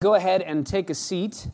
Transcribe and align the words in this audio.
Go 0.00 0.14
ahead 0.14 0.42
and 0.42 0.64
take 0.64 0.90
a 0.90 0.94
seat. 0.94 1.48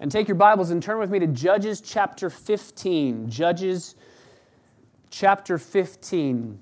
And 0.00 0.12
take 0.12 0.28
your 0.28 0.34
Bibles 0.34 0.68
and 0.68 0.82
turn 0.82 0.98
with 0.98 1.10
me 1.10 1.18
to 1.18 1.26
Judges 1.26 1.80
chapter 1.80 2.28
15. 2.28 3.30
Judges 3.30 3.94
chapter 5.08 5.56
15. 5.56 6.60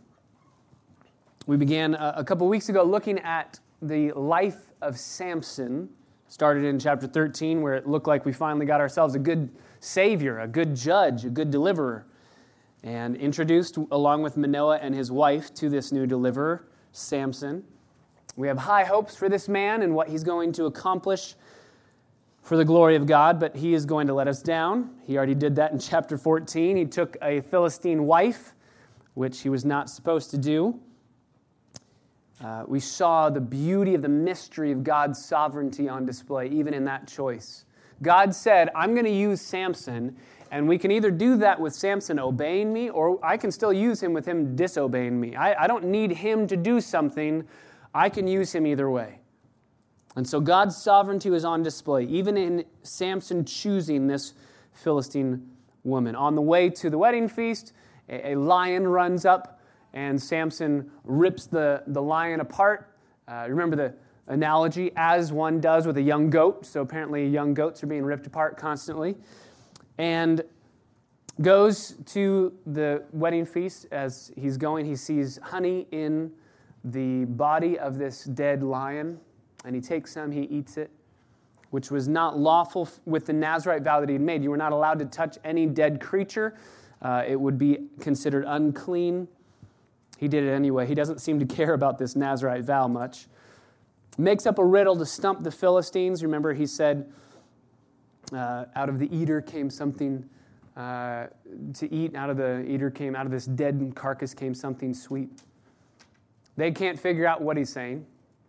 We 1.49 1.57
began 1.57 1.96
uh, 1.96 2.12
a 2.15 2.23
couple 2.23 2.46
weeks 2.46 2.69
ago 2.69 2.85
looking 2.85 3.19
at 3.19 3.59
the 3.83 4.12
life 4.12 4.71
of 4.81 4.96
Samson. 4.96 5.88
Started 6.29 6.63
in 6.63 6.79
chapter 6.79 7.08
13, 7.08 7.63
where 7.63 7.74
it 7.74 7.88
looked 7.88 8.06
like 8.06 8.24
we 8.24 8.33
finally 8.33 8.65
got 8.65 8.81
ourselves 8.81 9.17
a 9.17 9.19
good 9.19 9.51
Savior, 9.81 10.38
a 10.38 10.47
good 10.47 10.77
judge, 10.77 11.24
a 11.24 11.31
good 11.31 11.51
deliverer. 11.51 12.06
And 12.85 13.17
introduced, 13.17 13.77
along 13.90 14.22
with 14.22 14.37
Manoah 14.37 14.79
and 14.81 14.95
his 14.95 15.11
wife, 15.11 15.53
to 15.54 15.69
this 15.69 15.90
new 15.90 16.06
deliverer, 16.06 16.69
Samson. 16.92 17.65
We 18.37 18.48
have 18.48 18.59
high 18.59 18.84
hopes 18.84 19.16
for 19.16 19.28
this 19.28 19.48
man 19.48 19.83
and 19.83 19.95
what 19.95 20.09
he's 20.09 20.24
going 20.24 20.52
to 20.52 20.66
accomplish 20.66 21.34
for 22.42 22.56
the 22.56 22.64
glory 22.64 22.96
of 22.96 23.06
God, 23.06 23.38
but 23.38 23.56
he 23.56 23.74
is 23.74 23.84
going 23.84 24.06
to 24.06 24.14
let 24.14 24.28
us 24.28 24.42
down. 24.42 24.91
He 25.06 25.16
already 25.16 25.34
did 25.34 25.56
that 25.56 25.72
in 25.72 25.78
chapter 25.78 26.16
14. 26.16 26.77
He 26.77 26.84
took 26.84 27.16
a 27.22 27.41
Philistine 27.42 28.05
wife, 28.05 28.55
which 29.14 29.41
he 29.42 29.48
was 29.48 29.64
not 29.64 29.91
supposed 29.91 30.30
to 30.30 30.38
do. 30.38 30.80
Uh, 32.42 32.64
we 32.66 32.80
saw 32.80 33.28
the 33.28 33.41
beauty 33.41 33.95
of 33.95 34.00
the 34.00 34.08
mystery 34.08 34.72
of 34.72 34.83
God's 34.83 35.22
sovereignty 35.22 35.88
on 35.88 36.06
display, 36.06 36.48
even 36.48 36.72
in 36.72 36.86
that 36.86 37.06
choice. 37.06 37.66
God 38.00 38.34
said, 38.34 38.70
I'm 38.74 38.94
going 38.94 39.05
to 39.05 39.10
use 39.10 39.42
Samson, 39.42 40.16
and 40.50 40.66
we 40.66 40.78
can 40.78 40.91
either 40.91 41.10
do 41.10 41.36
that 41.36 41.60
with 41.60 41.74
Samson 41.74 42.19
obeying 42.19 42.72
me, 42.72 42.88
or 42.88 43.19
I 43.22 43.36
can 43.36 43.52
still 43.52 43.74
use 43.74 44.02
him 44.02 44.14
with 44.14 44.24
him 44.24 44.56
disobeying 44.56 45.20
me. 45.20 45.36
I, 45.36 45.64
I 45.64 45.66
don't 45.66 45.84
need 45.84 46.12
him 46.12 46.47
to 46.47 46.56
do 46.56 46.80
something 46.80 47.47
I 47.94 48.08
can 48.08 48.26
use 48.26 48.54
him 48.54 48.66
either 48.66 48.90
way. 48.90 49.20
And 50.16 50.28
so 50.28 50.40
God's 50.40 50.76
sovereignty 50.76 51.30
was 51.30 51.44
on 51.44 51.62
display, 51.62 52.04
even 52.04 52.36
in 52.36 52.64
Samson 52.82 53.44
choosing 53.44 54.06
this 54.06 54.34
Philistine 54.72 55.48
woman. 55.84 56.14
On 56.14 56.34
the 56.34 56.42
way 56.42 56.69
to 56.70 56.91
the 56.91 56.98
wedding 56.98 57.28
feast, 57.28 57.72
a, 58.08 58.34
lion 58.34 58.88
runs 58.88 59.24
up, 59.24 59.60
and 59.92 60.20
Samson 60.20 60.91
rips 61.05 61.47
the, 61.47 61.82
the 61.86 62.02
lion 62.02 62.41
apart. 62.41 62.97
Uh, 63.28 63.47
remember 63.48 63.77
the 63.77 63.94
analogy, 64.27 64.91
as 64.97 65.32
one 65.32 65.60
does 65.60 65.86
with 65.86 65.97
a 65.97 66.02
young 66.02 66.28
goat. 66.28 66.66
So 66.66 66.80
apparently, 66.80 67.27
young 67.27 67.54
goats 67.54 67.82
are 67.82 67.86
being 67.86 68.04
ripped 68.04 68.27
apart 68.27 68.56
constantly. 68.56 69.16
And 69.98 70.42
goes 71.41 71.94
to 72.06 72.52
the 72.66 73.04
wedding 73.12 73.47
feast. 73.47 73.86
As 73.91 74.32
he's 74.36 74.56
going, 74.56 74.86
he 74.86 74.97
sees 74.97 75.38
honey 75.42 75.86
in 75.92 76.32
the 76.84 77.25
body 77.27 77.78
of 77.78 77.98
this 77.98 78.25
dead 78.25 78.62
lion, 78.62 79.19
and 79.64 79.75
he 79.75 79.81
takes 79.81 80.12
some, 80.12 80.31
he 80.33 80.42
eats 80.42 80.77
it, 80.77 80.91
which 81.70 81.91
was 81.91 82.09
not 82.09 82.39
lawful 82.39 82.89
with 83.05 83.27
the 83.27 83.33
Nazarite 83.33 83.83
vow 83.83 84.00
that 84.00 84.09
he 84.09 84.14
had 84.14 84.22
made. 84.22 84.42
You 84.42 84.50
were 84.50 84.56
not 84.56 84.72
allowed 84.72 84.98
to 85.00 85.05
touch 85.05 85.39
any 85.45 85.67
dead 85.67 86.00
creature, 86.00 86.56
uh, 87.03 87.25
it 87.27 87.41
would 87.41 87.59
be 87.59 87.78
considered 88.00 88.45
unclean. 88.47 89.28
He 90.19 90.28
did 90.28 90.45
it 90.45 90.50
anyway. 90.50 90.87
He 90.87 90.95
doesn't 90.95 91.20
seem 91.20 91.39
to 91.39 91.47
care 91.47 91.72
about 91.72 91.97
this 91.97 92.14
Nazarite 92.14 92.64
vow 92.64 92.87
much. 92.89 93.27
Makes 94.19 94.44
up 94.44 94.59
a 94.59 94.65
riddle 94.65 94.97
to 94.97 95.06
stump 95.06 95.42
the 95.42 95.50
Philistines. 95.50 96.22
Remember, 96.22 96.53
he 96.53 96.67
said, 96.67 97.11
uh, 98.34 98.67
out 98.75 98.91
of 98.91 98.98
the 98.98 99.09
eater 99.17 99.41
came 99.41 99.70
something 99.70 100.28
uh, 100.77 101.27
to 101.75 101.92
eat. 101.92 102.15
Out 102.15 102.28
of 102.28 102.37
the 102.37 102.65
eater 102.69 102.91
came, 102.91 103.17
out 103.17 103.25
of 103.25 103.33
this 103.33 103.47
dead 103.47 103.92
carcass 103.94 104.34
came 104.34 104.55
something 104.55 104.92
sweet. 104.92 105.42
They 106.56 106.70
can't 106.70 106.98
figure 106.98 107.27
out 107.27 107.41
what 107.41 107.56
he's 107.56 107.70
saying, 107.70 108.06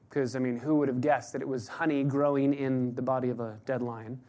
because, 0.09 0.35
I 0.35 0.39
mean, 0.39 0.57
who 0.57 0.75
would 0.75 0.87
have 0.87 1.01
guessed 1.01 1.33
that 1.33 1.41
it 1.41 1.47
was 1.47 1.67
honey 1.67 2.03
growing 2.03 2.53
in 2.53 2.93
the 2.95 3.01
body 3.01 3.29
of 3.29 3.39
a 3.39 3.57
dead 3.65 3.81
lion? 3.81 4.19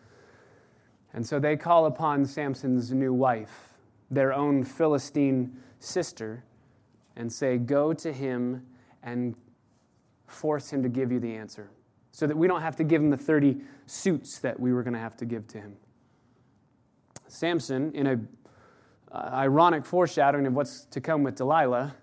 And 1.15 1.27
so 1.27 1.39
they 1.39 1.57
call 1.57 1.87
upon 1.87 2.25
Samson's 2.25 2.93
new 2.93 3.13
wife, 3.13 3.75
their 4.11 4.33
own 4.33 4.65
Philistine 4.65 5.57
sister, 5.79 6.45
and 7.17 7.31
say, 7.31 7.59
Go 7.59 7.93
to 7.93 8.13
him 8.13 8.67
and 9.03 9.35
force 10.27 10.71
him 10.71 10.83
to 10.83 10.89
give 10.89 11.13
you 11.13 11.21
the 11.21 11.35
answer, 11.35 11.71
so 12.13 12.27
that 12.27 12.37
we 12.37 12.49
don't 12.49 12.63
have 12.63 12.77
to 12.77 12.85
give 12.85 13.03
him 13.03 13.11
the 13.11 13.17
30 13.17 13.61
suits 13.87 14.39
that 14.39 14.59
we 14.59 14.73
were 14.73 14.83
going 14.83 14.95
to 14.95 15.01
have 15.01 15.17
to 15.19 15.25
give 15.25 15.47
to 15.49 15.59
him. 15.59 15.77
Samson, 17.29 17.93
in 17.95 18.07
a 18.07 18.21
uh, 19.15 19.31
ironic 19.35 19.85
foreshadowing 19.85 20.47
of 20.47 20.55
what's 20.55 20.87
to 20.87 21.01
come 21.01 21.23
with 21.23 21.37
Delilah, 21.37 21.95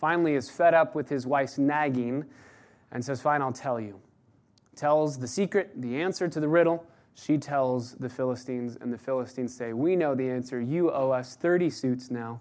finally 0.00 0.34
is 0.34 0.50
fed 0.50 0.74
up 0.74 0.94
with 0.94 1.08
his 1.08 1.26
wife's 1.26 1.58
nagging 1.58 2.24
and 2.90 3.04
says, 3.04 3.20
Fine, 3.20 3.42
I'll 3.42 3.52
tell 3.52 3.78
you. 3.78 4.00
Tells 4.74 5.18
the 5.18 5.28
secret, 5.28 5.70
the 5.76 6.00
answer 6.00 6.26
to 6.28 6.40
the 6.40 6.48
riddle. 6.48 6.84
She 7.14 7.36
tells 7.36 7.92
the 7.94 8.08
Philistines, 8.08 8.78
and 8.80 8.92
the 8.92 8.98
Philistines 8.98 9.54
say, 9.54 9.72
We 9.72 9.94
know 9.94 10.14
the 10.14 10.28
answer. 10.28 10.60
You 10.60 10.90
owe 10.90 11.10
us 11.10 11.36
30 11.36 11.70
suits 11.70 12.10
now. 12.10 12.40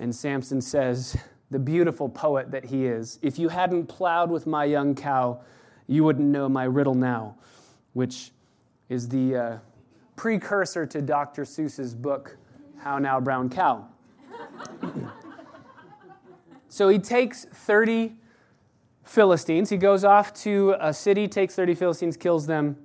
And 0.00 0.14
Samson 0.14 0.60
says, 0.60 1.16
the 1.50 1.58
beautiful 1.60 2.08
poet 2.08 2.50
that 2.50 2.64
he 2.64 2.84
is, 2.86 3.20
If 3.22 3.38
you 3.38 3.48
hadn't 3.48 3.86
plowed 3.86 4.28
with 4.30 4.46
my 4.46 4.64
young 4.64 4.96
cow, 4.96 5.40
you 5.86 6.02
wouldn't 6.02 6.28
know 6.28 6.48
my 6.48 6.64
riddle 6.64 6.94
now, 6.94 7.36
which 7.92 8.32
is 8.88 9.08
the 9.08 9.36
uh, 9.36 9.58
precursor 10.16 10.84
to 10.86 11.00
Dr. 11.00 11.44
Seuss's 11.44 11.94
book, 11.94 12.36
How 12.78 12.98
Now 12.98 13.20
Brown 13.20 13.50
Cow. 13.50 13.86
So 16.74 16.88
he 16.88 16.98
takes 16.98 17.44
30 17.44 18.16
Philistines. 19.04 19.70
He 19.70 19.76
goes 19.76 20.04
off 20.04 20.34
to 20.42 20.74
a 20.80 20.92
city, 20.92 21.28
takes 21.28 21.54
30 21.54 21.72
Philistines, 21.76 22.16
kills 22.16 22.48
them, 22.48 22.76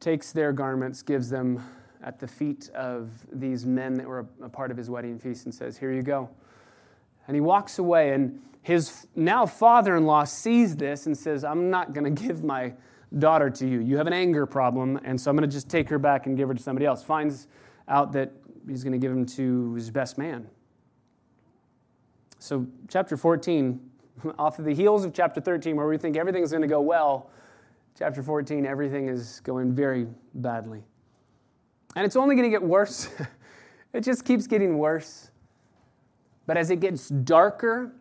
takes 0.00 0.32
their 0.32 0.52
garments, 0.52 1.02
gives 1.02 1.30
them 1.30 1.62
at 2.02 2.18
the 2.18 2.26
feet 2.26 2.68
of 2.70 3.12
these 3.30 3.64
men 3.64 3.94
that 3.94 4.08
were 4.08 4.26
a 4.42 4.48
part 4.48 4.72
of 4.72 4.76
his 4.76 4.90
wedding 4.90 5.20
feast, 5.20 5.44
and 5.44 5.54
says, 5.54 5.78
Here 5.78 5.92
you 5.92 6.02
go. 6.02 6.28
And 7.28 7.36
he 7.36 7.40
walks 7.40 7.78
away, 7.78 8.12
and 8.12 8.40
his 8.62 9.06
now 9.14 9.46
father 9.46 9.94
in 9.94 10.04
law 10.04 10.24
sees 10.24 10.74
this 10.74 11.06
and 11.06 11.16
says, 11.16 11.44
I'm 11.44 11.70
not 11.70 11.92
going 11.92 12.12
to 12.12 12.22
give 12.24 12.42
my 12.42 12.72
daughter 13.20 13.50
to 13.50 13.68
you. 13.68 13.78
You 13.82 13.98
have 13.98 14.08
an 14.08 14.14
anger 14.14 14.46
problem, 14.46 14.98
and 15.04 15.20
so 15.20 15.30
I'm 15.30 15.36
going 15.36 15.48
to 15.48 15.54
just 15.54 15.68
take 15.68 15.88
her 15.90 16.00
back 16.00 16.26
and 16.26 16.36
give 16.36 16.48
her 16.48 16.54
to 16.54 16.62
somebody 16.62 16.86
else. 16.86 17.04
Finds 17.04 17.46
out 17.86 18.10
that 18.14 18.32
he's 18.68 18.82
going 18.82 18.94
to 18.94 18.98
give 18.98 19.12
him 19.12 19.24
to 19.26 19.74
his 19.74 19.92
best 19.92 20.18
man. 20.18 20.48
So, 22.38 22.66
chapter 22.88 23.16
14, 23.16 23.80
off 24.38 24.58
of 24.58 24.64
the 24.64 24.74
heels 24.74 25.04
of 25.04 25.12
chapter 25.12 25.40
13, 25.40 25.76
where 25.76 25.86
we 25.86 25.98
think 25.98 26.16
everything's 26.16 26.50
going 26.50 26.62
to 26.62 26.68
go 26.68 26.80
well, 26.80 27.30
chapter 27.98 28.22
14, 28.22 28.66
everything 28.66 29.08
is 29.08 29.40
going 29.40 29.74
very 29.74 30.06
badly. 30.34 30.82
And 31.94 32.04
it's 32.04 32.16
only 32.16 32.34
going 32.34 32.50
to 32.50 32.54
get 32.54 32.62
worse. 32.62 33.08
it 33.92 34.02
just 34.02 34.24
keeps 34.24 34.46
getting 34.46 34.78
worse. 34.78 35.30
But 36.46 36.56
as 36.56 36.70
it 36.70 36.80
gets 36.80 37.08
darker, 37.08 37.92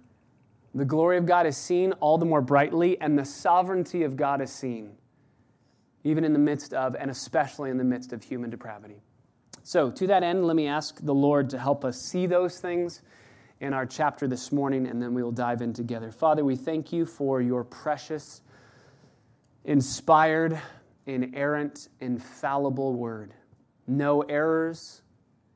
the 0.75 0.85
glory 0.85 1.17
of 1.17 1.25
God 1.25 1.47
is 1.47 1.55
seen 1.55 1.93
all 1.93 2.17
the 2.17 2.25
more 2.25 2.41
brightly, 2.41 2.99
and 2.99 3.17
the 3.17 3.23
sovereignty 3.23 4.03
of 4.03 4.17
God 4.17 4.41
is 4.41 4.51
seen, 4.51 4.91
even 6.03 6.25
in 6.25 6.33
the 6.33 6.39
midst 6.39 6.73
of, 6.73 6.95
and 6.95 7.09
especially 7.09 7.69
in 7.69 7.77
the 7.77 7.83
midst 7.83 8.11
of 8.11 8.21
human 8.21 8.49
depravity. 8.49 9.01
So, 9.63 9.89
to 9.89 10.05
that 10.07 10.21
end, 10.21 10.45
let 10.45 10.55
me 10.55 10.67
ask 10.67 10.99
the 11.01 11.13
Lord 11.13 11.49
to 11.51 11.57
help 11.57 11.85
us 11.85 11.99
see 11.99 12.27
those 12.27 12.59
things 12.59 13.01
in 13.65 13.73
our 13.73 13.85
chapter 13.85 14.27
this 14.27 14.51
morning, 14.51 14.85
and 14.87 15.01
then 15.01 15.13
we 15.13 15.23
will 15.23 15.31
dive 15.31 15.61
in 15.61 15.73
together. 15.73 16.11
Father, 16.11 16.45
we 16.45 16.55
thank 16.55 16.93
you 16.93 17.05
for 17.05 17.41
your 17.41 17.63
precious, 17.63 18.41
inspired, 19.65 20.59
inerrant, 21.07 21.89
infallible 21.99 22.93
word. 22.93 23.33
No 23.87 24.21
errors. 24.21 25.01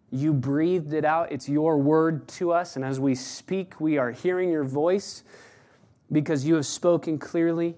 You 0.10 0.34
breathed 0.34 0.94
it 0.94 1.06
out. 1.06 1.32
It's 1.32 1.48
your 1.48 1.78
word 1.78 2.28
to 2.30 2.52
us. 2.52 2.76
And 2.76 2.84
as 2.84 3.00
we 3.00 3.14
speak, 3.14 3.80
we 3.80 4.00
are 4.00 4.12
hearing 4.12 4.50
your 4.50 4.64
voice 4.64 5.24
because 6.12 6.44
you 6.44 6.56
have 6.56 6.66
spoken 6.66 7.20
clearly. 7.20 7.76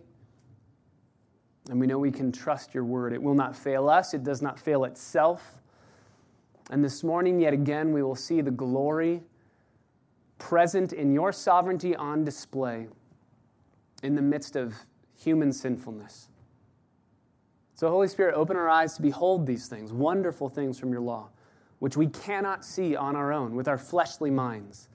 And 1.69 1.79
we 1.79 1.87
know 1.87 1.99
we 1.99 2.11
can 2.11 2.31
trust 2.31 2.73
your 2.73 2.85
word. 2.85 3.11
It 3.11 3.21
will 3.21 3.35
not 3.35 3.55
fail 3.55 3.89
us, 3.89 4.13
it 4.13 4.23
does 4.23 4.41
not 4.41 4.59
fail 4.59 4.85
itself. 4.85 5.57
And 6.69 6.81
this 6.81 7.03
morning, 7.03 7.41
yet 7.41 7.53
again, 7.53 7.91
we 7.91 8.01
will 8.01 8.15
see 8.15 8.39
the 8.39 8.51
glory 8.51 9.23
present 10.41 10.91
in 10.91 11.13
your 11.13 11.31
sovereignty 11.31 11.95
on 11.95 12.23
display 12.23 12.87
in 14.01 14.15
the 14.15 14.21
midst 14.21 14.55
of 14.55 14.73
human 15.15 15.53
sinfulness. 15.53 16.29
So, 17.75 17.89
Holy 17.89 18.07
Spirit, 18.07 18.33
open 18.35 18.57
our 18.57 18.67
eyes 18.67 18.95
to 18.95 19.03
behold 19.03 19.45
these 19.45 19.67
things, 19.67 19.93
wonderful 19.93 20.49
things 20.49 20.79
from 20.79 20.91
your 20.91 21.01
law, 21.01 21.29
which 21.79 21.95
we 21.95 22.07
cannot 22.07 22.65
see 22.65 22.95
on 22.95 23.15
our 23.15 23.31
own 23.31 23.55
with 23.55 23.67
our 23.67 23.77
fleshly 23.77 24.31
minds. 24.31 24.89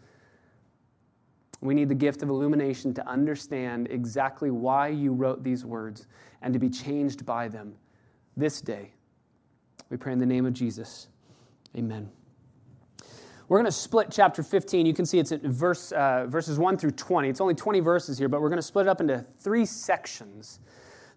We 1.60 1.74
need 1.74 1.88
the 1.88 1.94
gift 1.94 2.22
of 2.22 2.28
illumination 2.28 2.92
to 2.94 3.08
understand 3.08 3.88
exactly 3.90 4.50
why 4.50 4.88
you 4.88 5.12
wrote 5.12 5.42
these 5.42 5.64
words 5.64 6.06
and 6.42 6.52
to 6.54 6.58
be 6.58 6.68
changed 6.68 7.24
by 7.24 7.48
them 7.48 7.74
this 8.36 8.60
day. 8.60 8.92
We 9.90 9.96
pray 9.96 10.12
in 10.12 10.18
the 10.18 10.26
name 10.26 10.44
of 10.44 10.52
Jesus. 10.52 11.08
Amen. 11.76 12.10
We're 13.48 13.58
going 13.58 13.66
to 13.66 13.72
split 13.72 14.08
chapter 14.10 14.42
15. 14.42 14.86
You 14.86 14.94
can 14.94 15.06
see 15.06 15.20
it's 15.20 15.30
at 15.30 15.40
verse, 15.42 15.92
uh, 15.92 16.26
verses 16.26 16.58
1 16.58 16.78
through 16.78 16.90
20. 16.92 17.28
It's 17.28 17.40
only 17.40 17.54
20 17.54 17.78
verses 17.78 18.18
here, 18.18 18.28
but 18.28 18.40
we're 18.40 18.48
going 18.48 18.58
to 18.58 18.62
split 18.62 18.86
it 18.86 18.88
up 18.88 19.00
into 19.00 19.24
three 19.38 19.64
sections. 19.64 20.58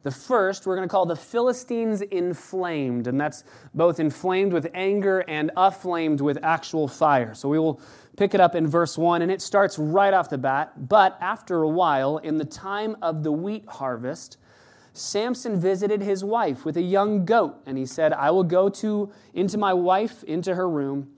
The 0.03 0.11
first 0.11 0.67
we're 0.67 0.75
going 0.75 0.87
to 0.87 0.91
call 0.91 1.07
the 1.07 1.15
Philistines 1.15 2.01
inflamed, 2.01 3.07
and 3.07 3.19
that's 3.19 3.45
both 3.73 3.99
inflamed 3.99 4.53
with 4.53 4.67
anger 4.75 5.25
and 5.27 5.49
aflamed 5.57 6.21
with 6.21 6.37
actual 6.43 6.87
fire. 6.87 7.33
So 7.33 7.49
we 7.49 7.57
will 7.57 7.81
pick 8.15 8.35
it 8.35 8.39
up 8.39 8.53
in 8.53 8.67
verse 8.67 8.95
1, 8.95 9.23
and 9.23 9.31
it 9.31 9.41
starts 9.41 9.79
right 9.79 10.13
off 10.13 10.29
the 10.29 10.37
bat. 10.37 10.87
But 10.87 11.17
after 11.21 11.63
a 11.63 11.67
while, 11.67 12.19
in 12.19 12.37
the 12.37 12.45
time 12.45 12.95
of 13.01 13.23
the 13.23 13.31
wheat 13.31 13.65
harvest, 13.67 14.37
Samson 14.93 15.59
visited 15.59 16.01
his 16.01 16.23
wife 16.23 16.63
with 16.63 16.77
a 16.77 16.81
young 16.81 17.25
goat, 17.25 17.55
and 17.65 17.75
he 17.75 17.87
said, 17.87 18.13
I 18.13 18.29
will 18.29 18.43
go 18.43 18.69
to, 18.69 19.11
into 19.33 19.57
my 19.57 19.73
wife, 19.73 20.23
into 20.25 20.53
her 20.53 20.69
room. 20.69 21.09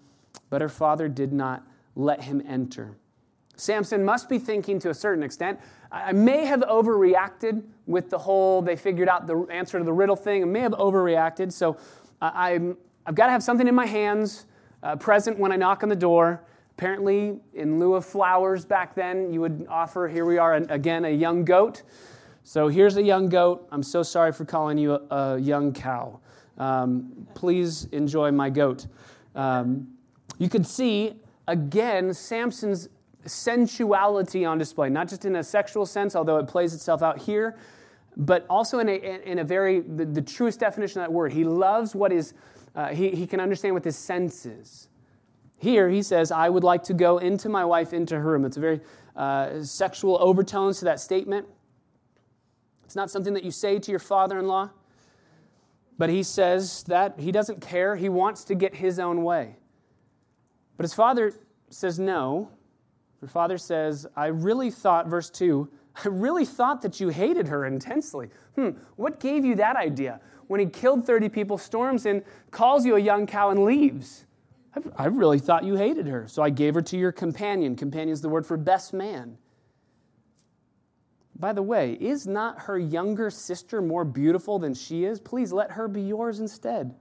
But 0.50 0.62
her 0.62 0.69
father 0.69 1.07
did 1.07 1.33
not 1.33 1.63
let 1.95 2.22
him 2.22 2.42
enter. 2.48 2.98
Samson 3.56 4.04
must 4.04 4.28
be 4.28 4.39
thinking 4.39 4.80
to 4.80 4.89
a 4.89 4.94
certain 4.94 5.24
extent, 5.24 5.60
I 5.92 6.13
may 6.13 6.45
have 6.45 6.62
overreacted 6.62 7.63
with 7.86 8.10
the 8.10 8.18
whole, 8.18 8.62
they 8.62 8.75
figured 8.75 9.10
out 9.10 9.28
the 9.28 9.45
answer 9.51 9.78
to 9.78 9.83
the 9.83 9.94
riddle 9.94 10.16
thing. 10.16 10.42
I 10.42 10.45
may 10.45 10.62
have 10.62 10.72
overreacted. 10.72 11.51
So 11.51 11.78
I, 12.22 12.60
have 13.06 13.16
got 13.16 13.25
to 13.28 13.31
have 13.31 13.44
something 13.44 13.68
in 13.68 13.75
my 13.75 13.86
hands 13.86 14.45
uh, 14.83 14.95
present 14.95 15.38
when 15.38 15.51
I 15.51 15.57
knock 15.57 15.83
on 15.83 15.89
the 15.89 15.95
door. 15.95 16.44
Apparently, 16.72 17.39
in 17.54 17.80
lieu 17.80 17.94
of 17.94 18.06
flowers 18.06 18.66
back 18.66 18.95
then, 18.95 19.31
you 19.31 19.42
would 19.42 19.68
offer, 19.69 20.07
here 20.07 20.25
we 20.25 20.38
are 20.38 20.56
again, 20.56 21.06
a 21.06 21.10
young 21.10 21.45
goat. 21.45 21.83
So 22.44 22.68
here's 22.68 22.98
a 22.98 23.04
young 23.04 23.30
goat. 23.30 23.68
I'm 23.72 23.83
so 23.83 24.01
sorry 24.01 24.31
for 24.31 24.45
calling 24.45 24.78
you 24.78 24.94
a, 24.94 25.16
a 25.16 25.38
young 25.38 25.74
cow. 25.74 26.19
Um, 26.57 27.28
please 27.36 27.86
enjoy 27.92 28.31
my 28.31 28.50
goat. 28.50 28.88
Um, 29.36 29.88
you 30.42 30.50
could 30.50 30.66
see, 30.66 31.14
again, 31.48 32.12
Samson's 32.16 32.90
sensuality 33.28 34.44
on 34.44 34.58
display, 34.58 34.90
not 34.90 35.08
just 35.08 35.24
in 35.24 35.36
a 35.36 35.44
sexual 35.44 35.86
sense, 35.86 36.16
although 36.16 36.38
it 36.38 36.48
plays 36.48 36.74
itself 36.74 37.04
out 37.04 37.20
here, 37.20 37.60
but 38.18 38.48
also 38.50 38.80
in 38.80 38.90
a, 38.90 38.94
in 39.24 39.38
a 39.38 39.44
very, 39.44 39.82
the, 39.82 40.04
the 40.04 40.22
truest 40.22 40.60
definition 40.60 41.00
of 41.00 41.06
that 41.08 41.14
word. 41.14 41.32
He 41.32 41.44
loves 41.44 41.94
what 41.94 42.12
is, 42.12 42.34
uh, 42.76 42.88
he, 42.88 43.12
he 43.12 43.28
can 43.28 43.40
understand 43.40 43.76
with 43.76 43.84
his 43.84 43.96
senses. 43.96 44.88
Here, 45.60 45.92
he 45.92 46.02
says, 46.02 46.32
I 46.32 46.50
would 46.50 46.64
like 46.64 46.82
to 46.86 46.96
go 46.96 47.20
into 47.20 47.48
my 47.48 47.64
wife, 47.64 47.94
into 47.94 48.20
her 48.20 48.32
room. 48.32 48.44
It's 48.44 48.58
a 48.58 48.62
very 48.62 48.82
uh, 49.16 49.62
sexual 49.62 50.18
overtones 50.20 50.80
to 50.80 50.86
that 50.86 51.00
statement. 51.00 51.46
It's 52.84 52.96
not 52.96 53.12
something 53.12 53.36
that 53.36 53.44
you 53.44 53.52
say 53.52 53.78
to 53.78 53.92
your 53.92 54.00
father 54.00 54.40
in 54.40 54.48
law, 54.48 54.72
but 56.00 56.10
he 56.10 56.24
says 56.24 56.82
that 56.88 57.20
he 57.20 57.32
doesn't 57.32 57.62
care. 57.62 57.96
He 57.96 58.10
wants 58.10 58.44
to 58.46 58.56
get 58.56 58.74
his 58.74 58.98
own 58.98 59.24
way. 59.24 59.58
But 60.81 60.86
his 60.86 60.95
father 60.95 61.31
says 61.69 62.00
no. 62.00 62.50
Her 63.19 63.28
father 63.28 63.60
says, 63.60 64.07
I 64.16 64.25
really 64.30 64.72
thought, 64.72 65.06
verse 65.06 65.30
2, 65.30 65.69
I 66.04 66.07
really 66.07 66.44
thought 66.44 66.81
that 66.81 67.00
you 67.00 67.10
hated 67.10 67.48
her 67.50 67.68
intensely. 67.68 68.31
Hmm, 68.56 68.69
what 68.95 69.19
gave 69.19 69.45
you 69.45 69.54
that 69.57 69.75
idea? 69.75 70.19
When 70.48 70.60
he 70.60 70.66
killed 70.66 71.06
30 71.06 71.30
people, 71.30 71.60
storms 71.60 72.07
in, 72.07 72.24
calls 72.50 72.83
you 72.83 72.95
a 72.95 73.00
young 73.00 73.28
cow, 73.28 73.51
and 73.51 73.63
leaves. 73.63 74.25
I 74.98 75.06
really 75.06 75.38
thought 75.38 75.63
you 75.63 75.75
hated 75.75 76.07
her. 76.07 76.28
So 76.28 76.42
I 76.42 76.50
gave 76.50 76.74
her 76.74 76.81
to 76.81 76.98
your 76.98 77.12
companion. 77.12 77.75
Companion 77.75 78.10
is 78.10 78.22
the 78.22 78.30
word 78.30 78.48
for 78.48 78.57
best 78.57 78.92
man. 78.92 79.38
By 81.38 81.54
the 81.54 81.62
way, 81.62 81.94
is 82.01 82.25
not 82.25 82.57
her 82.57 82.80
younger 82.80 83.30
sister 83.30 83.83
more 83.83 84.04
beautiful 84.04 84.57
than 84.57 84.74
she 84.74 85.06
is? 85.06 85.19
Please 85.19 85.54
let 85.54 85.69
her 85.74 85.88
be 85.88 86.01
yours 86.01 86.39
instead. 86.39 86.95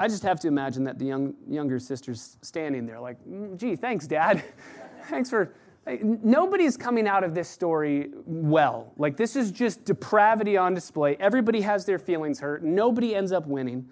I 0.00 0.08
just 0.08 0.22
have 0.22 0.40
to 0.40 0.48
imagine 0.48 0.84
that 0.84 0.98
the 0.98 1.04
young, 1.04 1.34
younger 1.48 1.78
sister's 1.78 2.36
standing 2.42 2.86
there, 2.86 3.00
like, 3.00 3.22
mm, 3.24 3.56
gee, 3.56 3.76
thanks, 3.76 4.06
Dad. 4.06 4.42
thanks 5.08 5.30
for. 5.30 5.54
Nobody's 6.00 6.76
coming 6.76 7.08
out 7.08 7.24
of 7.24 7.34
this 7.34 7.48
story 7.48 8.10
well. 8.24 8.92
Like, 8.96 9.16
this 9.16 9.34
is 9.34 9.50
just 9.50 9.84
depravity 9.84 10.56
on 10.56 10.74
display. 10.74 11.16
Everybody 11.18 11.60
has 11.62 11.84
their 11.84 11.98
feelings 11.98 12.38
hurt. 12.38 12.62
Nobody 12.62 13.16
ends 13.16 13.32
up 13.32 13.48
winning. 13.48 13.88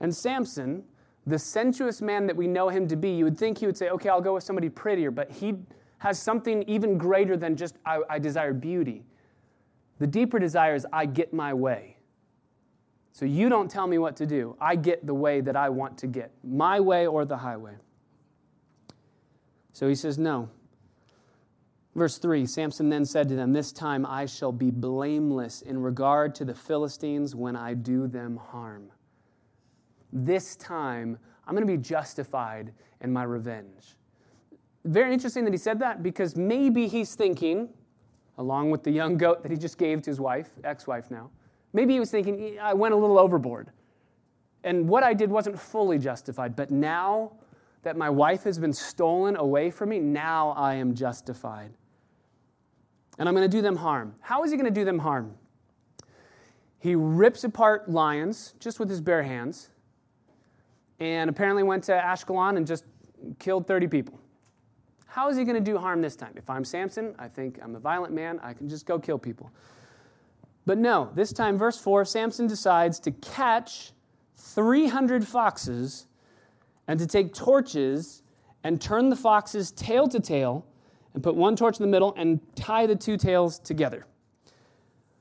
And 0.00 0.14
Samson, 0.14 0.82
the 1.26 1.38
sensuous 1.38 2.00
man 2.00 2.26
that 2.26 2.36
we 2.36 2.46
know 2.46 2.68
him 2.68 2.88
to 2.88 2.96
be, 2.96 3.10
you 3.10 3.24
would 3.24 3.38
think 3.38 3.58
he 3.58 3.66
would 3.66 3.76
say, 3.76 3.90
okay, 3.90 4.08
I'll 4.08 4.20
go 4.20 4.34
with 4.34 4.44
somebody 4.44 4.68
prettier, 4.68 5.10
but 5.10 5.30
he 5.30 5.54
has 5.98 6.20
something 6.20 6.62
even 6.64 6.96
greater 6.96 7.36
than 7.36 7.56
just, 7.56 7.76
I, 7.84 8.00
I 8.08 8.18
desire 8.18 8.52
beauty. 8.52 9.04
The 9.98 10.06
deeper 10.06 10.38
desire 10.38 10.74
is, 10.74 10.86
I 10.92 11.06
get 11.06 11.32
my 11.32 11.52
way. 11.52 11.97
So 13.12 13.24
you 13.24 13.48
don't 13.48 13.70
tell 13.70 13.86
me 13.86 13.98
what 13.98 14.16
to 14.16 14.26
do. 14.26 14.56
I 14.60 14.76
get 14.76 15.06
the 15.06 15.14
way 15.14 15.40
that 15.40 15.56
I 15.56 15.68
want 15.70 15.98
to 15.98 16.06
get, 16.06 16.30
my 16.44 16.78
way 16.80 17.06
or 17.06 17.24
the 17.24 17.36
highway. 17.36 17.74
So 19.72 19.88
he 19.88 19.94
says, 19.94 20.18
No. 20.18 20.50
Verse 21.94 22.18
3 22.18 22.46
Samson 22.46 22.88
then 22.90 23.04
said 23.04 23.28
to 23.28 23.34
them, 23.34 23.52
This 23.52 23.72
time 23.72 24.06
I 24.06 24.26
shall 24.26 24.52
be 24.52 24.70
blameless 24.70 25.62
in 25.62 25.82
regard 25.82 26.34
to 26.36 26.44
the 26.44 26.54
Philistines 26.54 27.34
when 27.34 27.56
I 27.56 27.74
do 27.74 28.06
them 28.06 28.36
harm. 28.36 28.90
This 30.12 30.54
time 30.56 31.18
I'm 31.46 31.54
going 31.54 31.66
to 31.66 31.72
be 31.72 31.82
justified 31.82 32.72
in 33.00 33.12
my 33.12 33.24
revenge. 33.24 33.96
Very 34.84 35.12
interesting 35.12 35.44
that 35.44 35.52
he 35.52 35.58
said 35.58 35.80
that 35.80 36.02
because 36.02 36.36
maybe 36.36 36.88
he's 36.88 37.14
thinking, 37.14 37.68
along 38.36 38.70
with 38.70 38.82
the 38.84 38.90
young 38.90 39.16
goat 39.16 39.42
that 39.42 39.50
he 39.50 39.58
just 39.58 39.78
gave 39.78 40.02
to 40.02 40.10
his 40.10 40.20
wife, 40.20 40.50
ex 40.64 40.86
wife 40.86 41.10
now, 41.10 41.30
Maybe 41.78 41.92
he 41.92 42.00
was 42.00 42.10
thinking, 42.10 42.58
I 42.60 42.74
went 42.74 42.92
a 42.92 42.96
little 42.96 43.20
overboard. 43.20 43.70
And 44.64 44.88
what 44.88 45.04
I 45.04 45.14
did 45.14 45.30
wasn't 45.30 45.56
fully 45.56 45.96
justified. 45.96 46.56
But 46.56 46.72
now 46.72 47.34
that 47.84 47.96
my 47.96 48.10
wife 48.10 48.42
has 48.42 48.58
been 48.58 48.72
stolen 48.72 49.36
away 49.36 49.70
from 49.70 49.90
me, 49.90 50.00
now 50.00 50.54
I 50.56 50.74
am 50.74 50.92
justified. 50.92 51.70
And 53.16 53.28
I'm 53.28 53.34
going 53.36 53.48
to 53.48 53.56
do 53.56 53.62
them 53.62 53.76
harm. 53.76 54.16
How 54.18 54.42
is 54.42 54.50
he 54.50 54.56
going 54.56 54.66
to 54.74 54.74
do 54.74 54.84
them 54.84 54.98
harm? 54.98 55.36
He 56.80 56.96
rips 56.96 57.44
apart 57.44 57.88
lions 57.88 58.54
just 58.58 58.80
with 58.80 58.90
his 58.90 59.00
bare 59.00 59.22
hands, 59.22 59.70
and 60.98 61.30
apparently 61.30 61.62
went 61.62 61.84
to 61.84 61.92
Ashkelon 61.92 62.56
and 62.56 62.66
just 62.66 62.86
killed 63.38 63.68
30 63.68 63.86
people. 63.86 64.18
How 65.06 65.28
is 65.28 65.36
he 65.36 65.44
going 65.44 65.54
to 65.54 65.70
do 65.70 65.78
harm 65.78 66.02
this 66.02 66.16
time? 66.16 66.32
If 66.34 66.50
I'm 66.50 66.64
Samson, 66.64 67.14
I 67.20 67.28
think 67.28 67.60
I'm 67.62 67.76
a 67.76 67.80
violent 67.80 68.12
man, 68.12 68.40
I 68.42 68.52
can 68.52 68.68
just 68.68 68.84
go 68.84 68.98
kill 68.98 69.16
people. 69.16 69.52
But 70.68 70.76
no, 70.76 71.10
this 71.14 71.32
time, 71.32 71.56
verse 71.56 71.78
4 71.78 72.04
Samson 72.04 72.46
decides 72.46 73.00
to 73.00 73.10
catch 73.10 73.92
300 74.36 75.26
foxes 75.26 76.08
and 76.86 77.00
to 77.00 77.06
take 77.06 77.32
torches 77.32 78.22
and 78.64 78.78
turn 78.78 79.08
the 79.08 79.16
foxes 79.16 79.70
tail 79.70 80.06
to 80.08 80.20
tail 80.20 80.66
and 81.14 81.22
put 81.22 81.36
one 81.36 81.56
torch 81.56 81.78
in 81.78 81.84
the 81.84 81.90
middle 81.90 82.12
and 82.18 82.38
tie 82.54 82.86
the 82.86 82.94
two 82.94 83.16
tails 83.16 83.58
together. 83.58 84.04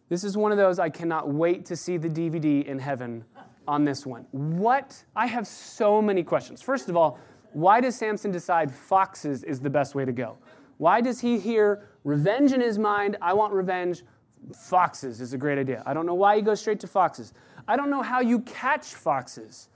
This 0.10 0.26
is 0.26 0.36
one 0.36 0.52
of 0.52 0.58
those 0.58 0.80
I 0.80 0.90
cannot 0.90 1.30
wait 1.30 1.66
to 1.68 1.78
see 1.78 1.96
the 1.96 2.10
DVD 2.10 2.66
in 2.66 2.78
heaven 2.78 3.24
on 3.70 3.86
this 3.86 4.06
one. 4.06 4.26
What? 4.32 5.02
I 5.16 5.28
have 5.28 5.48
so 5.48 6.02
many 6.02 6.24
questions. 6.24 6.62
First 6.62 6.90
of 6.90 6.98
all, 6.98 7.20
why 7.54 7.80
does 7.80 7.96
Samson 7.96 8.32
decide 8.32 8.70
foxes 8.70 9.46
is 9.46 9.62
the 9.62 9.70
best 9.70 9.96
way 9.96 10.04
to 10.04 10.12
go? 10.12 10.40
Why 10.78 11.00
does 11.00 11.22
he 11.22 11.40
hear 11.40 11.88
revenge 12.04 12.52
in 12.52 12.60
his 12.60 12.78
mind? 12.78 13.16
I 13.22 13.32
want 13.32 13.54
revenge. 13.54 14.04
Foxes 14.54 15.22
is 15.22 15.34
a 15.34 15.38
great 15.38 15.58
idea. 15.58 15.84
I 15.86 15.94
don't 15.94 16.06
know 16.06 16.14
why 16.14 16.36
you 16.36 16.42
go 16.42 16.56
straight 16.56 16.80
to 16.82 16.88
foxes. 16.88 17.34
I 17.68 17.76
don't 17.76 17.90
know 17.90 18.02
how 18.02 18.22
you 18.22 18.40
catch 18.40 18.94
foxes. 18.96 19.70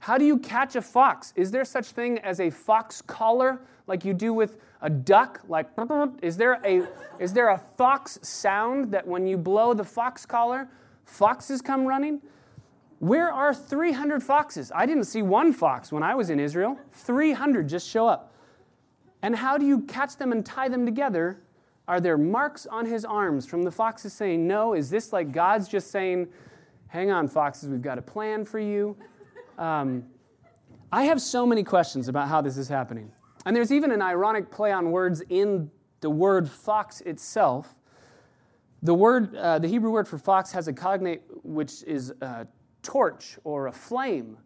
How 0.00 0.18
do 0.18 0.24
you 0.24 0.38
catch 0.38 0.76
a 0.76 0.82
fox? 0.82 1.32
Is 1.36 1.50
there 1.50 1.64
such 1.64 1.86
thing 1.86 2.18
as 2.20 2.40
a 2.40 2.50
fox 2.50 3.02
caller 3.02 3.60
like 3.86 4.04
you 4.04 4.14
do 4.14 4.32
with 4.32 4.58
a 4.82 4.90
duck? 4.90 5.40
Like 5.48 5.68
is 6.22 6.36
there 6.36 6.60
a 6.64 6.86
is 7.18 7.32
there 7.32 7.48
a 7.48 7.58
fox 7.58 8.18
sound 8.22 8.92
that 8.92 9.06
when 9.06 9.26
you 9.26 9.36
blow 9.36 9.74
the 9.74 9.84
fox 9.84 10.26
caller, 10.26 10.68
foxes 11.04 11.62
come 11.62 11.86
running? 11.86 12.20
Where 12.98 13.30
are 13.30 13.54
300 13.54 14.22
foxes? 14.22 14.72
I 14.74 14.86
didn't 14.86 15.04
see 15.04 15.22
one 15.22 15.52
fox 15.52 15.92
when 15.92 16.02
I 16.02 16.14
was 16.14 16.30
in 16.30 16.40
Israel. 16.40 16.78
300 16.92 17.68
just 17.68 17.88
show 17.88 18.06
up. 18.06 18.32
And 19.22 19.36
how 19.36 19.58
do 19.58 19.66
you 19.66 19.80
catch 19.82 20.16
them 20.16 20.32
and 20.32 20.44
tie 20.44 20.68
them 20.68 20.86
together 20.86 21.40
are 21.88 22.00
there 22.00 22.18
marks 22.18 22.66
on 22.66 22.86
his 22.86 23.04
arms 23.04 23.46
from 23.46 23.62
the 23.62 23.70
foxes 23.70 24.12
saying 24.12 24.46
no? 24.46 24.74
Is 24.74 24.90
this 24.90 25.12
like 25.12 25.32
God's 25.32 25.68
just 25.68 25.90
saying, 25.90 26.28
hang 26.88 27.10
on, 27.10 27.28
foxes, 27.28 27.68
we've 27.68 27.82
got 27.82 27.98
a 27.98 28.02
plan 28.02 28.44
for 28.44 28.58
you? 28.58 28.96
Um, 29.58 30.04
I 30.92 31.04
have 31.04 31.20
so 31.20 31.46
many 31.46 31.62
questions 31.62 32.08
about 32.08 32.28
how 32.28 32.40
this 32.40 32.56
is 32.56 32.68
happening. 32.68 33.12
And 33.44 33.54
there's 33.54 33.70
even 33.70 33.92
an 33.92 34.02
ironic 34.02 34.50
play 34.50 34.72
on 34.72 34.90
words 34.90 35.22
in 35.28 35.70
the 36.00 36.10
word 36.10 36.50
fox 36.50 37.00
itself. 37.02 37.74
The 38.82 38.94
word, 38.94 39.34
uh, 39.36 39.58
the 39.58 39.68
Hebrew 39.68 39.90
word 39.90 40.08
for 40.08 40.18
fox 40.18 40.52
has 40.52 40.68
a 40.68 40.72
cognate 40.72 41.22
which 41.42 41.82
is 41.84 42.12
a 42.20 42.46
torch 42.82 43.38
or 43.44 43.68
a 43.68 43.72
flame. 43.72 44.36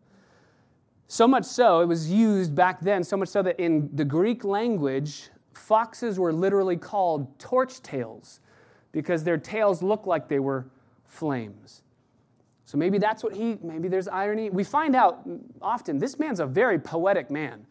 So 1.09 1.27
much 1.27 1.45
so, 1.45 1.81
it 1.81 1.87
was 1.87 2.11
used 2.11 2.55
back 2.55 2.81
then, 2.81 3.03
so 3.03 3.17
much 3.17 3.31
so 3.31 3.43
that 3.43 3.59
in 3.59 3.91
the 3.95 4.05
Greek 4.05 4.45
language, 4.45 5.31
foxes 5.53 6.19
were 6.19 6.33
literally 6.33 6.77
called 6.77 7.39
torch 7.39 7.83
tails 7.83 8.41
because 8.93 9.25
their 9.25 9.39
tails 9.39 9.83
looked 9.83 10.07
like 10.07 10.29
they 10.29 10.39
were 10.39 10.67
flames. 11.05 11.83
So 12.65 12.79
maybe 12.79 12.99
that's 12.99 13.25
what 13.25 13.35
he, 13.35 13.59
maybe 13.63 13.89
there's 13.89 14.09
irony. 14.09 14.49
We 14.49 14.63
find 14.63 14.95
out 14.95 15.29
often 15.61 15.99
this 15.99 16.19
man's 16.19 16.39
a 16.39 16.47
very 16.47 16.79
poetic 16.79 17.31
man. 17.31 17.67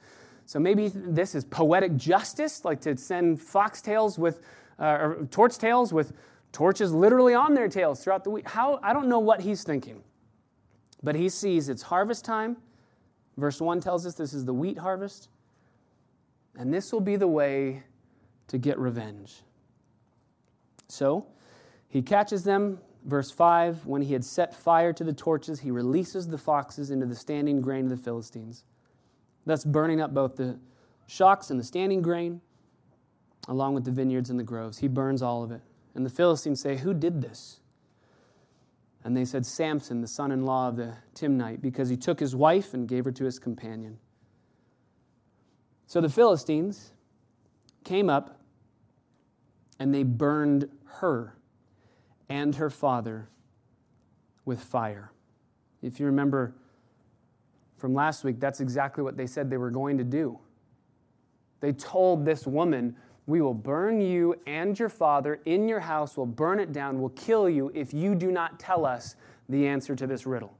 So 0.45 0.59
maybe 0.59 0.91
this 0.93 1.35
is 1.35 1.45
poetic 1.45 1.95
justice, 1.95 2.65
like 2.65 2.81
to 2.81 2.97
send 2.97 3.39
foxtails 3.39 4.17
with, 4.17 4.41
uh, 4.79 4.83
or 4.83 5.27
torch 5.31 5.57
tails 5.57 5.93
with 5.93 6.11
torches 6.51 6.91
literally 6.91 7.33
on 7.33 7.53
their 7.53 7.69
tails 7.69 8.03
throughout 8.03 8.23
the 8.23 8.29
week. 8.29 8.47
How, 8.47 8.79
I 8.83 8.91
don't 8.91 9.07
know 9.07 9.19
what 9.19 9.41
he's 9.41 9.63
thinking. 9.63 10.03
But 11.01 11.15
he 11.15 11.29
sees 11.29 11.69
it's 11.69 11.83
harvest 11.83 12.25
time. 12.25 12.57
Verse 13.37 13.61
1 13.61 13.79
tells 13.79 14.05
us 14.05 14.15
this 14.15 14.33
is 14.33 14.43
the 14.43 14.53
wheat 14.53 14.77
harvest. 14.77 15.29
And 16.57 16.73
this 16.73 16.91
will 16.91 17.01
be 17.01 17.15
the 17.15 17.27
way 17.27 17.83
to 18.47 18.57
get 18.57 18.77
revenge. 18.77 19.41
So 20.87 21.25
he 21.87 22.01
catches 22.01 22.43
them. 22.43 22.79
Verse 23.05 23.31
5 23.31 23.85
When 23.85 24.01
he 24.01 24.13
had 24.13 24.25
set 24.25 24.53
fire 24.53 24.91
to 24.93 25.03
the 25.03 25.13
torches, 25.13 25.59
he 25.61 25.71
releases 25.71 26.27
the 26.27 26.37
foxes 26.37 26.91
into 26.91 27.05
the 27.05 27.15
standing 27.15 27.61
grain 27.61 27.85
of 27.85 27.89
the 27.89 27.97
Philistines, 27.97 28.65
thus 29.45 29.63
burning 29.63 30.01
up 30.01 30.13
both 30.13 30.35
the 30.35 30.59
shocks 31.07 31.49
and 31.49 31.59
the 31.59 31.63
standing 31.63 32.01
grain, 32.01 32.41
along 33.47 33.73
with 33.73 33.85
the 33.85 33.91
vineyards 33.91 34.29
and 34.29 34.39
the 34.39 34.43
groves. 34.43 34.77
He 34.79 34.87
burns 34.87 35.21
all 35.21 35.43
of 35.43 35.51
it. 35.51 35.61
And 35.95 36.05
the 36.05 36.09
Philistines 36.09 36.61
say, 36.61 36.77
Who 36.77 36.93
did 36.93 37.21
this? 37.21 37.59
And 39.03 39.15
they 39.15 39.25
said, 39.25 39.45
Samson, 39.45 40.01
the 40.01 40.07
son 40.07 40.31
in 40.31 40.45
law 40.45 40.67
of 40.67 40.75
the 40.75 40.93
Timnite, 41.15 41.61
because 41.61 41.89
he 41.89 41.95
took 41.95 42.19
his 42.19 42.35
wife 42.35 42.73
and 42.73 42.87
gave 42.87 43.05
her 43.05 43.11
to 43.13 43.23
his 43.23 43.39
companion. 43.39 43.97
So 45.89 45.99
the 46.01 46.09
Philistines 46.09 46.91
came 47.83 48.11
up 48.11 48.39
and 49.79 49.91
they 49.91 50.03
burned 50.03 50.69
her 50.85 51.35
and 52.29 52.53
her 52.53 52.69
father 52.69 53.27
with 54.45 54.61
fire. 54.61 55.11
If 55.81 55.99
you 55.99 56.05
remember 56.05 56.53
from 57.75 57.95
last 57.95 58.23
week, 58.23 58.39
that's 58.39 58.59
exactly 58.59 59.03
what 59.03 59.17
they 59.17 59.25
said 59.25 59.49
they 59.49 59.57
were 59.57 59.71
going 59.71 59.97
to 59.97 60.03
do. 60.03 60.37
They 61.59 61.73
told 61.73 62.23
this 62.23 62.45
woman, 62.45 62.95
we 63.25 63.41
will 63.41 63.55
burn 63.55 63.99
you 63.99 64.35
and 64.45 64.77
your 64.77 64.89
father 64.89 65.41
in 65.45 65.67
your 65.67 65.79
house, 65.79 66.15
we'll 66.15 66.27
burn 66.27 66.59
it 66.59 66.71
down, 66.71 66.99
we'll 66.99 67.09
kill 67.09 67.49
you 67.49 67.71
if 67.73 67.95
you 67.95 68.13
do 68.13 68.31
not 68.31 68.59
tell 68.59 68.85
us 68.85 69.15
the 69.49 69.65
answer 69.65 69.95
to 69.95 70.05
this 70.05 70.27
riddle. 70.27 70.55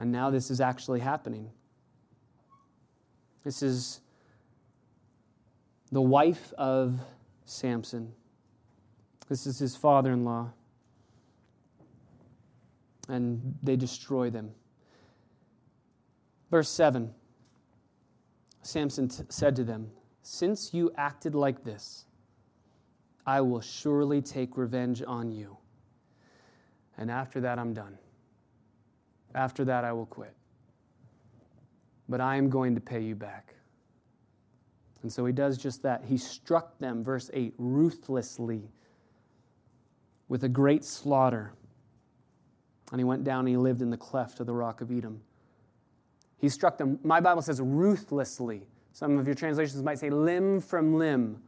And 0.00 0.10
now 0.10 0.28
this 0.28 0.50
is 0.50 0.60
actually 0.60 0.98
happening. 0.98 1.52
This 3.48 3.62
is 3.62 4.00
the 5.90 6.02
wife 6.02 6.52
of 6.58 7.00
Samson. 7.46 8.12
This 9.26 9.46
is 9.46 9.58
his 9.58 9.74
father 9.74 10.12
in 10.12 10.22
law. 10.22 10.52
And 13.08 13.54
they 13.62 13.74
destroy 13.74 14.28
them. 14.28 14.50
Verse 16.50 16.68
7 16.68 17.14
Samson 18.60 19.08
t- 19.08 19.24
said 19.30 19.56
to 19.56 19.64
them, 19.64 19.92
since 20.20 20.74
you 20.74 20.92
acted 20.98 21.34
like 21.34 21.64
this, 21.64 22.04
I 23.24 23.40
will 23.40 23.62
surely 23.62 24.20
take 24.20 24.58
revenge 24.58 25.02
on 25.06 25.32
you. 25.32 25.56
And 26.98 27.10
after 27.10 27.40
that, 27.40 27.58
I'm 27.58 27.72
done. 27.72 27.96
After 29.34 29.64
that, 29.64 29.84
I 29.84 29.94
will 29.94 30.04
quit. 30.04 30.37
But 32.08 32.20
I 32.20 32.36
am 32.36 32.48
going 32.48 32.74
to 32.74 32.80
pay 32.80 33.00
you 33.00 33.14
back. 33.14 33.54
And 35.02 35.12
so 35.12 35.24
he 35.26 35.32
does 35.32 35.58
just 35.58 35.82
that. 35.82 36.04
He 36.04 36.16
struck 36.16 36.78
them, 36.78 37.04
verse 37.04 37.30
8, 37.32 37.54
ruthlessly 37.58 38.70
with 40.28 40.44
a 40.44 40.48
great 40.48 40.84
slaughter. 40.84 41.52
And 42.90 43.00
he 43.00 43.04
went 43.04 43.24
down 43.24 43.40
and 43.40 43.48
he 43.48 43.56
lived 43.56 43.82
in 43.82 43.90
the 43.90 43.96
cleft 43.96 44.40
of 44.40 44.46
the 44.46 44.54
rock 44.54 44.80
of 44.80 44.90
Edom. 44.90 45.20
He 46.38 46.48
struck 46.48 46.78
them, 46.78 46.98
my 47.02 47.20
Bible 47.20 47.42
says, 47.42 47.60
ruthlessly. 47.60 48.66
Some 48.92 49.18
of 49.18 49.26
your 49.26 49.34
translations 49.34 49.82
might 49.82 49.98
say 49.98 50.10
limb 50.10 50.60
from 50.60 50.96
limb. 50.96 51.42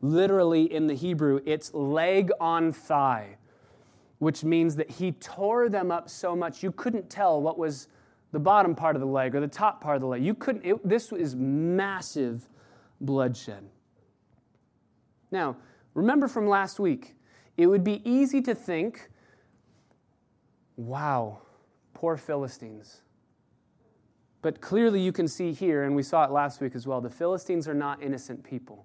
Literally 0.00 0.72
in 0.72 0.86
the 0.86 0.94
Hebrew, 0.94 1.40
it's 1.46 1.72
leg 1.72 2.30
on 2.40 2.72
thigh, 2.72 3.36
which 4.18 4.44
means 4.44 4.76
that 4.76 4.90
he 4.90 5.12
tore 5.12 5.68
them 5.68 5.90
up 5.90 6.08
so 6.08 6.36
much 6.36 6.62
you 6.62 6.72
couldn't 6.72 7.08
tell 7.08 7.40
what 7.40 7.58
was 7.58 7.88
the 8.34 8.40
bottom 8.40 8.74
part 8.74 8.96
of 8.96 9.00
the 9.00 9.06
leg 9.06 9.34
or 9.34 9.40
the 9.40 9.48
top 9.48 9.80
part 9.80 9.94
of 9.94 10.02
the 10.02 10.08
leg. 10.08 10.22
You 10.22 10.34
couldn't, 10.34 10.66
it, 10.66 10.86
this 10.86 11.12
is 11.12 11.34
massive 11.34 12.48
bloodshed. 13.00 13.64
Now, 15.30 15.56
remember 15.94 16.28
from 16.28 16.48
last 16.48 16.78
week, 16.78 17.14
it 17.56 17.66
would 17.66 17.84
be 17.84 18.02
easy 18.08 18.42
to 18.42 18.54
think, 18.54 19.08
wow, 20.76 21.38
poor 21.94 22.16
Philistines. 22.16 23.02
But 24.42 24.60
clearly, 24.60 25.00
you 25.00 25.12
can 25.12 25.28
see 25.28 25.52
here, 25.52 25.84
and 25.84 25.94
we 25.94 26.02
saw 26.02 26.24
it 26.24 26.30
last 26.30 26.60
week 26.60 26.74
as 26.74 26.86
well, 26.86 27.00
the 27.00 27.08
Philistines 27.08 27.66
are 27.68 27.74
not 27.74 28.02
innocent 28.02 28.42
people. 28.42 28.84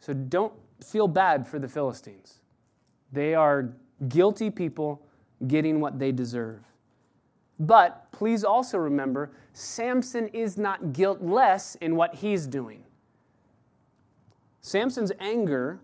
So 0.00 0.12
don't 0.12 0.52
feel 0.84 1.06
bad 1.06 1.46
for 1.46 1.60
the 1.60 1.68
Philistines. 1.68 2.40
They 3.12 3.34
are 3.34 3.72
guilty 4.08 4.50
people 4.50 5.06
getting 5.46 5.80
what 5.80 5.98
they 5.98 6.10
deserve. 6.10 6.64
But 7.58 8.10
please 8.12 8.44
also 8.44 8.78
remember, 8.78 9.30
Samson 9.52 10.28
is 10.28 10.56
not 10.56 10.92
guiltless 10.92 11.76
in 11.76 11.96
what 11.96 12.14
he's 12.16 12.46
doing. 12.46 12.82
Samson's 14.60 15.12
anger, 15.20 15.80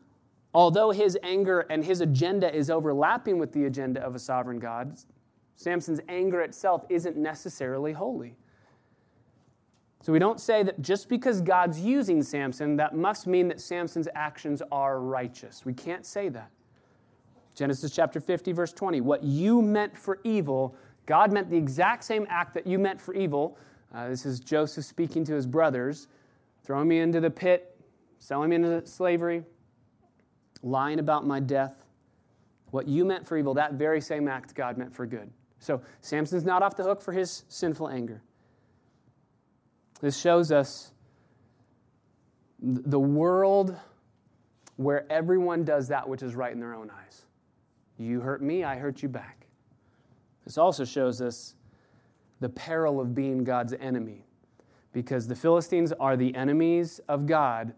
although 0.54 0.90
his 0.90 1.18
anger 1.22 1.60
and 1.70 1.84
his 1.84 2.00
agenda 2.00 2.54
is 2.54 2.70
overlapping 2.70 3.38
with 3.38 3.52
the 3.52 3.64
agenda 3.64 4.00
of 4.00 4.14
a 4.14 4.18
sovereign 4.18 4.58
God, 4.58 4.96
Samson's 5.56 6.00
anger 6.08 6.40
itself 6.40 6.84
isn't 6.88 7.16
necessarily 7.16 7.92
holy. 7.92 8.36
So 10.00 10.12
we 10.12 10.20
don't 10.20 10.40
say 10.40 10.62
that 10.62 10.80
just 10.80 11.08
because 11.08 11.40
God's 11.40 11.80
using 11.80 12.22
Samson, 12.22 12.76
that 12.76 12.94
must 12.94 13.26
mean 13.26 13.48
that 13.48 13.60
Samson's 13.60 14.08
actions 14.14 14.62
are 14.70 15.00
righteous. 15.00 15.64
We 15.64 15.74
can't 15.74 16.06
say 16.06 16.28
that. 16.28 16.50
Genesis 17.56 17.90
chapter 17.90 18.20
50, 18.20 18.52
verse 18.52 18.72
20. 18.72 19.00
What 19.00 19.24
you 19.24 19.60
meant 19.60 19.98
for 19.98 20.20
evil, 20.22 20.76
God 21.08 21.32
meant 21.32 21.48
the 21.48 21.56
exact 21.56 22.04
same 22.04 22.26
act 22.28 22.52
that 22.52 22.66
you 22.66 22.78
meant 22.78 23.00
for 23.00 23.14
evil. 23.14 23.56
Uh, 23.94 24.10
this 24.10 24.26
is 24.26 24.40
Joseph 24.40 24.84
speaking 24.84 25.24
to 25.24 25.32
his 25.32 25.46
brothers, 25.46 26.06
throwing 26.62 26.86
me 26.86 26.98
into 26.98 27.18
the 27.18 27.30
pit, 27.30 27.74
selling 28.18 28.50
me 28.50 28.56
into 28.56 28.86
slavery, 28.86 29.42
lying 30.62 30.98
about 30.98 31.26
my 31.26 31.40
death. 31.40 31.86
What 32.72 32.86
you 32.86 33.06
meant 33.06 33.26
for 33.26 33.38
evil, 33.38 33.54
that 33.54 33.72
very 33.72 34.02
same 34.02 34.28
act 34.28 34.54
God 34.54 34.76
meant 34.76 34.94
for 34.94 35.06
good. 35.06 35.30
So 35.60 35.80
Samson's 36.02 36.44
not 36.44 36.62
off 36.62 36.76
the 36.76 36.82
hook 36.82 37.00
for 37.00 37.12
his 37.12 37.44
sinful 37.48 37.88
anger. 37.88 38.20
This 40.02 40.20
shows 40.20 40.52
us 40.52 40.92
the 42.60 43.00
world 43.00 43.74
where 44.76 45.10
everyone 45.10 45.64
does 45.64 45.88
that 45.88 46.06
which 46.06 46.22
is 46.22 46.34
right 46.34 46.52
in 46.52 46.60
their 46.60 46.74
own 46.74 46.90
eyes. 46.90 47.24
You 47.96 48.20
hurt 48.20 48.42
me, 48.42 48.62
I 48.62 48.76
hurt 48.76 49.02
you 49.02 49.08
back. 49.08 49.37
This 50.48 50.56
also 50.56 50.86
shows 50.86 51.20
us 51.20 51.56
the 52.40 52.48
peril 52.48 53.02
of 53.02 53.14
being 53.14 53.44
God's 53.44 53.74
enemy 53.74 54.24
because 54.94 55.28
the 55.28 55.36
Philistines 55.36 55.92
are 56.00 56.16
the 56.16 56.34
enemies 56.34 57.02
of 57.06 57.26
God 57.26 57.74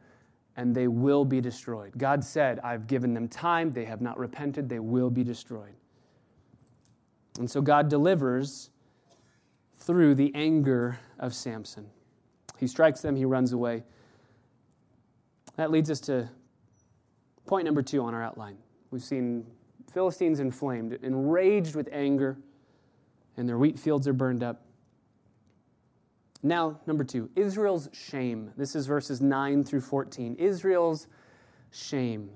and 0.57 0.73
they 0.73 0.87
will 0.87 1.25
be 1.25 1.41
destroyed. 1.41 1.93
God 1.99 2.23
said, 2.23 2.61
I've 2.61 2.87
given 2.87 3.12
them 3.12 3.27
time, 3.27 3.73
they 3.73 3.85
have 3.87 4.00
not 4.00 4.17
repented, 4.21 4.69
they 4.69 4.79
will 4.79 5.11
be 5.11 5.25
destroyed. 5.25 5.75
And 7.41 7.50
so 7.50 7.61
God 7.61 7.89
delivers 7.89 8.71
through 9.79 10.15
the 10.15 10.31
anger 10.37 10.97
of 11.19 11.35
Samson. 11.35 11.91
He 12.57 12.69
strikes 12.69 13.00
them, 13.00 13.17
he 13.17 13.25
runs 13.25 13.53
away. 13.53 13.83
That 15.57 15.73
leads 15.73 15.91
us 15.91 15.99
to 16.03 16.31
point 17.47 17.65
number 17.65 17.83
two 17.83 18.05
on 18.05 18.15
our 18.15 18.23
outline. 18.23 18.59
We've 18.93 19.03
seen 19.03 19.45
Philistines 19.93 20.39
inflamed, 20.39 20.97
enraged 21.03 21.75
with 21.75 21.89
anger, 21.91 22.39
and 23.40 23.49
their 23.49 23.59
wheat 23.59 23.78
fields 23.78 24.06
are 24.06 24.12
burned 24.12 24.42
up. 24.42 24.62
Now, 26.42 26.78
number 26.87 27.04
two, 27.04 27.28
Israel's 27.37 27.88
shame. 27.92 28.52
This 28.56 28.75
is 28.76 28.87
verses 28.87 29.20
9 29.20 29.64
through 29.64 29.80
14. 29.80 30.37
Israel's 30.37 31.06
shame. 31.70 32.30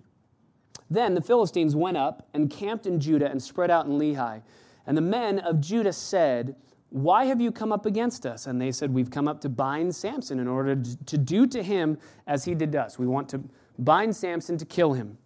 Then 0.90 1.14
the 1.14 1.22
Philistines 1.22 1.76
went 1.76 1.96
up 1.96 2.28
and 2.34 2.50
camped 2.50 2.86
in 2.86 3.00
Judah 3.00 3.30
and 3.30 3.42
spread 3.42 3.70
out 3.70 3.86
in 3.86 3.92
Lehi. 3.92 4.42
And 4.86 4.96
the 4.96 5.02
men 5.02 5.38
of 5.38 5.60
Judah 5.60 5.92
said, 5.92 6.56
why 6.94 7.24
have 7.24 7.40
you 7.40 7.50
come 7.50 7.72
up 7.72 7.86
against 7.86 8.24
us? 8.24 8.46
And 8.46 8.60
they 8.60 8.70
said, 8.70 8.94
We've 8.94 9.10
come 9.10 9.26
up 9.26 9.40
to 9.40 9.48
bind 9.48 9.96
Samson 9.96 10.38
in 10.38 10.46
order 10.46 10.76
to 10.76 11.18
do 11.18 11.44
to 11.48 11.60
him 11.60 11.98
as 12.28 12.44
he 12.44 12.54
did 12.54 12.76
us. 12.76 13.00
We 13.00 13.08
want 13.08 13.28
to 13.30 13.42
bind 13.80 14.14
Samson 14.14 14.56
to 14.58 14.64
kill 14.64 14.92
him. 14.92 15.18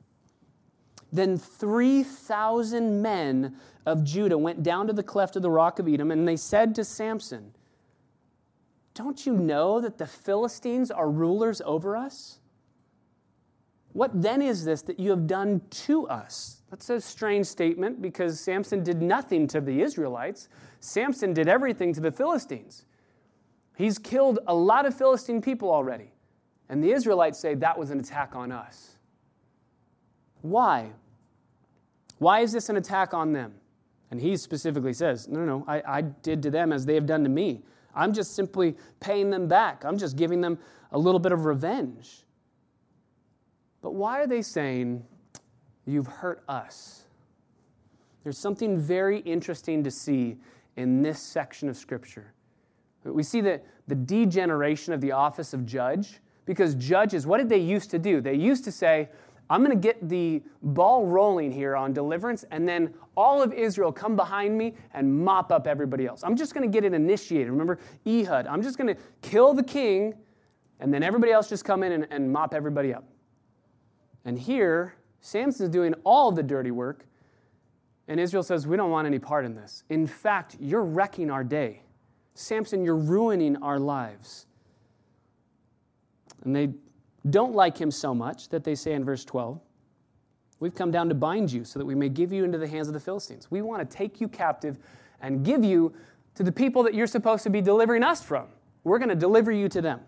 Then 1.12 1.38
3,000 1.38 3.00
men 3.00 3.56
of 3.86 4.04
Judah 4.04 4.36
went 4.36 4.62
down 4.62 4.86
to 4.86 4.92
the 4.92 5.02
cleft 5.02 5.36
of 5.36 5.42
the 5.42 5.50
rock 5.50 5.78
of 5.78 5.88
Edom, 5.88 6.10
and 6.10 6.28
they 6.28 6.36
said 6.36 6.74
to 6.74 6.84
Samson, 6.84 7.54
Don't 8.94 9.24
you 9.24 9.32
know 9.32 9.80
that 9.80 9.98
the 9.98 10.06
Philistines 10.06 10.90
are 10.90 11.10
rulers 11.10 11.62
over 11.64 11.96
us? 11.96 12.40
What 13.92 14.20
then 14.20 14.42
is 14.42 14.64
this 14.64 14.82
that 14.82 15.00
you 15.00 15.10
have 15.10 15.26
done 15.26 15.62
to 15.70 16.06
us? 16.08 16.62
That's 16.70 16.90
a 16.90 17.00
strange 17.00 17.46
statement 17.46 18.02
because 18.02 18.38
Samson 18.38 18.82
did 18.82 19.00
nothing 19.00 19.46
to 19.48 19.60
the 19.60 19.80
Israelites. 19.80 20.48
Samson 20.80 21.32
did 21.32 21.48
everything 21.48 21.94
to 21.94 22.00
the 22.00 22.12
Philistines. 22.12 22.84
He's 23.76 23.98
killed 23.98 24.40
a 24.46 24.54
lot 24.54 24.84
of 24.84 24.94
Philistine 24.94 25.40
people 25.40 25.70
already. 25.70 26.12
And 26.68 26.84
the 26.84 26.92
Israelites 26.92 27.38
say 27.38 27.54
that 27.54 27.78
was 27.78 27.90
an 27.90 27.98
attack 27.98 28.36
on 28.36 28.52
us. 28.52 28.97
Why? 30.42 30.90
Why 32.18 32.40
is 32.40 32.52
this 32.52 32.68
an 32.68 32.76
attack 32.76 33.14
on 33.14 33.32
them? 33.32 33.54
And 34.10 34.20
he 34.20 34.36
specifically 34.36 34.92
says, 34.92 35.28
No, 35.28 35.40
no, 35.40 35.58
no, 35.58 35.64
I, 35.66 35.82
I 35.86 36.00
did 36.02 36.42
to 36.44 36.50
them 36.50 36.72
as 36.72 36.86
they 36.86 36.94
have 36.94 37.06
done 37.06 37.22
to 37.24 37.28
me. 37.28 37.62
I'm 37.94 38.12
just 38.12 38.34
simply 38.34 38.76
paying 39.00 39.30
them 39.30 39.48
back. 39.48 39.84
I'm 39.84 39.98
just 39.98 40.16
giving 40.16 40.40
them 40.40 40.58
a 40.92 40.98
little 40.98 41.18
bit 41.18 41.32
of 41.32 41.44
revenge. 41.44 42.24
But 43.82 43.94
why 43.94 44.20
are 44.20 44.26
they 44.26 44.42
saying, 44.42 45.04
You've 45.86 46.06
hurt 46.06 46.42
us? 46.48 47.04
There's 48.22 48.36
something 48.36 48.76
very 48.78 49.20
interesting 49.20 49.82
to 49.84 49.90
see 49.90 50.36
in 50.76 51.02
this 51.02 51.18
section 51.18 51.68
of 51.68 51.76
Scripture. 51.76 52.34
We 53.04 53.22
see 53.22 53.40
that 53.42 53.64
the 53.86 53.94
degeneration 53.94 54.92
of 54.92 55.00
the 55.00 55.12
office 55.12 55.54
of 55.54 55.64
judge, 55.64 56.20
because 56.44 56.74
judges, 56.74 57.26
what 57.26 57.38
did 57.38 57.48
they 57.48 57.58
used 57.58 57.90
to 57.92 57.98
do? 57.98 58.20
They 58.20 58.34
used 58.34 58.64
to 58.64 58.72
say, 58.72 59.08
I'm 59.50 59.64
going 59.64 59.76
to 59.76 59.80
get 59.80 60.08
the 60.08 60.42
ball 60.62 61.06
rolling 61.06 61.50
here 61.50 61.74
on 61.74 61.92
deliverance, 61.92 62.44
and 62.50 62.68
then 62.68 62.92
all 63.16 63.42
of 63.42 63.52
Israel 63.52 63.90
come 63.90 64.14
behind 64.14 64.56
me 64.56 64.74
and 64.92 65.24
mop 65.24 65.50
up 65.50 65.66
everybody 65.66 66.06
else. 66.06 66.22
I'm 66.22 66.36
just 66.36 66.54
going 66.54 66.70
to 66.70 66.72
get 66.72 66.84
it 66.84 66.92
initiated. 66.92 67.48
Remember 67.50 67.78
Ehud. 68.06 68.46
I'm 68.46 68.62
just 68.62 68.76
going 68.76 68.94
to 68.94 69.02
kill 69.22 69.54
the 69.54 69.62
king, 69.62 70.14
and 70.80 70.92
then 70.92 71.02
everybody 71.02 71.32
else 71.32 71.48
just 71.48 71.64
come 71.64 71.82
in 71.82 71.92
and, 71.92 72.06
and 72.10 72.30
mop 72.30 72.52
everybody 72.52 72.92
up. 72.92 73.04
And 74.24 74.38
here, 74.38 74.94
Samson's 75.20 75.70
doing 75.70 75.94
all 76.04 76.30
the 76.30 76.42
dirty 76.42 76.70
work, 76.70 77.06
and 78.06 78.20
Israel 78.20 78.42
says, 78.42 78.66
We 78.66 78.76
don't 78.76 78.90
want 78.90 79.06
any 79.06 79.18
part 79.18 79.46
in 79.46 79.54
this. 79.54 79.84
In 79.88 80.06
fact, 80.06 80.56
you're 80.60 80.84
wrecking 80.84 81.30
our 81.30 81.44
day. 81.44 81.82
Samson, 82.34 82.84
you're 82.84 82.96
ruining 82.96 83.56
our 83.56 83.78
lives. 83.78 84.46
And 86.44 86.54
they 86.54 86.68
don't 87.28 87.54
like 87.54 87.76
him 87.78 87.90
so 87.90 88.14
much 88.14 88.48
that 88.50 88.64
they 88.64 88.74
say 88.74 88.92
in 88.92 89.04
verse 89.04 89.24
12, 89.24 89.60
We've 90.60 90.74
come 90.74 90.90
down 90.90 91.08
to 91.08 91.14
bind 91.14 91.52
you 91.52 91.64
so 91.64 91.78
that 91.78 91.84
we 91.84 91.94
may 91.94 92.08
give 92.08 92.32
you 92.32 92.44
into 92.44 92.58
the 92.58 92.66
hands 92.66 92.88
of 92.88 92.94
the 92.94 93.00
Philistines. 93.00 93.50
We 93.50 93.62
want 93.62 93.88
to 93.88 93.96
take 93.96 94.20
you 94.20 94.28
captive 94.28 94.78
and 95.20 95.44
give 95.44 95.64
you 95.64 95.94
to 96.34 96.42
the 96.42 96.52
people 96.52 96.82
that 96.84 96.94
you're 96.94 97.06
supposed 97.06 97.44
to 97.44 97.50
be 97.50 97.60
delivering 97.60 98.02
us 98.02 98.22
from. 98.22 98.46
We're 98.84 98.98
going 98.98 99.08
to 99.08 99.14
deliver 99.14 99.52
you 99.52 99.68
to 99.68 99.80
them. 99.80 100.00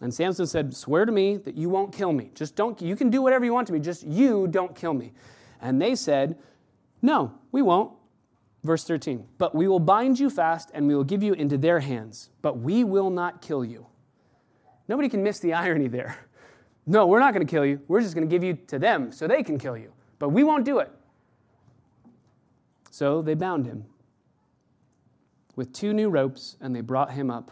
And 0.00 0.12
Samson 0.12 0.46
said, 0.46 0.74
Swear 0.74 1.04
to 1.04 1.12
me 1.12 1.36
that 1.38 1.56
you 1.56 1.68
won't 1.68 1.92
kill 1.92 2.12
me. 2.12 2.30
Just 2.34 2.56
don't, 2.56 2.80
you 2.82 2.96
can 2.96 3.10
do 3.10 3.22
whatever 3.22 3.44
you 3.44 3.54
want 3.54 3.66
to 3.68 3.72
me, 3.72 3.78
just 3.78 4.02
you 4.04 4.46
don't 4.46 4.74
kill 4.74 4.92
me. 4.92 5.12
And 5.60 5.80
they 5.80 5.94
said, 5.94 6.36
No, 7.00 7.32
we 7.52 7.62
won't. 7.62 7.92
Verse 8.62 8.84
13, 8.84 9.26
but 9.36 9.54
we 9.54 9.68
will 9.68 9.78
bind 9.78 10.18
you 10.18 10.30
fast 10.30 10.70
and 10.72 10.88
we 10.88 10.94
will 10.94 11.04
give 11.04 11.22
you 11.22 11.34
into 11.34 11.58
their 11.58 11.80
hands, 11.80 12.30
but 12.40 12.58
we 12.58 12.82
will 12.82 13.10
not 13.10 13.42
kill 13.42 13.62
you. 13.62 13.86
Nobody 14.88 15.08
can 15.08 15.22
miss 15.22 15.38
the 15.38 15.54
irony 15.54 15.88
there. 15.88 16.18
No, 16.86 17.06
we're 17.06 17.20
not 17.20 17.32
going 17.32 17.46
to 17.46 17.50
kill 17.50 17.64
you. 17.64 17.80
We're 17.88 18.02
just 18.02 18.14
going 18.14 18.28
to 18.28 18.30
give 18.30 18.44
you 18.44 18.58
to 18.66 18.78
them 18.78 19.10
so 19.10 19.26
they 19.26 19.42
can 19.42 19.58
kill 19.58 19.76
you. 19.76 19.92
But 20.18 20.28
we 20.28 20.44
won't 20.44 20.64
do 20.64 20.80
it. 20.80 20.90
So 22.90 23.22
they 23.22 23.34
bound 23.34 23.66
him 23.66 23.86
with 25.56 25.72
two 25.72 25.92
new 25.94 26.10
ropes 26.10 26.56
and 26.60 26.76
they 26.76 26.80
brought 26.80 27.12
him 27.12 27.30
up 27.30 27.50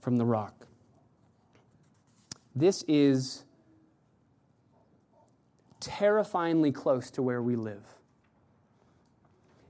from 0.00 0.16
the 0.16 0.24
rock. 0.24 0.66
This 2.54 2.84
is 2.86 3.44
terrifyingly 5.80 6.72
close 6.72 7.10
to 7.12 7.22
where 7.22 7.42
we 7.42 7.56
live. 7.56 7.84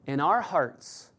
In 0.06 0.20
our 0.20 0.40
hearts, 0.40 1.10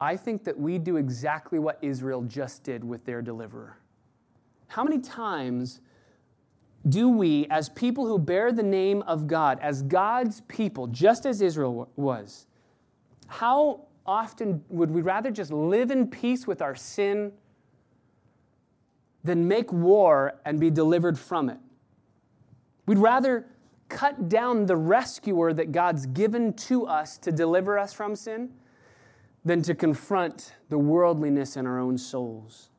I 0.00 0.16
think 0.16 0.44
that 0.44 0.58
we 0.58 0.78
do 0.78 0.96
exactly 0.96 1.58
what 1.58 1.78
Israel 1.82 2.22
just 2.22 2.62
did 2.62 2.84
with 2.84 3.04
their 3.04 3.20
deliverer. 3.20 3.78
How 4.68 4.84
many 4.84 4.98
times 4.98 5.80
do 6.88 7.08
we, 7.08 7.46
as 7.50 7.68
people 7.70 8.06
who 8.06 8.18
bear 8.18 8.52
the 8.52 8.62
name 8.62 9.02
of 9.02 9.26
God, 9.26 9.58
as 9.60 9.82
God's 9.82 10.42
people, 10.42 10.86
just 10.86 11.26
as 11.26 11.42
Israel 11.42 11.90
was, 11.96 12.46
how 13.26 13.86
often 14.06 14.62
would 14.68 14.90
we 14.90 15.02
rather 15.02 15.30
just 15.30 15.50
live 15.50 15.90
in 15.90 16.06
peace 16.06 16.46
with 16.46 16.62
our 16.62 16.74
sin 16.74 17.32
than 19.24 19.48
make 19.48 19.72
war 19.72 20.40
and 20.44 20.60
be 20.60 20.70
delivered 20.70 21.18
from 21.18 21.48
it? 21.48 21.58
We'd 22.86 22.98
rather 22.98 23.46
cut 23.88 24.28
down 24.28 24.66
the 24.66 24.76
rescuer 24.76 25.52
that 25.54 25.72
God's 25.72 26.06
given 26.06 26.52
to 26.54 26.86
us 26.86 27.18
to 27.18 27.32
deliver 27.32 27.78
us 27.78 27.92
from 27.92 28.14
sin 28.14 28.50
than 29.44 29.62
to 29.62 29.74
confront 29.74 30.54
the 30.68 30.78
worldliness 30.78 31.56
in 31.56 31.66
our 31.66 31.78
own 31.78 31.96
souls 31.96 32.70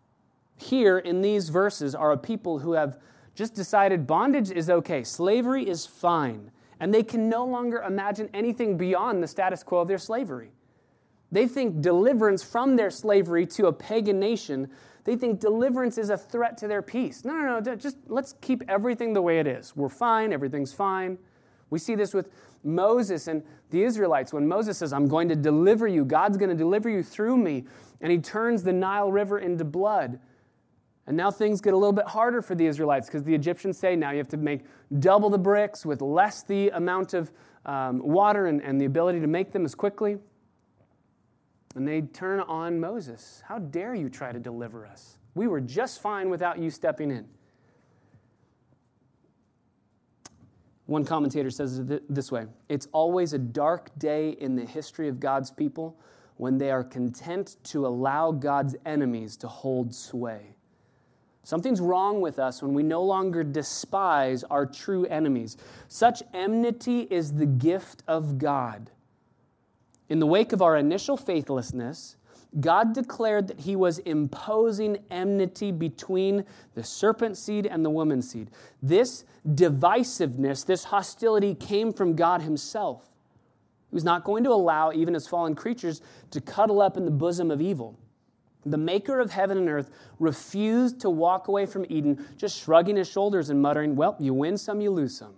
here 0.62 1.00
in 1.00 1.22
these 1.22 1.50
verses 1.50 1.96
are 1.96 2.12
a 2.12 2.18
people 2.18 2.60
who 2.60 2.74
have 2.74 3.00
just 3.36 3.56
decided 3.56 4.06
bondage 4.06 4.52
is 4.52 4.70
okay, 4.70 5.04
slavery 5.04 5.68
is 5.68 5.86
fine, 5.86 6.52
and 6.80 6.94
they 6.94 7.04
can 7.04 7.30
no 7.30 7.46
longer 7.46 7.82
imagine 7.82 8.30
anything 8.34 8.78
beyond 8.78 9.24
the 9.24 9.28
status 9.28 9.64
quo 9.64 9.80
of 9.80 9.88
their 9.88 9.98
slavery. 9.98 10.52
They 11.32 11.48
think 11.48 11.82
deliverance 11.82 12.44
from 12.44 12.76
their 12.76 12.90
slavery 12.90 13.46
to 13.48 13.68
a 13.68 13.74
pagan 13.74 14.20
nation, 14.20 14.70
they 15.06 15.16
think 15.16 15.40
deliverance 15.40 15.98
is 15.98 16.10
a 16.10 16.18
threat 16.18 16.58
to 16.58 16.68
their 16.68 16.82
peace. 16.82 17.24
No, 17.24 17.34
no, 17.34 17.60
no, 17.60 17.76
just 17.76 17.98
let's 18.08 18.34
keep 18.42 18.64
everything 18.68 19.14
the 19.14 19.22
way 19.22 19.40
it 19.40 19.48
is. 19.48 19.76
We're 19.76 19.90
fine, 19.90 20.34
everything's 20.34 20.74
fine. 20.74 21.18
We 21.70 21.80
see 21.80 21.96
this 21.96 22.14
with 22.14 22.30
Moses 22.64 23.28
and 23.28 23.44
the 23.70 23.84
Israelites. 23.84 24.34
When 24.34 24.48
Moses 24.48 24.78
says, 24.78 24.92
I'm 24.92 25.08
going 25.08 25.30
to 25.30 25.36
deliver 25.36 25.88
you, 25.88 26.04
God's 26.04 26.38
going 26.38 26.50
to 26.50 26.56
deliver 26.56 26.90
you 26.90 27.04
through 27.04 27.38
me, 27.38 27.66
and 28.02 28.12
he 28.12 28.18
turns 28.18 28.64
the 28.64 28.74
Nile 28.74 29.12
River 29.12 29.40
into 29.40 29.64
blood. 29.64 30.20
And 31.10 31.18
now 31.18 31.32
things 31.32 31.60
get 31.60 31.74
a 31.74 31.76
little 31.76 31.92
bit 31.92 32.06
harder 32.06 32.40
for 32.40 32.54
the 32.54 32.68
Israelites 32.68 33.08
because 33.08 33.24
the 33.24 33.34
Egyptians 33.34 33.80
say 33.80 33.96
now 33.96 34.12
you 34.12 34.20
have 34.20 34.28
to 34.28 34.38
make 34.38 34.62
double 35.00 35.32
the 35.32 35.40
bricks 35.40 35.84
with 35.84 36.04
less 36.04 36.44
the 36.44 36.70
amount 36.70 37.16
of 37.16 37.32
um, 37.66 37.98
water 37.98 38.46
and, 38.46 38.62
and 38.62 38.80
the 38.80 38.86
ability 38.86 39.20
to 39.20 39.26
make 39.26 39.52
them 39.52 39.66
as 39.66 39.74
quickly. 39.74 40.20
And 41.74 41.88
they 41.88 42.02
turn 42.02 42.42
on 42.42 42.80
Moses. 42.80 43.42
How 43.48 43.58
dare 43.58 43.96
you 43.96 44.08
try 44.08 44.32
to 44.32 44.38
deliver 44.38 44.86
us? 44.86 45.18
We 45.34 45.48
were 45.48 45.60
just 45.60 46.00
fine 46.00 46.30
without 46.30 46.60
you 46.60 46.70
stepping 46.70 47.10
in. 47.10 47.26
One 50.86 51.06
commentator 51.06 51.50
says 51.50 51.80
it 51.80 52.04
this 52.14 52.32
way 52.32 52.46
It's 52.70 52.88
always 52.92 53.34
a 53.34 53.40
dark 53.40 53.90
day 53.98 54.38
in 54.40 54.56
the 54.56 54.66
history 54.66 55.08
of 55.08 55.20
God's 55.20 55.50
people 55.50 56.00
when 56.38 56.60
they 56.60 56.70
are 56.70 56.84
content 56.84 57.58
to 57.64 57.88
allow 57.88 58.32
God's 58.32 58.76
enemies 58.86 59.38
to 59.38 59.48
hold 59.48 59.96
sway. 59.96 60.54
Something's 61.50 61.82
wrong 61.82 62.22
with 62.22 62.38
us 62.38 62.62
when 62.62 62.76
we 62.76 62.84
no 62.84 63.02
longer 63.02 63.44
despise 63.44 64.44
our 64.44 64.68
true 64.68 65.08
enemies. 65.08 65.58
Such 65.88 66.22
enmity 66.32 67.08
is 67.10 67.34
the 67.34 67.48
gift 67.48 68.04
of 68.08 68.38
God. 68.38 68.92
In 70.10 70.20
the 70.20 70.28
wake 70.28 70.54
of 70.54 70.62
our 70.62 70.78
initial 70.78 71.18
faithlessness, 71.18 72.18
God 72.60 72.94
declared 72.94 73.48
that 73.48 73.62
he 73.62 73.76
was 73.76 73.98
imposing 73.98 75.00
enmity 75.10 75.72
between 75.72 76.46
the 76.76 76.84
serpent 76.84 77.36
seed 77.36 77.66
and 77.66 77.84
the 77.84 77.90
woman 77.90 78.22
seed. 78.22 78.52
This 78.84 79.26
divisiveness, 79.56 80.64
this 80.64 80.84
hostility 80.84 81.56
came 81.56 81.92
from 81.92 82.16
God 82.16 82.44
himself. 82.44 83.10
He 83.90 83.96
was 83.96 84.04
not 84.04 84.24
going 84.24 84.44
to 84.44 84.52
allow, 84.52 84.92
even 84.92 85.16
his 85.16 85.28
fallen 85.28 85.56
creatures, 85.56 86.04
to 86.30 86.42
cuddle 86.42 86.80
up 86.80 86.96
in 86.96 87.06
the 87.06 87.12
bosom 87.12 87.50
of 87.50 87.60
evil. 87.60 87.98
The 88.66 88.78
maker 88.78 89.20
of 89.20 89.32
heaven 89.32 89.58
and 89.58 89.70
earth 89.70 89.90
refused 90.20 91.00
to 91.02 91.10
walk 91.10 91.48
away 91.48 91.66
from 91.66 91.86
Eden, 91.90 92.26
just 92.38 92.62
shrugging 92.62 92.98
his 92.98 93.10
shoulders 93.10 93.50
and 93.50 93.62
muttering, 93.62 93.96
Well, 93.96 94.16
you 94.20 94.34
win 94.34 94.58
some, 94.58 94.82
you 94.82 94.92
lose 94.92 95.16
some. 95.16 95.36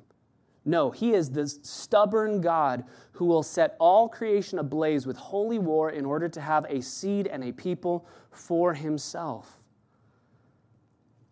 No, 0.63 0.91
he 0.91 1.13
is 1.13 1.31
the 1.31 1.47
stubborn 1.47 2.41
God 2.41 2.83
who 3.13 3.25
will 3.25 3.43
set 3.43 3.75
all 3.79 4.07
creation 4.07 4.59
ablaze 4.59 5.07
with 5.07 5.17
holy 5.17 5.59
war 5.59 5.89
in 5.89 6.05
order 6.05 6.29
to 6.29 6.41
have 6.41 6.65
a 6.69 6.81
seed 6.81 7.27
and 7.27 7.43
a 7.43 7.51
people 7.51 8.07
for 8.31 8.73
himself. 8.73 9.59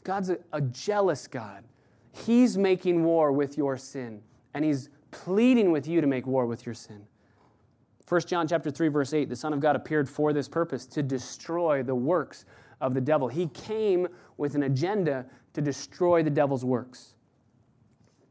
God's 0.03 0.31
a, 0.31 0.39
a 0.51 0.61
jealous 0.61 1.27
God. 1.27 1.63
He's 2.11 2.57
making 2.57 3.03
war 3.03 3.31
with 3.31 3.57
your 3.57 3.77
sin, 3.77 4.21
and 4.53 4.65
he's 4.65 4.89
pleading 5.11 5.71
with 5.71 5.87
you 5.87 6.01
to 6.01 6.07
make 6.07 6.25
war 6.25 6.45
with 6.45 6.65
your 6.65 6.75
sin. 6.75 7.05
1 8.09 8.21
John 8.21 8.47
chapter 8.47 8.71
3 8.71 8.87
verse 8.87 9.13
8 9.13 9.29
the 9.29 9.35
son 9.35 9.53
of 9.53 9.59
God 9.59 9.75
appeared 9.75 10.09
for 10.09 10.33
this 10.33 10.47
purpose 10.47 10.87
to 10.87 11.03
destroy 11.03 11.83
the 11.83 11.93
works 11.93 12.45
of 12.81 12.95
the 12.95 13.01
devil. 13.01 13.27
He 13.27 13.47
came 13.47 14.07
with 14.37 14.55
an 14.55 14.63
agenda 14.63 15.25
to 15.53 15.61
destroy 15.61 16.23
the 16.23 16.29
devil's 16.29 16.65
works. 16.65 17.13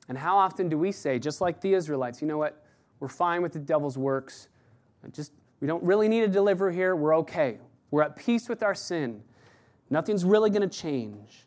And 0.09 0.19
how 0.19 0.37
often 0.37 0.69
do 0.69 0.77
we 0.77 0.91
say 0.91 1.19
just 1.19 1.41
like 1.41 1.61
the 1.61 1.75
Israelites, 1.75 2.21
you 2.21 2.27
know 2.27 2.39
what? 2.39 2.65
We're 2.99 3.09
fine 3.09 3.41
with 3.41 3.53
the 3.53 3.61
devil's 3.61 3.97
works. 3.97 4.49
Just 5.13 5.33
we 5.61 5.69
don't 5.69 5.83
really 5.85 6.09
need 6.09 6.25
a 6.25 6.29
deliverer 6.29 6.73
here. 6.73 6.97
We're 6.97 7.17
okay. 7.19 7.59
We're 7.93 8.03
at 8.03 8.17
peace 8.17 8.49
with 8.49 8.63
our 8.63 8.75
sin. 8.75 9.23
Nothing's 9.91 10.25
really 10.25 10.51
going 10.51 10.69
to 10.69 10.79
change. 10.79 11.47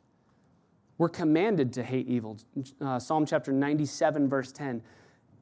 We're 0.98 1.10
commanded 1.10 1.74
to 1.74 1.84
hate 1.84 2.08
evil. 2.08 2.38
Uh, 2.80 3.00
Psalm 3.00 3.26
chapter 3.26 3.52
97, 3.52 4.30
verse 4.30 4.52
10 4.52 4.82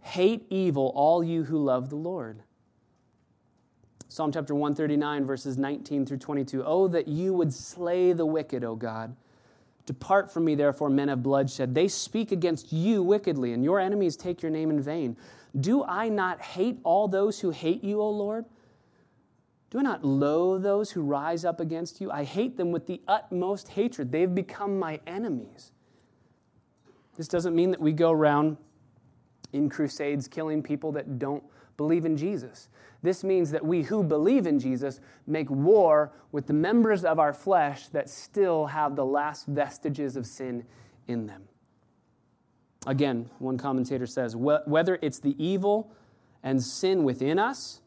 Hate 0.01 0.45
evil, 0.49 0.91
all 0.95 1.23
you 1.23 1.43
who 1.43 1.63
love 1.63 1.89
the 1.89 1.95
Lord. 1.95 2.43
Psalm 4.11 4.31
chapter 4.31 4.55
139, 4.55 5.23
verses 5.23 5.57
19 5.59 6.03
through 6.03 6.17
22. 6.17 6.63
Oh, 6.65 6.87
that 6.87 7.07
you 7.07 7.31
would 7.31 7.53
slay 7.53 8.11
the 8.11 8.25
wicked, 8.25 8.63
O 8.63 8.75
God. 8.75 9.15
Depart 9.85 10.31
from 10.31 10.45
me, 10.45 10.55
therefore, 10.55 10.89
men 10.89 11.09
of 11.09 11.21
bloodshed. 11.21 11.75
They 11.75 11.87
speak 11.87 12.31
against 12.31 12.73
you 12.73 13.03
wickedly, 13.03 13.53
and 13.53 13.63
your 13.63 13.79
enemies 13.79 14.17
take 14.17 14.41
your 14.41 14.51
name 14.51 14.71
in 14.71 14.81
vain. 14.81 15.15
Do 15.61 15.83
I 15.83 16.09
not 16.09 16.41
hate 16.41 16.79
all 16.83 17.07
those 17.07 17.39
who 17.39 17.51
hate 17.51 17.83
you, 17.83 18.01
O 18.01 18.09
Lord? 18.09 18.45
Do 19.69 19.77
I 19.77 19.83
not 19.83 20.03
loathe 20.03 20.63
those 20.63 20.89
who 20.89 21.01
rise 21.01 21.45
up 21.45 21.59
against 21.59 22.01
you? 22.01 22.09
I 22.09 22.23
hate 22.23 22.57
them 22.57 22.71
with 22.71 22.87
the 22.87 23.01
utmost 23.07 23.67
hatred. 23.69 24.11
They've 24.11 24.33
become 24.33 24.79
my 24.79 24.99
enemies. 25.05 25.71
This 27.15 27.27
doesn't 27.27 27.55
mean 27.55 27.69
that 27.69 27.79
we 27.79 27.91
go 27.91 28.11
around 28.11 28.57
in 29.53 29.69
crusades 29.69 30.27
killing 30.27 30.63
people 30.63 30.91
that 30.93 31.19
don't 31.19 31.43
believe 31.77 32.05
in 32.05 32.17
Jesus. 32.17 32.69
This 33.01 33.23
means 33.23 33.51
that 33.51 33.65
we 33.65 33.83
who 33.83 34.03
believe 34.03 34.45
in 34.45 34.59
Jesus 34.59 34.99
make 35.25 35.49
war 35.49 36.11
with 36.31 36.47
the 36.47 36.53
members 36.53 37.05
of 37.05 37.17
our 37.19 37.33
flesh 37.33 37.87
that 37.89 38.09
still 38.09 38.65
have 38.65 38.95
the 38.95 39.05
last 39.05 39.45
vestiges 39.47 40.17
of 40.17 40.25
sin 40.25 40.65
in 41.07 41.25
them. 41.25 41.43
Again, 42.87 43.29
one 43.39 43.57
commentator 43.57 44.05
says 44.05 44.35
whether 44.35 44.99
it's 45.01 45.19
the 45.19 45.35
evil 45.43 45.91
and 46.43 46.61
sin 46.61 47.03
within 47.03 47.39
us 47.39 47.81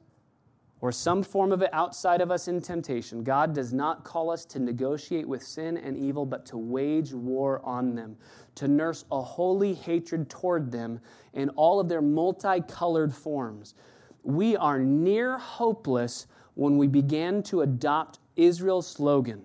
or 0.80 0.90
some 0.90 1.22
form 1.22 1.52
of 1.52 1.62
it 1.62 1.70
outside 1.72 2.20
of 2.20 2.30
us 2.30 2.48
in 2.48 2.60
temptation, 2.60 3.22
God 3.22 3.54
does 3.54 3.72
not 3.72 4.04
call 4.04 4.30
us 4.30 4.44
to 4.46 4.58
negotiate 4.58 5.26
with 5.26 5.42
sin 5.42 5.76
and 5.76 5.96
evil, 5.96 6.26
but 6.26 6.44
to 6.46 6.58
wage 6.58 7.12
war 7.12 7.60
on 7.64 7.94
them, 7.94 8.16
to 8.56 8.66
nurse 8.66 9.04
a 9.12 9.22
holy 9.22 9.74
hatred 9.74 10.28
toward 10.28 10.72
them 10.72 11.00
in 11.34 11.50
all 11.50 11.78
of 11.78 11.88
their 11.88 12.02
multicolored 12.02 13.14
forms. 13.14 13.74
We 14.22 14.56
are 14.56 14.78
near 14.78 15.38
hopeless 15.38 16.26
when 16.54 16.78
we 16.78 16.86
began 16.86 17.42
to 17.44 17.62
adopt 17.62 18.18
Israel's 18.36 18.86
slogan. 18.86 19.42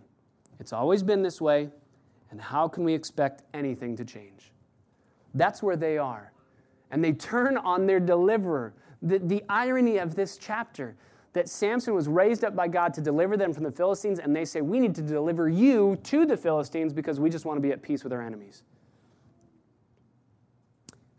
It's 0.59 0.73
always 0.73 1.03
been 1.03 1.21
this 1.21 1.39
way, 1.39 1.69
and 2.31 2.41
how 2.41 2.67
can 2.67 2.83
we 2.83 2.93
expect 2.93 3.43
anything 3.53 3.95
to 3.97 4.05
change? 4.05 4.51
That's 5.33 5.61
where 5.61 5.75
they 5.75 5.97
are. 5.97 6.31
And 6.91 7.03
they 7.03 7.13
turn 7.13 7.57
on 7.57 7.85
their 7.85 7.99
deliverer. 7.99 8.73
The, 9.01 9.19
the 9.19 9.43
irony 9.49 9.97
of 9.97 10.15
this 10.15 10.37
chapter 10.37 10.95
that 11.33 11.47
Samson 11.47 11.93
was 11.93 12.07
raised 12.07 12.43
up 12.43 12.55
by 12.55 12.67
God 12.67 12.93
to 12.95 13.01
deliver 13.01 13.37
them 13.37 13.53
from 13.53 13.63
the 13.63 13.71
Philistines, 13.71 14.19
and 14.19 14.35
they 14.35 14.45
say, 14.45 14.61
We 14.61 14.79
need 14.79 14.95
to 14.95 15.01
deliver 15.01 15.49
you 15.49 15.97
to 16.03 16.25
the 16.25 16.35
Philistines 16.35 16.93
because 16.93 17.19
we 17.19 17.29
just 17.29 17.45
want 17.45 17.57
to 17.57 17.61
be 17.61 17.71
at 17.71 17.81
peace 17.81 18.03
with 18.03 18.11
our 18.11 18.21
enemies. 18.21 18.63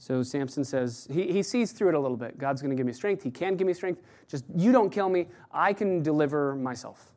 So 0.08 0.22
Samson 0.22 0.64
says, 0.64 1.06
he, 1.12 1.30
he 1.30 1.42
sees 1.42 1.72
through 1.72 1.90
it 1.90 1.94
a 1.94 2.00
little 2.00 2.16
bit. 2.16 2.38
God's 2.38 2.62
going 2.62 2.70
to 2.70 2.76
give 2.76 2.86
me 2.86 2.94
strength. 2.94 3.22
He 3.22 3.30
can 3.30 3.56
give 3.56 3.66
me 3.66 3.74
strength. 3.74 4.00
Just 4.26 4.46
you 4.56 4.72
don't 4.72 4.88
kill 4.88 5.10
me. 5.10 5.26
I 5.52 5.74
can 5.74 6.02
deliver 6.02 6.54
myself 6.54 7.12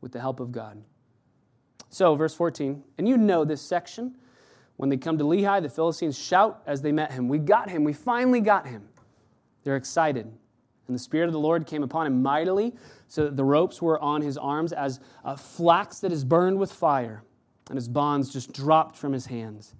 with 0.00 0.12
the 0.12 0.20
help 0.20 0.38
of 0.38 0.52
God. 0.52 0.80
So, 1.90 2.14
verse 2.14 2.32
14, 2.32 2.80
and 2.96 3.08
you 3.08 3.16
know 3.16 3.44
this 3.44 3.60
section. 3.60 4.14
When 4.76 4.88
they 4.88 4.96
come 4.96 5.18
to 5.18 5.24
Lehi, 5.24 5.62
the 5.62 5.68
Philistines 5.68 6.16
shout 6.16 6.62
as 6.64 6.80
they 6.80 6.92
met 6.92 7.10
him, 7.10 7.28
We 7.28 7.38
got 7.38 7.68
him. 7.68 7.82
We 7.82 7.92
finally 7.92 8.40
got 8.40 8.68
him. 8.68 8.84
They're 9.64 9.76
excited. 9.76 10.26
And 10.86 10.94
the 10.94 11.02
Spirit 11.02 11.26
of 11.26 11.32
the 11.32 11.40
Lord 11.40 11.66
came 11.66 11.82
upon 11.82 12.06
him 12.06 12.22
mightily, 12.22 12.72
so 13.08 13.24
that 13.24 13.36
the 13.36 13.44
ropes 13.44 13.82
were 13.82 14.00
on 14.00 14.22
his 14.22 14.38
arms 14.38 14.72
as 14.72 15.00
a 15.24 15.36
flax 15.36 15.98
that 15.98 16.12
is 16.12 16.24
burned 16.24 16.60
with 16.60 16.72
fire, 16.72 17.24
and 17.68 17.76
his 17.76 17.88
bonds 17.88 18.32
just 18.32 18.52
dropped 18.52 18.96
from 18.96 19.12
his 19.12 19.26
hands. 19.26 19.74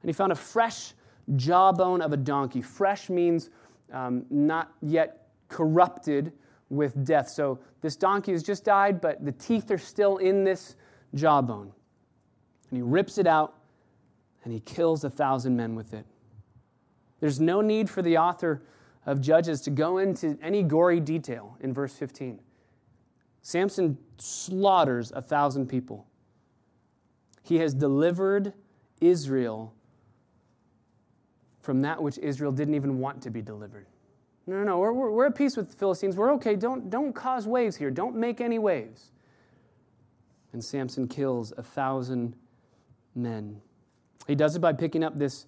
And 0.00 0.08
he 0.08 0.14
found 0.14 0.32
a 0.32 0.36
fresh 0.36 0.94
jawbone 1.36 2.02
of 2.02 2.12
a 2.12 2.16
donkey. 2.16 2.62
Fresh 2.62 3.10
means 3.10 3.50
um, 3.92 4.24
not 4.30 4.72
yet 4.80 5.28
corrupted 5.48 6.32
with 6.68 7.04
death. 7.04 7.28
So 7.28 7.58
this 7.80 7.96
donkey 7.96 8.32
has 8.32 8.42
just 8.42 8.64
died, 8.64 9.00
but 9.00 9.24
the 9.24 9.32
teeth 9.32 9.70
are 9.70 9.78
still 9.78 10.16
in 10.16 10.44
this 10.44 10.76
jawbone. 11.14 11.72
And 12.70 12.76
he 12.76 12.82
rips 12.82 13.18
it 13.18 13.26
out 13.26 13.54
and 14.44 14.52
he 14.52 14.60
kills 14.60 15.04
a 15.04 15.10
thousand 15.10 15.56
men 15.56 15.74
with 15.74 15.94
it. 15.94 16.06
There's 17.20 17.38
no 17.38 17.60
need 17.60 17.88
for 17.88 18.02
the 18.02 18.18
author 18.18 18.62
of 19.06 19.20
Judges 19.20 19.60
to 19.62 19.70
go 19.70 19.98
into 19.98 20.38
any 20.42 20.62
gory 20.62 21.00
detail 21.00 21.56
in 21.60 21.72
verse 21.72 21.94
15. 21.94 22.40
Samson 23.42 23.98
slaughters 24.18 25.12
a 25.12 25.20
thousand 25.20 25.68
people. 25.68 26.06
He 27.42 27.56
has 27.58 27.74
delivered 27.74 28.54
Israel 29.00 29.74
from 31.62 31.80
that 31.82 32.02
which 32.02 32.18
Israel 32.18 32.52
didn't 32.52 32.74
even 32.74 32.98
want 32.98 33.22
to 33.22 33.30
be 33.30 33.40
delivered. 33.40 33.86
No, 34.46 34.56
no, 34.56 34.64
no. 34.64 34.78
We're, 34.78 34.92
we're, 34.92 35.10
we're 35.10 35.26
at 35.26 35.34
peace 35.34 35.56
with 35.56 35.70
the 35.70 35.76
Philistines. 35.76 36.16
We're 36.16 36.32
okay. 36.34 36.56
Don't, 36.56 36.90
don't 36.90 37.12
cause 37.12 37.46
waves 37.46 37.76
here. 37.76 37.90
Don't 37.90 38.16
make 38.16 38.40
any 38.40 38.58
waves. 38.58 39.12
And 40.52 40.62
Samson 40.62 41.08
kills 41.08 41.52
a 41.56 41.62
thousand 41.62 42.34
men. 43.14 43.60
He 44.26 44.34
does 44.34 44.56
it 44.56 44.60
by 44.60 44.72
picking 44.72 45.02
up 45.04 45.18
this 45.18 45.46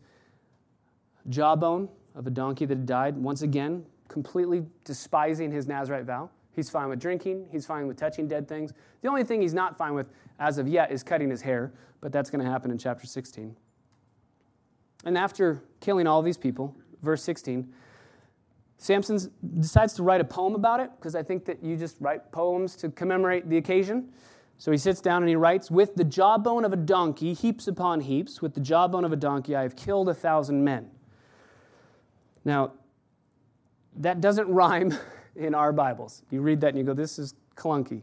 jawbone 1.29 1.88
of 2.14 2.27
a 2.27 2.31
donkey 2.31 2.64
that 2.66 2.79
had 2.79 2.87
died, 2.87 3.16
once 3.16 3.42
again, 3.42 3.85
completely 4.09 4.64
despising 4.85 5.50
his 5.50 5.66
Nazarite 5.66 6.05
vow. 6.05 6.31
He's 6.53 6.70
fine 6.70 6.88
with 6.88 7.00
drinking, 7.00 7.48
he's 7.50 7.66
fine 7.66 7.88
with 7.88 7.96
touching 7.96 8.29
dead 8.29 8.48
things. 8.48 8.72
The 9.03 9.09
only 9.09 9.24
thing 9.24 9.42
he's 9.42 9.55
not 9.55 9.77
fine 9.77 9.94
with, 9.94 10.07
as 10.38 10.59
of 10.59 10.68
yet, 10.68 10.92
is 10.92 11.03
cutting 11.03 11.29
his 11.29 11.42
hair, 11.42 11.72
but 12.00 12.12
that's 12.12 12.31
going 12.31 12.44
to 12.44 12.50
happen 12.50 12.70
in 12.70 12.79
chapter 12.79 13.07
16. 13.07 13.57
And 15.05 15.19
after 15.19 15.62
killing 15.81 16.07
all 16.07 16.23
these 16.23 16.38
people, 16.38 16.75
verse 17.03 17.23
16, 17.23 17.73
Samson 18.79 19.19
decides 19.61 19.95
to 19.95 20.03
write 20.03 20.21
a 20.21 20.25
poem 20.25 20.55
about 20.55 20.81
it, 20.81 20.90
because 20.97 21.14
I 21.14 21.23
think 21.23 21.45
that 21.45 21.62
you 21.62 21.77
just 21.77 21.97
write 22.01 22.33
poems 22.33 22.77
to 22.77 22.90
commemorate 22.90 23.49
the 23.49 23.57
occasion. 23.57 24.11
So 24.59 24.71
he 24.71 24.79
sits 24.79 25.01
down 25.01 25.23
and 25.23 25.29
he 25.29 25.37
writes, 25.37 25.71
With 25.71 25.95
the 25.95 26.05
jawbone 26.05 26.64
of 26.64 26.73
a 26.73 26.77
donkey, 26.77 27.35
heaps 27.35 27.67
upon 27.67 28.01
heaps, 28.01 28.40
with 28.40 28.55
the 28.55 28.61
jawbone 28.61 29.05
of 29.05 29.12
a 29.12 29.17
donkey, 29.17 29.57
I 29.57 29.62
have 29.62 29.77
killed 29.77 30.09
a 30.09 30.14
thousand 30.14 30.62
men. 30.62 30.90
Now, 32.45 32.73
that 33.97 34.21
doesn't 34.21 34.49
rhyme 34.53 34.97
in 35.37 35.55
our 35.55 35.73
Bibles. 35.73 36.23
You 36.31 36.40
read 36.40 36.61
that 36.61 36.69
and 36.69 36.79
you 36.79 36.85
go, 36.85 36.95
this 36.95 37.19
is 37.19 37.35
clunky. 37.57 38.03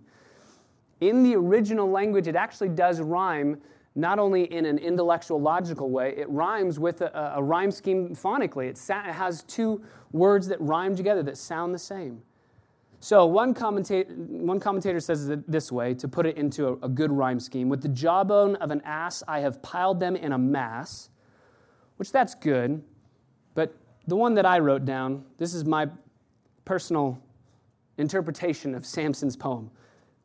In 1.00 1.24
the 1.24 1.36
original 1.36 1.90
language, 1.90 2.28
it 2.28 2.36
actually 2.36 2.70
does 2.70 3.00
rhyme 3.00 3.60
not 3.96 4.20
only 4.20 4.52
in 4.52 4.66
an 4.66 4.78
intellectual, 4.78 5.42
logical 5.42 5.90
way, 5.90 6.14
it 6.16 6.30
rhymes 6.30 6.80
with 6.80 7.02
a, 7.02 7.34
a 7.36 7.44
rhyme 7.44 7.72
scheme 7.72 8.16
phonically. 8.16 8.68
It, 8.68 8.78
sa- 8.78 9.02
it, 9.02 9.14
has 9.14 9.44
two 9.44 9.84
words 10.12 10.48
that 10.48 10.62
rhyme 10.62 10.96
together 10.96 11.24
that 11.24 11.38
sound 11.38 11.74
the 11.74 11.80
same. 11.80 12.22
So, 13.02 13.26
one, 13.26 13.54
commentator, 13.54 14.14
one 14.14 14.60
commentator 14.60 15.00
says 15.00 15.28
it 15.28 15.50
this 15.50 15.72
way 15.72 15.94
to 15.96 16.08
put 16.08 16.26
it 16.26 16.38
into 16.38 16.68
a, 16.68 16.74
a 16.86 16.90
good 16.90 17.12
rhyme 17.12 17.40
scheme 17.40 17.68
With 17.68 17.82
the 17.82 17.90
jawbone 17.90 18.56
of 18.58 18.72
an 18.72 18.82
ass, 18.86 19.24
I 19.28 19.40
have 19.40 19.62
piled 19.62 20.00
them 20.00 20.16
in 20.16 20.32
a 20.32 20.38
mass, 20.38 21.10
which 21.98 22.12
that's 22.12 22.36
good, 22.36 22.82
but 23.56 23.76
the 24.08 24.16
one 24.16 24.36
that 24.36 24.46
I 24.46 24.60
wrote 24.60 24.86
down, 24.86 25.26
this 25.38 25.54
is 25.54 25.66
my 25.66 25.88
personal 26.64 27.22
interpretation 27.98 28.74
of 28.74 28.86
Samson's 28.86 29.36
poem. 29.36 29.70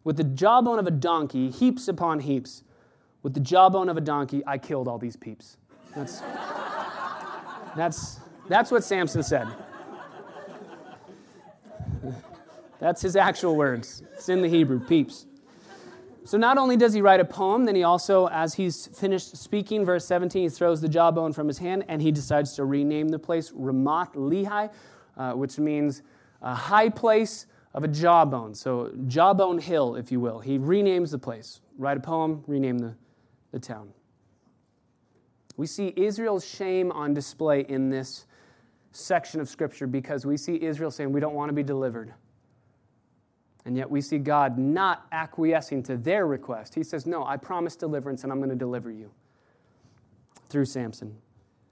With 0.04 0.16
the 0.16 0.24
jawbone 0.24 0.78
of 0.78 0.86
a 0.86 0.90
donkey, 0.90 1.50
heaps 1.50 1.88
upon 1.88 2.20
heaps. 2.20 2.62
With 3.26 3.34
the 3.34 3.40
jawbone 3.40 3.88
of 3.88 3.96
a 3.96 4.00
donkey, 4.00 4.44
I 4.46 4.56
killed 4.56 4.86
all 4.86 4.98
these 4.98 5.16
peeps. 5.16 5.56
That's, 5.96 6.22
that's, 7.74 8.20
that's 8.48 8.70
what 8.70 8.84
Samson 8.84 9.24
said. 9.24 9.48
That's 12.78 13.02
his 13.02 13.16
actual 13.16 13.56
words. 13.56 14.04
It's 14.12 14.28
in 14.28 14.42
the 14.42 14.48
Hebrew, 14.48 14.78
peeps. 14.78 15.26
So 16.24 16.38
not 16.38 16.56
only 16.56 16.76
does 16.76 16.94
he 16.94 17.00
write 17.00 17.18
a 17.18 17.24
poem, 17.24 17.64
then 17.64 17.74
he 17.74 17.82
also, 17.82 18.28
as 18.28 18.54
he's 18.54 18.86
finished 18.96 19.36
speaking, 19.36 19.84
verse 19.84 20.06
17, 20.06 20.44
he 20.44 20.48
throws 20.48 20.80
the 20.80 20.88
jawbone 20.88 21.32
from 21.32 21.48
his 21.48 21.58
hand 21.58 21.84
and 21.88 22.00
he 22.00 22.12
decides 22.12 22.54
to 22.54 22.64
rename 22.64 23.08
the 23.08 23.18
place 23.18 23.50
Ramoth 23.50 24.12
Lehi, 24.14 24.70
uh, 25.16 25.32
which 25.32 25.58
means 25.58 26.02
a 26.42 26.54
high 26.54 26.90
place 26.90 27.46
of 27.74 27.82
a 27.82 27.88
jawbone. 27.88 28.54
So 28.54 28.92
Jawbone 29.08 29.58
Hill, 29.58 29.96
if 29.96 30.12
you 30.12 30.20
will. 30.20 30.38
He 30.38 30.60
renames 30.60 31.10
the 31.10 31.18
place. 31.18 31.60
Write 31.76 31.96
a 31.96 32.00
poem, 32.00 32.44
rename 32.46 32.78
the, 32.78 32.94
the 33.52 33.58
town. 33.58 33.92
We 35.56 35.66
see 35.66 35.92
Israel's 35.96 36.46
shame 36.46 36.92
on 36.92 37.14
display 37.14 37.60
in 37.60 37.88
this 37.88 38.26
section 38.92 39.40
of 39.40 39.48
Scripture 39.48 39.86
because 39.86 40.26
we 40.26 40.36
see 40.36 40.62
Israel 40.62 40.90
saying, 40.90 41.12
We 41.12 41.20
don't 41.20 41.34
want 41.34 41.48
to 41.48 41.54
be 41.54 41.62
delivered. 41.62 42.12
And 43.64 43.76
yet 43.76 43.90
we 43.90 44.00
see 44.00 44.18
God 44.18 44.58
not 44.58 45.06
acquiescing 45.10 45.82
to 45.84 45.96
their 45.96 46.26
request. 46.26 46.74
He 46.74 46.84
says, 46.84 47.06
No, 47.06 47.24
I 47.24 47.36
promise 47.36 47.76
deliverance 47.76 48.22
and 48.22 48.32
I'm 48.32 48.38
going 48.38 48.50
to 48.50 48.56
deliver 48.56 48.90
you 48.90 49.10
through 50.48 50.66
Samson. 50.66 51.16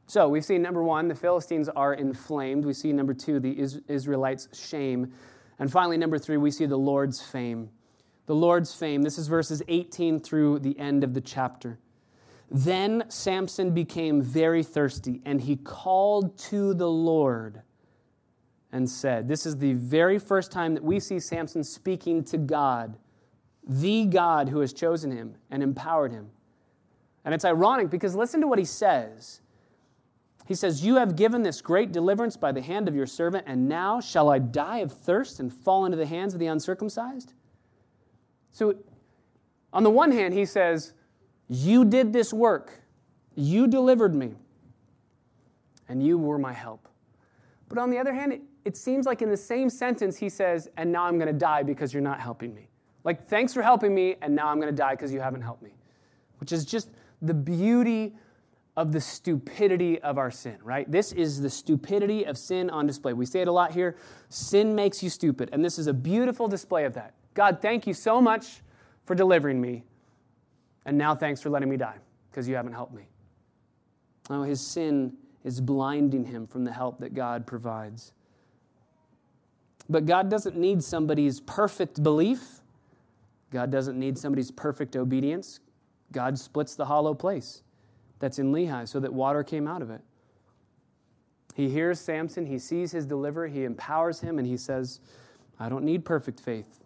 So 0.06 0.28
we 0.28 0.40
see 0.40 0.58
number 0.58 0.82
one, 0.82 1.08
the 1.08 1.14
Philistines 1.14 1.68
are 1.68 1.94
inflamed. 1.94 2.64
We 2.64 2.74
see 2.74 2.92
number 2.92 3.14
two, 3.14 3.40
the 3.40 3.58
Israelites' 3.88 4.48
shame. 4.52 5.12
And 5.58 5.70
finally, 5.70 5.96
number 5.96 6.18
three, 6.18 6.36
we 6.36 6.50
see 6.50 6.66
the 6.66 6.76
Lord's 6.76 7.22
fame. 7.22 7.70
The 8.26 8.34
Lord's 8.34 8.74
fame. 8.74 9.02
This 9.02 9.18
is 9.18 9.28
verses 9.28 9.62
18 9.68 10.20
through 10.20 10.60
the 10.60 10.78
end 10.78 11.04
of 11.04 11.14
the 11.14 11.20
chapter. 11.20 11.78
Then 12.50 13.04
Samson 13.08 13.72
became 13.72 14.22
very 14.22 14.62
thirsty, 14.62 15.20
and 15.24 15.40
he 15.40 15.56
called 15.56 16.38
to 16.38 16.74
the 16.74 16.88
Lord 16.88 17.62
and 18.72 18.88
said, 18.88 19.28
This 19.28 19.46
is 19.46 19.56
the 19.58 19.74
very 19.74 20.18
first 20.18 20.52
time 20.52 20.74
that 20.74 20.84
we 20.84 21.00
see 21.00 21.20
Samson 21.20 21.64
speaking 21.64 22.24
to 22.24 22.38
God, 22.38 22.96
the 23.66 24.06
God 24.06 24.48
who 24.48 24.60
has 24.60 24.72
chosen 24.72 25.10
him 25.10 25.36
and 25.50 25.62
empowered 25.62 26.12
him. 26.12 26.30
And 27.24 27.34
it's 27.34 27.44
ironic 27.44 27.90
because 27.90 28.14
listen 28.14 28.40
to 28.40 28.46
what 28.46 28.58
he 28.58 28.64
says. 28.64 29.40
He 30.46 30.54
says, 30.54 30.84
You 30.84 30.96
have 30.96 31.16
given 31.16 31.42
this 31.42 31.60
great 31.60 31.92
deliverance 31.92 32.36
by 32.36 32.52
the 32.52 32.60
hand 32.60 32.88
of 32.88 32.94
your 32.94 33.06
servant, 33.06 33.44
and 33.46 33.68
now 33.68 34.00
shall 34.00 34.28
I 34.28 34.38
die 34.38 34.78
of 34.78 34.92
thirst 34.92 35.40
and 35.40 35.52
fall 35.52 35.86
into 35.86 35.96
the 35.96 36.06
hands 36.06 36.34
of 36.34 36.40
the 36.40 36.46
uncircumcised? 36.46 37.32
So, 38.54 38.76
on 39.72 39.82
the 39.82 39.90
one 39.90 40.12
hand, 40.12 40.32
he 40.32 40.46
says, 40.46 40.92
You 41.48 41.84
did 41.84 42.12
this 42.12 42.32
work, 42.32 42.84
you 43.34 43.66
delivered 43.66 44.14
me, 44.14 44.36
and 45.88 46.00
you 46.00 46.16
were 46.16 46.38
my 46.38 46.52
help. 46.52 46.88
But 47.68 47.78
on 47.78 47.90
the 47.90 47.98
other 47.98 48.14
hand, 48.14 48.32
it, 48.32 48.42
it 48.64 48.76
seems 48.76 49.06
like 49.06 49.22
in 49.22 49.28
the 49.28 49.36
same 49.36 49.68
sentence, 49.68 50.16
he 50.16 50.28
says, 50.28 50.68
And 50.76 50.92
now 50.92 51.04
I'm 51.04 51.18
going 51.18 51.32
to 51.32 51.38
die 51.38 51.64
because 51.64 51.92
you're 51.92 52.00
not 52.00 52.20
helping 52.20 52.54
me. 52.54 52.68
Like, 53.02 53.28
thanks 53.28 53.52
for 53.52 53.60
helping 53.60 53.92
me, 53.92 54.14
and 54.22 54.36
now 54.36 54.46
I'm 54.46 54.60
going 54.60 54.72
to 54.72 54.76
die 54.76 54.92
because 54.92 55.12
you 55.12 55.20
haven't 55.20 55.42
helped 55.42 55.62
me. 55.62 55.74
Which 56.38 56.52
is 56.52 56.64
just 56.64 56.90
the 57.22 57.34
beauty 57.34 58.14
of 58.76 58.92
the 58.92 59.00
stupidity 59.00 60.00
of 60.02 60.16
our 60.16 60.30
sin, 60.30 60.58
right? 60.62 60.88
This 60.88 61.10
is 61.10 61.40
the 61.40 61.50
stupidity 61.50 62.22
of 62.22 62.38
sin 62.38 62.70
on 62.70 62.86
display. 62.86 63.14
We 63.14 63.26
say 63.26 63.40
it 63.40 63.48
a 63.48 63.52
lot 63.52 63.72
here 63.72 63.96
sin 64.28 64.76
makes 64.76 65.02
you 65.02 65.10
stupid, 65.10 65.48
and 65.52 65.64
this 65.64 65.76
is 65.76 65.88
a 65.88 65.92
beautiful 65.92 66.46
display 66.46 66.84
of 66.84 66.94
that. 66.94 67.14
God, 67.34 67.60
thank 67.60 67.86
you 67.86 67.94
so 67.94 68.20
much 68.20 68.62
for 69.04 69.14
delivering 69.14 69.60
me, 69.60 69.84
and 70.86 70.96
now 70.96 71.14
thanks 71.14 71.40
for 71.40 71.50
letting 71.50 71.68
me 71.68 71.76
die 71.76 71.96
because 72.30 72.48
you 72.48 72.54
haven't 72.54 72.72
helped 72.72 72.94
me. 72.94 73.02
Oh, 74.30 74.42
his 74.42 74.60
sin 74.60 75.14
is 75.42 75.60
blinding 75.60 76.24
him 76.24 76.46
from 76.46 76.64
the 76.64 76.72
help 76.72 76.98
that 77.00 77.14
God 77.14 77.46
provides. 77.46 78.12
But 79.88 80.06
God 80.06 80.30
doesn't 80.30 80.56
need 80.56 80.82
somebody's 80.82 81.40
perfect 81.40 82.02
belief. 82.02 82.62
God 83.50 83.70
doesn't 83.70 83.98
need 83.98 84.16
somebody's 84.16 84.50
perfect 84.50 84.96
obedience. 84.96 85.60
God 86.10 86.38
splits 86.38 86.74
the 86.74 86.86
hollow 86.86 87.12
place 87.12 87.62
that's 88.18 88.38
in 88.38 88.52
Lehi 88.52 88.88
so 88.88 89.00
that 89.00 89.12
water 89.12 89.42
came 89.42 89.68
out 89.68 89.82
of 89.82 89.90
it. 89.90 90.00
He 91.54 91.68
hears 91.68 92.00
Samson, 92.00 92.46
he 92.46 92.58
sees 92.58 92.92
his 92.92 93.06
deliverer, 93.06 93.46
he 93.46 93.64
empowers 93.64 94.20
him, 94.20 94.38
and 94.38 94.46
he 94.46 94.56
says, 94.56 95.00
I 95.60 95.68
don't 95.68 95.84
need 95.84 96.04
perfect 96.04 96.40
faith. 96.40 96.83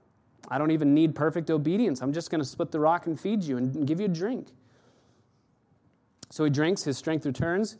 I 0.48 0.58
don't 0.58 0.70
even 0.70 0.94
need 0.94 1.14
perfect 1.14 1.50
obedience. 1.50 2.00
I'm 2.00 2.12
just 2.12 2.30
going 2.30 2.40
to 2.40 2.48
split 2.48 2.70
the 2.70 2.80
rock 2.80 3.06
and 3.06 3.18
feed 3.18 3.42
you 3.44 3.58
and 3.58 3.86
give 3.86 4.00
you 4.00 4.06
a 4.06 4.10
drink. 4.10 4.48
So 6.30 6.44
he 6.44 6.50
drinks, 6.50 6.82
his 6.82 6.96
strength 6.98 7.26
returns, 7.26 7.76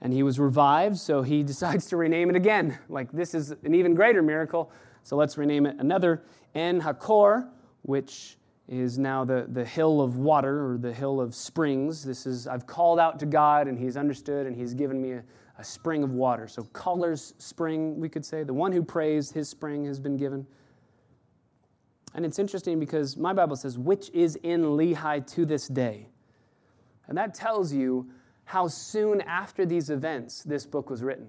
and 0.00 0.12
he 0.12 0.22
was 0.22 0.38
revived, 0.38 0.98
so 0.98 1.22
he 1.22 1.42
decides 1.52 1.86
to 1.86 1.96
rename 1.96 2.30
it 2.30 2.36
again. 2.36 2.78
Like, 2.88 3.10
this 3.12 3.34
is 3.34 3.50
an 3.50 3.74
even 3.74 3.94
greater 3.94 4.22
miracle, 4.22 4.70
so 5.02 5.16
let's 5.16 5.36
rename 5.36 5.66
it 5.66 5.76
another 5.78 6.22
En 6.54 6.80
Hakor, 6.80 7.48
which 7.82 8.36
is 8.68 8.98
now 8.98 9.24
the, 9.24 9.46
the 9.48 9.64
hill 9.64 10.00
of 10.00 10.16
water 10.16 10.70
or 10.72 10.78
the 10.78 10.92
hill 10.92 11.20
of 11.20 11.34
springs. 11.34 12.04
This 12.04 12.26
is, 12.26 12.46
I've 12.46 12.66
called 12.66 12.98
out 12.98 13.18
to 13.20 13.26
God 13.26 13.68
and 13.68 13.78
He's 13.78 13.96
understood 13.96 14.46
and 14.46 14.56
He's 14.56 14.72
given 14.72 15.02
me 15.02 15.12
a, 15.12 15.24
a 15.58 15.64
spring 15.64 16.02
of 16.02 16.12
water. 16.12 16.48
So, 16.48 16.62
caller's 16.72 17.34
spring, 17.38 18.00
we 18.00 18.08
could 18.08 18.24
say. 18.24 18.42
The 18.42 18.54
one 18.54 18.72
who 18.72 18.82
prays, 18.82 19.30
his 19.30 19.48
spring 19.48 19.84
has 19.84 20.00
been 20.00 20.16
given. 20.16 20.46
And 22.14 22.24
it's 22.24 22.38
interesting 22.38 22.78
because 22.78 23.16
my 23.16 23.32
Bible 23.32 23.56
says, 23.56 23.76
which 23.76 24.10
is 24.10 24.36
in 24.36 24.62
Lehi 24.62 25.26
to 25.34 25.44
this 25.44 25.66
day. 25.68 26.08
And 27.08 27.18
that 27.18 27.34
tells 27.34 27.72
you 27.72 28.08
how 28.44 28.68
soon 28.68 29.20
after 29.22 29.66
these 29.66 29.90
events 29.90 30.42
this 30.42 30.64
book 30.64 30.90
was 30.90 31.02
written. 31.02 31.26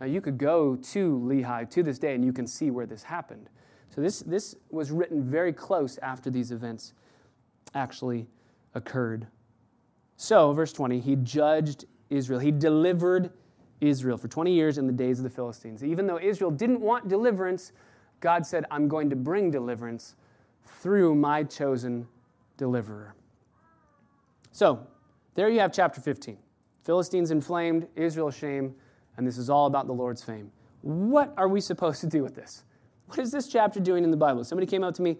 Now, 0.00 0.06
you 0.06 0.20
could 0.20 0.38
go 0.38 0.76
to 0.76 1.18
Lehi 1.18 1.68
to 1.70 1.82
this 1.82 1.98
day 1.98 2.14
and 2.14 2.24
you 2.24 2.32
can 2.32 2.46
see 2.46 2.70
where 2.70 2.86
this 2.86 3.02
happened. 3.02 3.48
So 3.94 4.00
this, 4.00 4.20
this 4.20 4.56
was 4.70 4.90
written 4.90 5.22
very 5.22 5.52
close 5.52 5.98
after 5.98 6.30
these 6.30 6.50
events 6.50 6.94
actually 7.74 8.26
occurred. 8.74 9.26
So, 10.16 10.52
verse 10.52 10.72
20, 10.72 10.98
he 10.98 11.16
judged 11.16 11.84
Israel. 12.08 12.40
He 12.40 12.50
delivered 12.50 13.30
Israel 13.80 14.16
for 14.16 14.28
20 14.28 14.52
years 14.52 14.78
in 14.78 14.86
the 14.86 14.92
days 14.92 15.18
of 15.18 15.24
the 15.24 15.30
Philistines. 15.30 15.84
Even 15.84 16.06
though 16.06 16.18
Israel 16.18 16.50
didn't 16.50 16.80
want 16.80 17.08
deliverance, 17.08 17.72
God 18.20 18.46
said, 18.46 18.64
I'm 18.70 18.88
going 18.88 19.10
to 19.10 19.16
bring 19.16 19.50
deliverance 19.50 20.14
through 20.64 21.14
my 21.14 21.44
chosen 21.44 22.06
deliverer. 22.56 23.14
So, 24.52 24.86
there 25.34 25.48
you 25.48 25.60
have 25.60 25.72
chapter 25.72 26.00
15. 26.00 26.36
Philistines 26.82 27.30
inflamed, 27.30 27.86
Israel 27.96 28.30
shame, 28.30 28.74
and 29.16 29.26
this 29.26 29.38
is 29.38 29.48
all 29.48 29.66
about 29.66 29.86
the 29.86 29.92
Lord's 29.92 30.22
fame. 30.22 30.50
What 30.82 31.32
are 31.36 31.48
we 31.48 31.60
supposed 31.60 32.00
to 32.00 32.06
do 32.06 32.22
with 32.22 32.34
this? 32.34 32.64
What 33.06 33.18
is 33.18 33.30
this 33.30 33.48
chapter 33.48 33.80
doing 33.80 34.04
in 34.04 34.10
the 34.10 34.16
Bible? 34.16 34.44
Somebody 34.44 34.66
came 34.66 34.82
up 34.82 34.94
to 34.94 35.02
me 35.02 35.18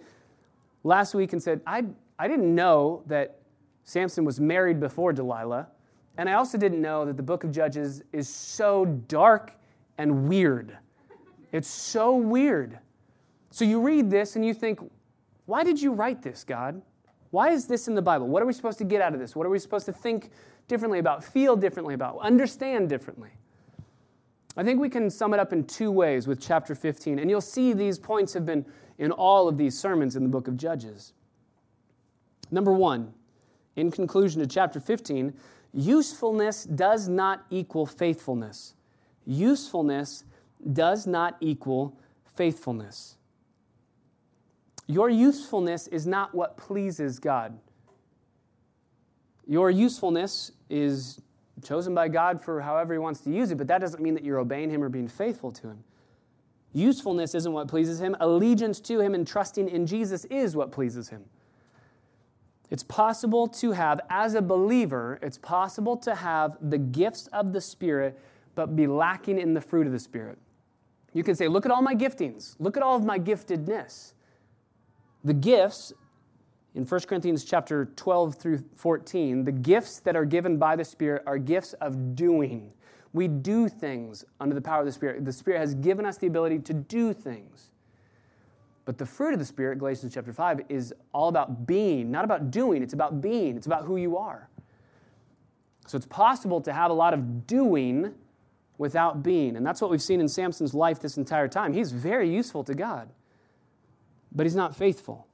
last 0.82 1.14
week 1.14 1.32
and 1.32 1.42
said, 1.42 1.60
I, 1.66 1.84
I 2.18 2.28
didn't 2.28 2.54
know 2.54 3.02
that 3.06 3.38
Samson 3.84 4.24
was 4.24 4.40
married 4.40 4.80
before 4.80 5.12
Delilah, 5.12 5.68
and 6.18 6.28
I 6.28 6.34
also 6.34 6.58
didn't 6.58 6.80
know 6.80 7.04
that 7.04 7.16
the 7.16 7.22
book 7.22 7.44
of 7.44 7.52
Judges 7.52 8.02
is 8.12 8.28
so 8.28 8.84
dark 9.08 9.54
and 9.98 10.28
weird. 10.28 10.76
It's 11.52 11.68
so 11.68 12.16
weird. 12.16 12.78
So 13.50 13.64
you 13.64 13.80
read 13.80 14.10
this 14.10 14.36
and 14.36 14.44
you 14.44 14.54
think, 14.54 14.80
why 15.46 15.64
did 15.64 15.80
you 15.80 15.92
write 15.92 16.22
this, 16.22 16.44
God? 16.44 16.82
Why 17.30 17.50
is 17.50 17.66
this 17.66 17.88
in 17.88 17.94
the 17.94 18.02
Bible? 18.02 18.28
What 18.28 18.42
are 18.42 18.46
we 18.46 18.52
supposed 18.52 18.78
to 18.78 18.84
get 18.84 19.00
out 19.00 19.14
of 19.14 19.20
this? 19.20 19.34
What 19.34 19.46
are 19.46 19.50
we 19.50 19.58
supposed 19.58 19.86
to 19.86 19.92
think 19.92 20.30
differently 20.68 20.98
about, 20.98 21.24
feel 21.24 21.56
differently 21.56 21.94
about, 21.94 22.18
understand 22.20 22.88
differently? 22.88 23.30
I 24.56 24.62
think 24.62 24.80
we 24.80 24.90
can 24.90 25.08
sum 25.08 25.32
it 25.32 25.40
up 25.40 25.52
in 25.52 25.64
two 25.64 25.90
ways 25.90 26.26
with 26.26 26.40
chapter 26.40 26.74
15, 26.74 27.18
and 27.18 27.30
you'll 27.30 27.40
see 27.40 27.72
these 27.72 27.98
points 27.98 28.34
have 28.34 28.44
been 28.44 28.66
in 28.98 29.10
all 29.10 29.48
of 29.48 29.56
these 29.56 29.78
sermons 29.78 30.14
in 30.14 30.22
the 30.22 30.28
book 30.28 30.46
of 30.46 30.58
Judges. 30.58 31.14
Number 32.50 32.72
one, 32.72 33.14
in 33.76 33.90
conclusion 33.90 34.42
to 34.42 34.46
chapter 34.46 34.78
15, 34.78 35.32
usefulness 35.72 36.64
does 36.64 37.08
not 37.08 37.46
equal 37.48 37.86
faithfulness. 37.86 38.74
Usefulness 39.24 40.24
does 40.74 41.06
not 41.06 41.36
equal 41.40 41.98
faithfulness. 42.26 43.16
Your 44.86 45.08
usefulness 45.08 45.86
is 45.86 46.06
not 46.06 46.34
what 46.34 46.56
pleases 46.56 47.18
God. 47.18 47.58
Your 49.46 49.70
usefulness 49.70 50.52
is 50.70 51.20
chosen 51.62 51.94
by 51.94 52.08
God 52.08 52.42
for 52.42 52.60
however 52.60 52.92
He 52.92 52.98
wants 52.98 53.20
to 53.20 53.30
use 53.30 53.50
it, 53.50 53.58
but 53.58 53.68
that 53.68 53.80
doesn't 53.80 54.02
mean 54.02 54.14
that 54.14 54.24
you're 54.24 54.38
obeying 54.38 54.70
Him 54.70 54.82
or 54.82 54.88
being 54.88 55.08
faithful 55.08 55.52
to 55.52 55.68
Him. 55.68 55.84
Usefulness 56.72 57.34
isn't 57.34 57.52
what 57.52 57.68
pleases 57.68 58.00
Him. 58.00 58.16
Allegiance 58.20 58.80
to 58.80 59.00
Him 59.00 59.14
and 59.14 59.26
trusting 59.26 59.68
in 59.68 59.86
Jesus 59.86 60.24
is 60.26 60.56
what 60.56 60.72
pleases 60.72 61.08
Him. 61.08 61.24
It's 62.70 62.82
possible 62.82 63.46
to 63.48 63.72
have, 63.72 64.00
as 64.08 64.34
a 64.34 64.40
believer, 64.40 65.18
it's 65.20 65.36
possible 65.36 65.96
to 65.98 66.14
have 66.14 66.56
the 66.62 66.78
gifts 66.78 67.26
of 67.26 67.52
the 67.52 67.60
Spirit, 67.60 68.18
but 68.54 68.74
be 68.74 68.86
lacking 68.86 69.38
in 69.38 69.52
the 69.52 69.60
fruit 69.60 69.86
of 69.86 69.92
the 69.92 69.98
Spirit. 69.98 70.38
You 71.12 71.22
can 71.22 71.34
say, 71.34 71.48
Look 71.48 71.66
at 71.66 71.72
all 71.72 71.82
my 71.82 71.94
giftings, 71.94 72.56
look 72.58 72.76
at 72.76 72.82
all 72.82 72.96
of 72.96 73.04
my 73.04 73.18
giftedness. 73.18 74.14
The 75.24 75.34
gifts 75.34 75.92
in 76.74 76.84
1 76.84 77.00
Corinthians 77.02 77.44
chapter 77.44 77.86
12 77.96 78.34
through 78.34 78.64
14, 78.74 79.44
the 79.44 79.52
gifts 79.52 80.00
that 80.00 80.16
are 80.16 80.24
given 80.24 80.56
by 80.56 80.74
the 80.74 80.84
Spirit 80.84 81.22
are 81.26 81.38
gifts 81.38 81.74
of 81.74 82.14
doing. 82.14 82.72
We 83.12 83.28
do 83.28 83.68
things 83.68 84.24
under 84.40 84.54
the 84.54 84.60
power 84.60 84.80
of 84.80 84.86
the 84.86 84.92
Spirit. 84.92 85.24
The 85.24 85.32
Spirit 85.32 85.58
has 85.58 85.74
given 85.74 86.06
us 86.06 86.16
the 86.16 86.26
ability 86.26 86.60
to 86.60 86.72
do 86.72 87.12
things. 87.12 87.70
But 88.84 88.98
the 88.98 89.06
fruit 89.06 89.32
of 89.32 89.38
the 89.38 89.44
Spirit, 89.44 89.78
Galatians 89.78 90.14
chapter 90.14 90.32
5, 90.32 90.62
is 90.68 90.94
all 91.12 91.28
about 91.28 91.66
being, 91.66 92.10
not 92.10 92.24
about 92.24 92.50
doing. 92.50 92.82
It's 92.82 92.94
about 92.94 93.20
being, 93.20 93.56
it's 93.56 93.66
about 93.66 93.84
who 93.84 93.96
you 93.96 94.16
are. 94.16 94.48
So 95.86 95.96
it's 95.96 96.06
possible 96.06 96.60
to 96.62 96.72
have 96.72 96.90
a 96.90 96.94
lot 96.94 97.12
of 97.12 97.46
doing 97.46 98.14
without 98.78 99.22
being. 99.22 99.56
And 99.56 99.64
that's 99.64 99.80
what 99.80 99.90
we've 99.90 100.02
seen 100.02 100.20
in 100.20 100.28
Samson's 100.28 100.74
life 100.74 101.00
this 101.00 101.16
entire 101.16 101.48
time. 101.48 101.72
He's 101.72 101.92
very 101.92 102.32
useful 102.32 102.64
to 102.64 102.74
God, 102.74 103.08
but 104.34 104.46
he's 104.46 104.56
not 104.56 104.74
faithful. 104.74 105.26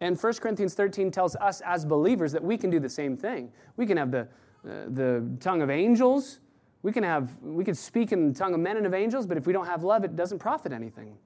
And 0.00 0.20
1 0.20 0.34
Corinthians 0.34 0.74
13 0.74 1.10
tells 1.10 1.36
us 1.36 1.62
as 1.62 1.84
believers 1.84 2.32
that 2.32 2.42
we 2.42 2.56
can 2.56 2.70
do 2.70 2.78
the 2.78 2.88
same 2.88 3.16
thing. 3.16 3.50
We 3.76 3.86
can 3.86 3.96
have 3.96 4.10
the, 4.10 4.20
uh, 4.68 4.86
the 4.88 5.26
tongue 5.40 5.62
of 5.62 5.70
angels. 5.70 6.40
We 6.82 6.92
can, 6.92 7.02
have, 7.02 7.30
we 7.42 7.64
can 7.64 7.74
speak 7.74 8.12
in 8.12 8.32
the 8.32 8.38
tongue 8.38 8.54
of 8.54 8.60
men 8.60 8.76
and 8.76 8.86
of 8.86 8.94
angels, 8.94 9.26
but 9.26 9.36
if 9.36 9.46
we 9.46 9.52
don't 9.52 9.66
have 9.66 9.82
love, 9.82 10.04
it 10.04 10.14
doesn't 10.14 10.38
profit 10.38 10.72
anything. 10.72 11.16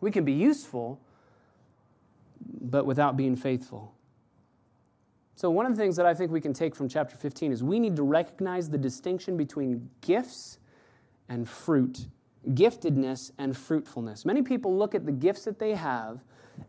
We 0.00 0.10
can 0.10 0.24
be 0.24 0.32
useful, 0.32 1.00
but 2.60 2.86
without 2.86 3.16
being 3.16 3.34
faithful. 3.34 3.94
So, 5.34 5.50
one 5.50 5.66
of 5.66 5.74
the 5.74 5.82
things 5.82 5.96
that 5.96 6.06
I 6.06 6.14
think 6.14 6.30
we 6.30 6.40
can 6.40 6.52
take 6.52 6.76
from 6.76 6.88
chapter 6.88 7.16
15 7.16 7.52
is 7.52 7.64
we 7.64 7.80
need 7.80 7.96
to 7.96 8.02
recognize 8.02 8.68
the 8.68 8.78
distinction 8.78 9.36
between 9.36 9.88
gifts 10.00 10.58
and 11.28 11.48
fruit, 11.48 12.06
giftedness 12.50 13.30
and 13.38 13.56
fruitfulness. 13.56 14.24
Many 14.24 14.42
people 14.42 14.76
look 14.76 14.94
at 14.94 15.06
the 15.06 15.12
gifts 15.12 15.44
that 15.44 15.58
they 15.58 15.74
have 15.74 16.20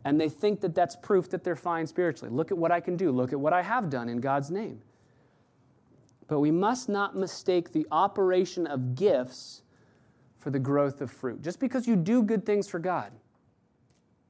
and 0.04 0.20
they 0.20 0.28
think 0.28 0.60
that 0.60 0.74
that's 0.74 0.96
proof 0.96 1.28
that 1.30 1.44
they're 1.44 1.56
fine 1.56 1.86
spiritually. 1.86 2.34
Look 2.34 2.50
at 2.50 2.58
what 2.58 2.72
I 2.72 2.80
can 2.80 2.96
do. 2.96 3.10
Look 3.10 3.32
at 3.32 3.40
what 3.40 3.52
I 3.52 3.62
have 3.62 3.90
done 3.90 4.08
in 4.08 4.18
God's 4.18 4.50
name. 4.50 4.80
But 6.26 6.40
we 6.40 6.50
must 6.50 6.88
not 6.88 7.16
mistake 7.16 7.72
the 7.72 7.86
operation 7.90 8.66
of 8.66 8.94
gifts 8.94 9.62
for 10.38 10.50
the 10.50 10.58
growth 10.58 11.00
of 11.00 11.10
fruit. 11.10 11.42
Just 11.42 11.60
because 11.60 11.86
you 11.86 11.96
do 11.96 12.22
good 12.22 12.46
things 12.46 12.68
for 12.68 12.78
God 12.78 13.12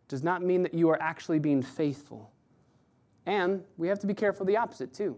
does 0.09 0.23
not 0.23 0.43
mean 0.43 0.63
that 0.63 0.75
you 0.75 0.89
are 0.91 1.01
actually 1.01 1.39
being 1.39 1.63
faithful. 1.63 2.31
And 3.27 3.63
we 3.77 3.89
have 3.89 3.99
to 4.01 4.07
be 4.07 4.15
careful 4.15 4.45
the 4.45 4.57
opposite 4.57 4.93
too. 4.93 5.17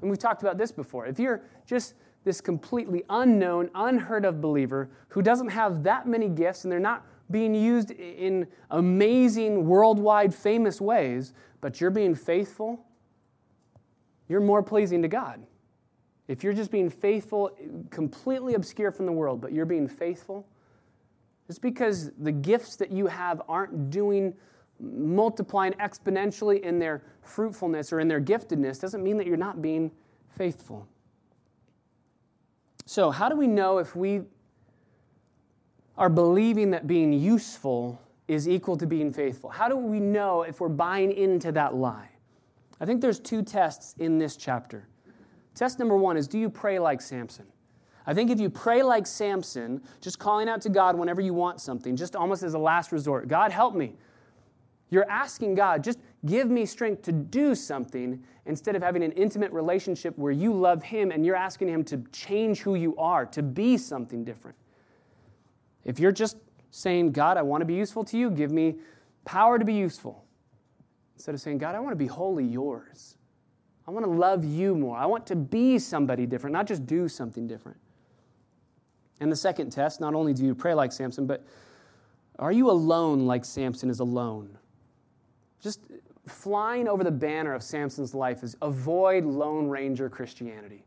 And 0.00 0.10
we've 0.10 0.18
talked 0.18 0.42
about 0.42 0.58
this 0.58 0.72
before. 0.72 1.06
If 1.06 1.18
you're 1.18 1.42
just 1.66 1.94
this 2.24 2.40
completely 2.40 3.04
unknown, 3.10 3.70
unheard 3.74 4.24
of 4.24 4.40
believer 4.40 4.88
who 5.08 5.22
doesn't 5.22 5.48
have 5.48 5.82
that 5.84 6.08
many 6.08 6.28
gifts 6.28 6.64
and 6.64 6.72
they're 6.72 6.80
not 6.80 7.06
being 7.30 7.54
used 7.54 7.90
in 7.90 8.46
amazing, 8.70 9.66
worldwide, 9.66 10.34
famous 10.34 10.80
ways, 10.80 11.32
but 11.60 11.80
you're 11.80 11.90
being 11.90 12.14
faithful, 12.14 12.84
you're 14.28 14.40
more 14.40 14.62
pleasing 14.62 15.02
to 15.02 15.08
God. 15.08 15.46
If 16.28 16.42
you're 16.42 16.52
just 16.54 16.70
being 16.70 16.88
faithful, 16.88 17.50
completely 17.90 18.54
obscure 18.54 18.90
from 18.90 19.06
the 19.06 19.12
world, 19.12 19.40
but 19.40 19.52
you're 19.52 19.66
being 19.66 19.88
faithful, 19.88 20.46
just 21.46 21.60
because 21.60 22.10
the 22.18 22.32
gifts 22.32 22.76
that 22.76 22.90
you 22.90 23.06
have 23.06 23.42
aren't 23.48 23.90
doing 23.90 24.34
multiplying 24.80 25.72
exponentially 25.74 26.60
in 26.62 26.78
their 26.78 27.02
fruitfulness 27.22 27.92
or 27.92 28.00
in 28.00 28.08
their 28.08 28.20
giftedness 28.20 28.80
doesn't 28.80 29.02
mean 29.02 29.16
that 29.18 29.26
you're 29.26 29.36
not 29.36 29.60
being 29.60 29.90
faithful. 30.36 30.88
So, 32.86 33.10
how 33.10 33.28
do 33.28 33.36
we 33.36 33.46
know 33.46 33.78
if 33.78 33.96
we 33.96 34.22
are 35.96 36.10
believing 36.10 36.70
that 36.72 36.86
being 36.86 37.12
useful 37.12 38.00
is 38.28 38.48
equal 38.48 38.76
to 38.76 38.86
being 38.86 39.12
faithful? 39.12 39.50
How 39.50 39.68
do 39.68 39.76
we 39.76 40.00
know 40.00 40.42
if 40.42 40.60
we're 40.60 40.68
buying 40.68 41.12
into 41.12 41.52
that 41.52 41.74
lie? 41.74 42.10
I 42.80 42.84
think 42.84 43.00
there's 43.00 43.20
two 43.20 43.42
tests 43.42 43.94
in 43.98 44.18
this 44.18 44.36
chapter. 44.36 44.86
Test 45.54 45.78
number 45.78 45.96
one 45.96 46.16
is 46.16 46.26
do 46.26 46.38
you 46.38 46.50
pray 46.50 46.78
like 46.78 47.00
Samson? 47.00 47.46
I 48.06 48.12
think 48.12 48.30
if 48.30 48.38
you 48.38 48.50
pray 48.50 48.82
like 48.82 49.06
Samson, 49.06 49.82
just 50.00 50.18
calling 50.18 50.48
out 50.48 50.60
to 50.62 50.68
God 50.68 50.98
whenever 50.98 51.22
you 51.22 51.32
want 51.32 51.60
something, 51.60 51.96
just 51.96 52.14
almost 52.14 52.42
as 52.42 52.52
a 52.52 52.58
last 52.58 52.92
resort, 52.92 53.28
God, 53.28 53.50
help 53.50 53.74
me. 53.74 53.94
You're 54.90 55.08
asking 55.10 55.54
God, 55.54 55.82
just 55.82 55.98
give 56.26 56.50
me 56.50 56.66
strength 56.66 57.02
to 57.02 57.12
do 57.12 57.54
something 57.54 58.22
instead 58.46 58.76
of 58.76 58.82
having 58.82 59.02
an 59.02 59.12
intimate 59.12 59.52
relationship 59.52 60.16
where 60.18 60.32
you 60.32 60.52
love 60.52 60.82
Him 60.82 61.10
and 61.10 61.24
you're 61.24 61.36
asking 61.36 61.68
Him 61.68 61.84
to 61.84 61.98
change 62.12 62.60
who 62.60 62.74
you 62.74 62.96
are, 62.96 63.26
to 63.26 63.42
be 63.42 63.76
something 63.76 64.24
different. 64.24 64.56
If 65.84 65.98
you're 65.98 66.12
just 66.12 66.36
saying, 66.70 67.12
God, 67.12 67.36
I 67.36 67.42
want 67.42 67.60
to 67.60 67.66
be 67.66 67.74
useful 67.74 68.04
to 68.04 68.18
you, 68.18 68.30
give 68.30 68.50
me 68.50 68.76
power 69.24 69.58
to 69.58 69.64
be 69.64 69.74
useful, 69.74 70.24
instead 71.14 71.34
of 71.34 71.40
saying, 71.40 71.58
God, 71.58 71.74
I 71.74 71.80
want 71.80 71.92
to 71.92 71.96
be 71.96 72.06
wholly 72.06 72.44
yours. 72.44 73.16
I 73.86 73.90
want 73.90 74.04
to 74.06 74.10
love 74.10 74.44
you 74.44 74.74
more. 74.74 74.96
I 74.96 75.06
want 75.06 75.26
to 75.26 75.36
be 75.36 75.78
somebody 75.78 76.26
different, 76.26 76.52
not 76.52 76.66
just 76.66 76.86
do 76.86 77.06
something 77.08 77.46
different. 77.46 77.78
And 79.20 79.30
the 79.30 79.36
second 79.36 79.70
test, 79.70 80.00
not 80.00 80.14
only 80.14 80.32
do 80.32 80.44
you 80.44 80.54
pray 80.54 80.74
like 80.74 80.90
Samson, 80.90 81.26
but 81.26 81.46
are 82.38 82.52
you 82.52 82.70
alone 82.70 83.26
like 83.26 83.44
Samson 83.44 83.90
is 83.90 84.00
alone? 84.00 84.58
Just 85.60 85.80
flying 86.26 86.88
over 86.88 87.04
the 87.04 87.10
banner 87.10 87.54
of 87.54 87.62
Samson's 87.62 88.14
life 88.14 88.42
is 88.42 88.56
avoid 88.62 89.24
Lone 89.24 89.68
Ranger 89.68 90.08
Christianity. 90.08 90.84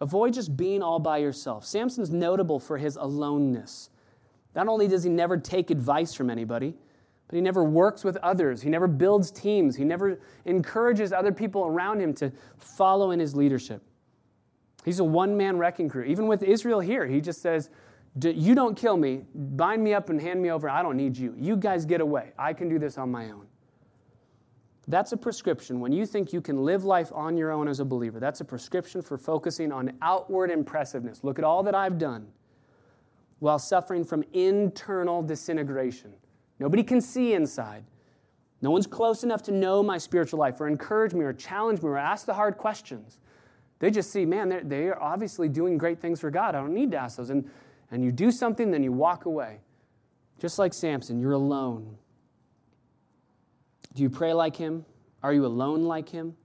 Avoid 0.00 0.34
just 0.34 0.56
being 0.56 0.82
all 0.82 0.98
by 0.98 1.18
yourself. 1.18 1.64
Samson's 1.64 2.10
notable 2.10 2.58
for 2.58 2.78
his 2.78 2.96
aloneness. 2.96 3.90
Not 4.54 4.68
only 4.68 4.88
does 4.88 5.02
he 5.02 5.10
never 5.10 5.36
take 5.36 5.70
advice 5.70 6.14
from 6.14 6.30
anybody, 6.30 6.74
but 7.28 7.36
he 7.36 7.40
never 7.40 7.64
works 7.64 8.04
with 8.04 8.16
others. 8.18 8.60
He 8.60 8.68
never 8.68 8.86
builds 8.86 9.30
teams. 9.30 9.76
He 9.76 9.84
never 9.84 10.20
encourages 10.44 11.12
other 11.12 11.32
people 11.32 11.64
around 11.64 12.00
him 12.00 12.12
to 12.14 12.32
follow 12.58 13.10
in 13.10 13.18
his 13.18 13.34
leadership. 13.34 13.82
He's 14.84 15.00
a 15.00 15.04
one 15.04 15.36
man 15.36 15.56
wrecking 15.56 15.88
crew. 15.88 16.04
Even 16.04 16.26
with 16.26 16.42
Israel 16.42 16.80
here, 16.80 17.06
he 17.06 17.20
just 17.20 17.40
says, 17.40 17.70
You 18.20 18.54
don't 18.54 18.76
kill 18.76 18.96
me, 18.96 19.24
bind 19.34 19.82
me 19.82 19.94
up 19.94 20.10
and 20.10 20.20
hand 20.20 20.42
me 20.42 20.50
over. 20.50 20.68
I 20.68 20.82
don't 20.82 20.96
need 20.96 21.16
you. 21.16 21.34
You 21.38 21.56
guys 21.56 21.86
get 21.86 22.00
away. 22.00 22.32
I 22.38 22.52
can 22.52 22.68
do 22.68 22.78
this 22.78 22.98
on 22.98 23.10
my 23.10 23.30
own. 23.30 23.46
That's 24.86 25.12
a 25.12 25.16
prescription. 25.16 25.80
When 25.80 25.92
you 25.92 26.04
think 26.04 26.32
you 26.32 26.40
can 26.40 26.62
live 26.64 26.84
life 26.84 27.10
on 27.14 27.36
your 27.36 27.50
own 27.50 27.68
as 27.68 27.80
a 27.80 27.84
believer, 27.84 28.20
that's 28.20 28.40
a 28.40 28.44
prescription 28.44 29.00
for 29.00 29.16
focusing 29.16 29.72
on 29.72 29.92
outward 30.02 30.50
impressiveness. 30.50 31.24
Look 31.24 31.38
at 31.38 31.44
all 31.44 31.62
that 31.62 31.74
I've 31.74 31.98
done 31.98 32.26
while 33.38 33.58
suffering 33.58 34.04
from 34.04 34.24
internal 34.32 35.22
disintegration. 35.22 36.12
Nobody 36.58 36.82
can 36.82 37.00
see 37.00 37.34
inside. 37.34 37.84
No 38.62 38.70
one's 38.70 38.86
close 38.86 39.24
enough 39.24 39.42
to 39.42 39.52
know 39.52 39.82
my 39.82 39.98
spiritual 39.98 40.38
life 40.38 40.60
or 40.60 40.68
encourage 40.68 41.12
me 41.12 41.24
or 41.24 41.32
challenge 41.32 41.82
me 41.82 41.88
or 41.88 41.98
ask 41.98 42.24
the 42.26 42.34
hard 42.34 42.56
questions. 42.56 43.18
They 43.78 43.90
just 43.90 44.10
see, 44.10 44.24
man, 44.24 44.66
they're, 44.68 45.02
obviously 45.02 45.48
doing 45.48 45.76
great 45.76 46.00
things 46.00 46.20
for 46.20 46.30
God. 46.30 46.54
I 46.54 46.60
don't 46.60 46.72
need 46.72 46.90
to 46.92 46.96
ask 46.96 47.18
those. 47.18 47.30
And, 47.30 47.50
and 47.90 48.02
you 48.02 48.12
do 48.12 48.30
something, 48.30 48.70
then 48.70 48.82
you 48.82 48.92
walk 48.92 49.26
away. 49.26 49.60
Just 50.38 50.58
like 50.58 50.72
Samson, 50.72 51.18
you're 51.18 51.32
alone. 51.32 51.98
Do 53.94 54.02
you 54.02 54.10
pray 54.10 54.32
like 54.32 54.56
him? 54.56 54.84
Are 55.22 55.32
you 55.32 55.46
alone 55.46 55.84
like 55.84 56.08
him? 56.08 56.36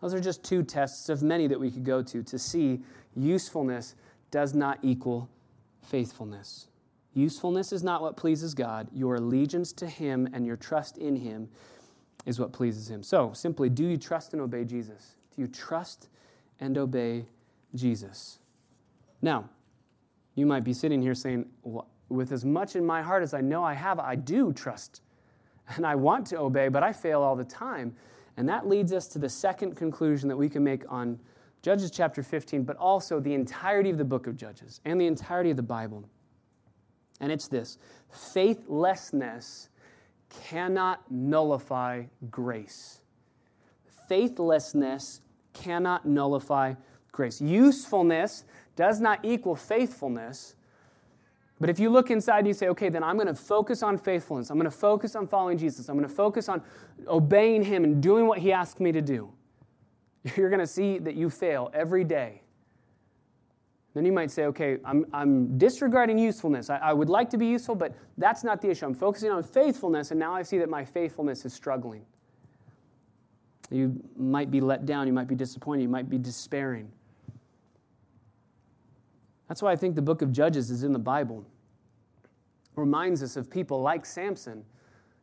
Those 0.00 0.14
are 0.14 0.20
just 0.20 0.44
two 0.44 0.62
tests 0.62 1.08
of 1.08 1.22
many 1.22 1.46
that 1.46 1.58
we 1.58 1.70
could 1.70 1.84
go 1.84 2.02
to 2.02 2.22
to 2.22 2.38
see 2.38 2.80
usefulness 3.14 3.94
does 4.30 4.54
not 4.54 4.78
equal 4.82 5.28
faithfulness. 5.82 6.68
Usefulness 7.14 7.72
is 7.72 7.82
not 7.82 8.02
what 8.02 8.16
pleases 8.16 8.54
God. 8.54 8.88
Your 8.92 9.16
allegiance 9.16 9.72
to 9.74 9.86
him 9.86 10.28
and 10.32 10.44
your 10.44 10.56
trust 10.56 10.98
in 10.98 11.16
him 11.16 11.48
is 12.26 12.38
what 12.38 12.52
pleases 12.52 12.90
him. 12.90 13.02
So, 13.02 13.32
simply, 13.32 13.70
do 13.70 13.86
you 13.86 13.96
trust 13.96 14.32
and 14.32 14.42
obey 14.42 14.64
Jesus? 14.64 15.16
Do 15.34 15.42
you 15.42 15.48
trust 15.48 16.08
and 16.60 16.76
obey 16.76 17.24
Jesus? 17.74 18.38
Now, 19.22 19.48
you 20.34 20.44
might 20.44 20.64
be 20.64 20.74
sitting 20.74 21.00
here 21.00 21.14
saying, 21.14 21.46
well, 21.62 21.88
with 22.08 22.32
as 22.32 22.44
much 22.44 22.76
in 22.76 22.84
my 22.84 23.00
heart 23.00 23.22
as 23.22 23.32
I 23.32 23.40
know 23.40 23.64
I 23.64 23.74
have, 23.74 23.98
I 23.98 24.14
do 24.14 24.52
trust 24.52 25.00
and 25.74 25.86
I 25.86 25.94
want 25.94 26.26
to 26.28 26.38
obey, 26.38 26.68
but 26.68 26.82
I 26.82 26.92
fail 26.92 27.22
all 27.22 27.36
the 27.36 27.44
time. 27.44 27.94
And 28.36 28.48
that 28.48 28.68
leads 28.68 28.92
us 28.92 29.06
to 29.08 29.18
the 29.18 29.28
second 29.28 29.76
conclusion 29.76 30.28
that 30.28 30.36
we 30.36 30.48
can 30.48 30.62
make 30.62 30.84
on 30.90 31.18
Judges 31.62 31.90
chapter 31.90 32.22
15, 32.22 32.62
but 32.62 32.76
also 32.76 33.18
the 33.18 33.34
entirety 33.34 33.90
of 33.90 33.98
the 33.98 34.04
book 34.04 34.26
of 34.26 34.36
Judges 34.36 34.80
and 34.84 35.00
the 35.00 35.06
entirety 35.06 35.50
of 35.50 35.56
the 35.56 35.62
Bible. 35.62 36.08
And 37.20 37.32
it's 37.32 37.48
this 37.48 37.78
faithlessness 38.10 39.70
cannot 40.44 41.10
nullify 41.10 42.04
grace. 42.30 43.00
Faithlessness 44.08 45.22
cannot 45.52 46.06
nullify 46.06 46.74
grace. 47.10 47.40
Usefulness 47.40 48.44
does 48.76 49.00
not 49.00 49.20
equal 49.24 49.56
faithfulness, 49.56 50.54
but 51.58 51.70
if 51.70 51.78
you 51.78 51.88
look 51.88 52.10
inside 52.10 52.40
and 52.40 52.48
you 52.48 52.54
say, 52.54 52.68
okay, 52.68 52.90
then 52.90 53.02
I'm 53.02 53.16
going 53.16 53.28
to 53.28 53.34
focus 53.34 53.82
on 53.82 53.96
faithfulness. 53.96 54.50
I'm 54.50 54.58
going 54.58 54.70
to 54.70 54.76
focus 54.76 55.16
on 55.16 55.26
following 55.26 55.56
Jesus. 55.56 55.88
I'm 55.88 55.96
going 55.96 56.08
to 56.08 56.14
focus 56.14 56.48
on 56.48 56.62
obeying 57.06 57.62
Him 57.62 57.84
and 57.84 58.02
doing 58.02 58.26
what 58.26 58.38
He 58.38 58.52
asked 58.52 58.78
me 58.78 58.92
to 58.92 59.00
do. 59.00 59.32
You're 60.36 60.50
going 60.50 60.60
to 60.60 60.66
see 60.66 60.98
that 60.98 61.14
you 61.14 61.30
fail 61.30 61.70
every 61.72 62.04
day. 62.04 62.42
Then 63.94 64.04
you 64.04 64.12
might 64.12 64.30
say, 64.30 64.44
okay, 64.44 64.76
I'm, 64.84 65.06
I'm 65.14 65.56
disregarding 65.56 66.18
usefulness. 66.18 66.68
I, 66.68 66.76
I 66.76 66.92
would 66.92 67.08
like 67.08 67.30
to 67.30 67.38
be 67.38 67.46
useful, 67.46 67.74
but 67.74 67.94
that's 68.18 68.44
not 68.44 68.60
the 68.60 68.68
issue. 68.68 68.84
I'm 68.84 68.92
focusing 68.92 69.30
on 69.30 69.42
faithfulness, 69.42 70.10
and 70.10 70.20
now 70.20 70.34
I 70.34 70.42
see 70.42 70.58
that 70.58 70.68
my 70.68 70.84
faithfulness 70.84 71.46
is 71.46 71.54
struggling. 71.54 72.04
You 73.70 73.98
might 74.14 74.50
be 74.50 74.60
let 74.60 74.84
down. 74.84 75.06
You 75.06 75.14
might 75.14 75.28
be 75.28 75.34
disappointed. 75.34 75.82
You 75.82 75.88
might 75.88 76.10
be 76.10 76.18
despairing. 76.18 76.92
That's 79.48 79.62
why 79.62 79.72
I 79.72 79.76
think 79.76 79.94
the 79.94 80.02
book 80.02 80.22
of 80.22 80.32
Judges 80.32 80.70
is 80.70 80.82
in 80.82 80.92
the 80.92 80.98
Bible. 80.98 81.44
It 82.76 82.80
reminds 82.80 83.22
us 83.22 83.36
of 83.36 83.50
people 83.50 83.80
like 83.80 84.04
Samson, 84.04 84.64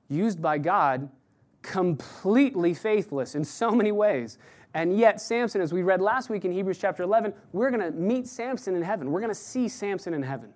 used 0.10 0.42
by 0.42 0.58
God, 0.58 1.10
completely 1.62 2.74
faithless 2.74 3.36
in 3.36 3.44
so 3.44 3.72
many 3.72 3.92
ways. 3.92 4.38
And 4.74 4.98
yet, 4.98 5.22
Samson, 5.22 5.62
as 5.62 5.72
we 5.72 5.84
read 5.84 6.02
last 6.02 6.30
week 6.30 6.46
in 6.46 6.52
Hebrews 6.52 6.80
chapter 6.80 7.04
11, 7.04 7.34
we're 7.52 7.70
going 7.70 7.82
to 7.82 7.92
meet 7.92 8.28
Samson 8.28 8.76
in 8.76 8.82
heaven. 8.82 9.12
We're 9.12 9.20
going 9.20 9.32
to 9.32 9.36
see 9.36 9.68
Samson 9.68 10.14
in 10.14 10.24
heaven. 10.24 10.54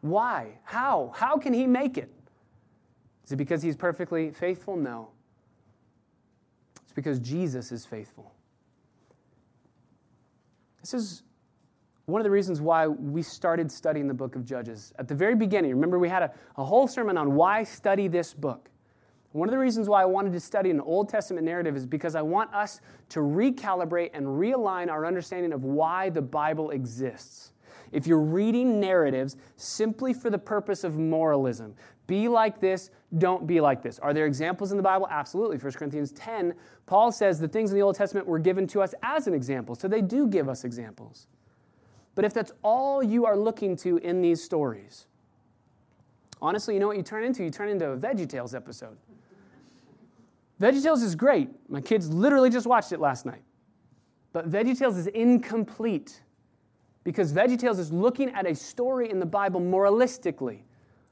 Why? 0.00 0.58
How? 0.64 1.12
How 1.14 1.36
can 1.36 1.54
he 1.54 1.66
make 1.66 1.96
it? 1.96 2.10
Is 3.24 3.32
it 3.32 3.36
because 3.36 3.62
he's 3.62 3.76
perfectly 3.76 4.32
faithful? 4.32 4.76
No. 4.76 5.10
It's 6.82 6.92
because 6.92 7.20
Jesus 7.20 7.70
is 7.70 7.86
faithful. 7.86 8.32
This 10.80 10.92
is 10.92 11.22
one 12.12 12.20
of 12.20 12.24
the 12.24 12.30
reasons 12.30 12.60
why 12.60 12.86
we 12.86 13.22
started 13.22 13.72
studying 13.72 14.06
the 14.06 14.12
book 14.12 14.36
of 14.36 14.44
Judges. 14.44 14.92
At 14.98 15.08
the 15.08 15.14
very 15.14 15.34
beginning, 15.34 15.70
remember 15.70 15.98
we 15.98 16.10
had 16.10 16.22
a, 16.22 16.32
a 16.58 16.64
whole 16.64 16.86
sermon 16.86 17.16
on 17.16 17.34
why 17.34 17.64
study 17.64 18.06
this 18.06 18.34
book. 18.34 18.68
One 19.32 19.48
of 19.48 19.50
the 19.50 19.58
reasons 19.58 19.88
why 19.88 20.02
I 20.02 20.04
wanted 20.04 20.34
to 20.34 20.40
study 20.40 20.68
an 20.68 20.80
Old 20.80 21.08
Testament 21.08 21.46
narrative 21.46 21.74
is 21.74 21.86
because 21.86 22.14
I 22.14 22.20
want 22.20 22.52
us 22.52 22.82
to 23.08 23.20
recalibrate 23.20 24.10
and 24.12 24.26
realign 24.26 24.90
our 24.90 25.06
understanding 25.06 25.54
of 25.54 25.64
why 25.64 26.10
the 26.10 26.20
Bible 26.20 26.70
exists. 26.70 27.52
If 27.92 28.06
you're 28.06 28.20
reading 28.20 28.78
narratives 28.78 29.38
simply 29.56 30.12
for 30.12 30.28
the 30.28 30.38
purpose 30.38 30.84
of 30.84 30.98
moralism, 30.98 31.74
Be 32.06 32.28
like 32.28 32.60
this, 32.60 32.90
don't 33.16 33.46
be 33.46 33.62
like 33.62 33.82
this. 33.82 33.98
Are 34.00 34.12
there 34.12 34.26
examples 34.26 34.70
in 34.70 34.76
the 34.76 34.82
Bible? 34.82 35.08
Absolutely. 35.10 35.56
1 35.56 35.72
Corinthians 35.72 36.12
10, 36.12 36.52
Paul 36.84 37.10
says 37.10 37.40
the 37.40 37.48
things 37.48 37.70
in 37.70 37.76
the 37.76 37.82
Old 37.82 37.94
Testament 37.94 38.26
were 38.26 38.38
given 38.38 38.66
to 38.66 38.82
us 38.82 38.94
as 39.02 39.26
an 39.26 39.32
example. 39.32 39.74
So 39.74 39.88
they 39.88 40.02
do 40.02 40.26
give 40.26 40.46
us 40.46 40.64
examples. 40.64 41.26
But 42.14 42.24
if 42.24 42.34
that's 42.34 42.52
all 42.62 43.02
you 43.02 43.24
are 43.24 43.36
looking 43.36 43.76
to 43.76 43.96
in 43.98 44.20
these 44.20 44.42
stories, 44.42 45.06
honestly, 46.40 46.74
you 46.74 46.80
know 46.80 46.86
what 46.86 46.96
you 46.96 47.02
turn 47.02 47.24
into? 47.24 47.42
You 47.42 47.50
turn 47.50 47.68
into 47.68 47.90
a 47.90 47.96
VeggieTales 47.96 48.54
episode. 48.54 48.96
VeggieTales 50.60 51.02
is 51.02 51.14
great. 51.14 51.48
My 51.68 51.80
kids 51.80 52.12
literally 52.12 52.50
just 52.50 52.66
watched 52.66 52.92
it 52.92 53.00
last 53.00 53.26
night. 53.26 53.42
But 54.32 54.50
VeggieTales 54.50 54.96
is 54.96 55.06
incomplete 55.08 56.22
because 57.04 57.32
VeggieTales 57.32 57.78
is 57.78 57.92
looking 57.92 58.30
at 58.30 58.46
a 58.46 58.54
story 58.54 59.10
in 59.10 59.18
the 59.18 59.26
Bible 59.26 59.60
moralistically. 59.60 60.60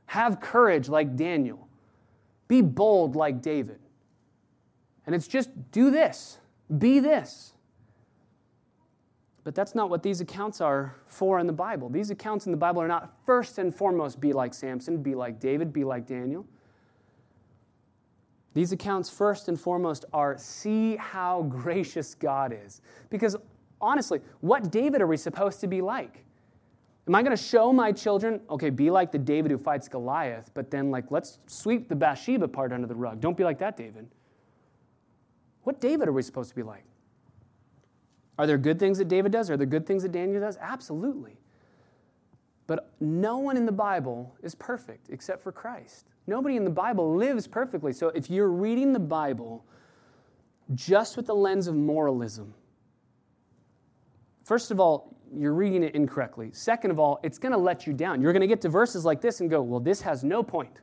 Have 0.07 0.41
courage 0.41 0.89
like 0.89 1.17
Daniel, 1.17 1.69
be 2.49 2.63
bold 2.63 3.17
like 3.17 3.43
David. 3.43 3.79
And 5.07 5.15
it's 5.15 5.29
just 5.29 5.51
do 5.73 5.91
this, 5.91 6.39
be 6.79 7.01
this. 7.01 7.55
But 9.51 9.57
that's 9.57 9.75
not 9.75 9.91
what 9.91 10.05
these 10.05 10.21
accounts 10.21 10.61
are 10.61 10.95
for 11.09 11.41
in 11.41 11.49
the 11.49 11.53
Bible. 11.53 11.89
These 11.89 12.13
accounts 12.13 12.47
in 12.47 12.53
the 12.53 12.57
Bible 12.57 12.83
are 12.83 12.87
not 12.87 13.13
first 13.27 13.59
and 13.59 13.75
foremost 13.75 14.21
be 14.21 14.33
like 14.33 14.55
Samson, 14.55 15.03
be 15.03 15.17
like 15.17 15.41
David, 15.41 15.73
be 15.73 15.83
like 15.83 16.07
Daniel. 16.07 16.47
These 18.55 18.71
accounts, 18.71 19.11
first 19.11 19.49
and 19.49 19.61
foremost, 19.61 20.05
are 20.13 20.39
see 20.39 20.95
how 20.95 21.43
gracious 21.49 22.15
God 22.15 22.57
is. 22.65 22.81
Because 23.11 23.35
honestly, 23.81 24.21
what 24.41 24.71
David 24.71 25.03
are 25.03 25.09
we 25.09 25.17
supposed 25.17 25.59
to 25.63 25.67
be 25.67 25.81
like? 25.81 26.25
Am 27.09 27.17
I 27.17 27.21
going 27.21 27.37
to 27.37 27.43
show 27.43 27.73
my 27.73 27.91
children, 27.91 28.41
okay, 28.51 28.71
be 28.71 28.89
like 28.89 29.11
the 29.11 29.19
David 29.19 29.51
who 29.51 29.59
fights 29.59 29.89
Goliath, 29.89 30.53
but 30.55 30.71
then, 30.71 30.93
like, 30.93 31.11
let's 31.11 31.41
sweep 31.49 31.89
the 31.89 31.97
Bathsheba 31.97 32.47
part 32.47 32.73
under 32.73 32.87
the 32.87 32.95
rug? 32.95 33.21
Don't 33.21 33.37
be 33.37 33.43
like 33.43 33.59
that, 33.59 33.77
David. 33.77 34.07
What 35.65 35.81
David 35.81 36.07
are 36.07 36.13
we 36.13 36.23
supposed 36.23 36.51
to 36.51 36.55
be 36.55 36.63
like? 36.63 36.85
Are 38.41 38.47
there 38.47 38.57
good 38.57 38.79
things 38.79 38.97
that 38.97 39.09
David 39.09 39.33
does? 39.33 39.51
Are 39.51 39.59
there 39.59 39.67
good 39.67 39.85
things 39.85 40.03
that 40.03 40.13
Daniel 40.13 40.41
does? 40.41 40.57
Absolutely. 40.63 41.37
But 42.67 42.91
no 42.99 43.37
one 43.37 43.59
in 43.59 43.67
the 43.67 43.73
Bible 43.73 44.35
is 44.43 44.55
perfect 44.55 45.11
except 45.11 45.43
for 45.43 45.53
Christ. 45.53 46.07
Nobody 46.27 46.57
in 46.57 46.65
the 46.65 46.71
Bible 46.71 47.15
lives 47.15 47.47
perfectly. 47.47 47.93
So 47.93 48.09
if 48.09 48.31
you're 48.31 48.49
reading 48.49 48.95
the 48.95 48.99
Bible 48.99 49.67
just 50.75 51.19
with 51.19 51.27
the 51.27 51.35
lens 51.35 51.67
of 51.67 51.75
moralism, 51.75 52.55
first 54.43 54.71
of 54.71 54.81
all, 54.81 55.15
you're 55.37 55.53
reading 55.53 55.83
it 55.83 55.95
incorrectly. 55.95 56.49
Second 56.55 56.93
of 56.93 56.99
all, 56.99 57.21
it's 57.23 57.37
going 57.37 57.53
to 57.53 57.59
let 57.59 57.87
you 57.87 57.93
down. 57.93 58.23
You're 58.23 58.33
going 58.33 58.41
to 58.41 58.47
get 58.47 58.63
to 58.63 58.71
verses 58.71 59.05
like 59.05 59.21
this 59.21 59.41
and 59.41 59.51
go, 59.51 59.61
well, 59.61 59.81
this 59.81 60.01
has 60.01 60.25
no 60.25 60.43
point. 60.43 60.81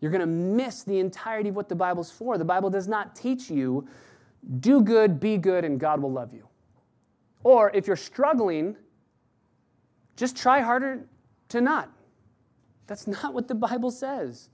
You're 0.00 0.10
going 0.10 0.20
to 0.20 0.26
miss 0.26 0.82
the 0.82 0.98
entirety 0.98 1.50
of 1.50 1.54
what 1.54 1.68
the 1.68 1.76
Bible's 1.76 2.10
for. 2.10 2.38
The 2.38 2.44
Bible 2.44 2.70
does 2.70 2.88
not 2.88 3.14
teach 3.14 3.48
you 3.48 3.86
do 4.60 4.82
good, 4.82 5.20
be 5.20 5.36
good, 5.36 5.64
and 5.64 5.78
God 5.78 6.00
will 6.00 6.12
love 6.12 6.32
you. 6.32 6.48
Or 7.44 7.70
if 7.74 7.86
you're 7.86 7.96
struggling, 7.96 8.76
just 10.16 10.36
try 10.36 10.60
harder 10.60 11.06
to 11.48 11.60
not. 11.60 11.90
That's 12.86 13.06
not 13.06 13.34
what 13.34 13.48
the 13.48 13.54
Bible 13.54 13.90
says. 13.90 14.48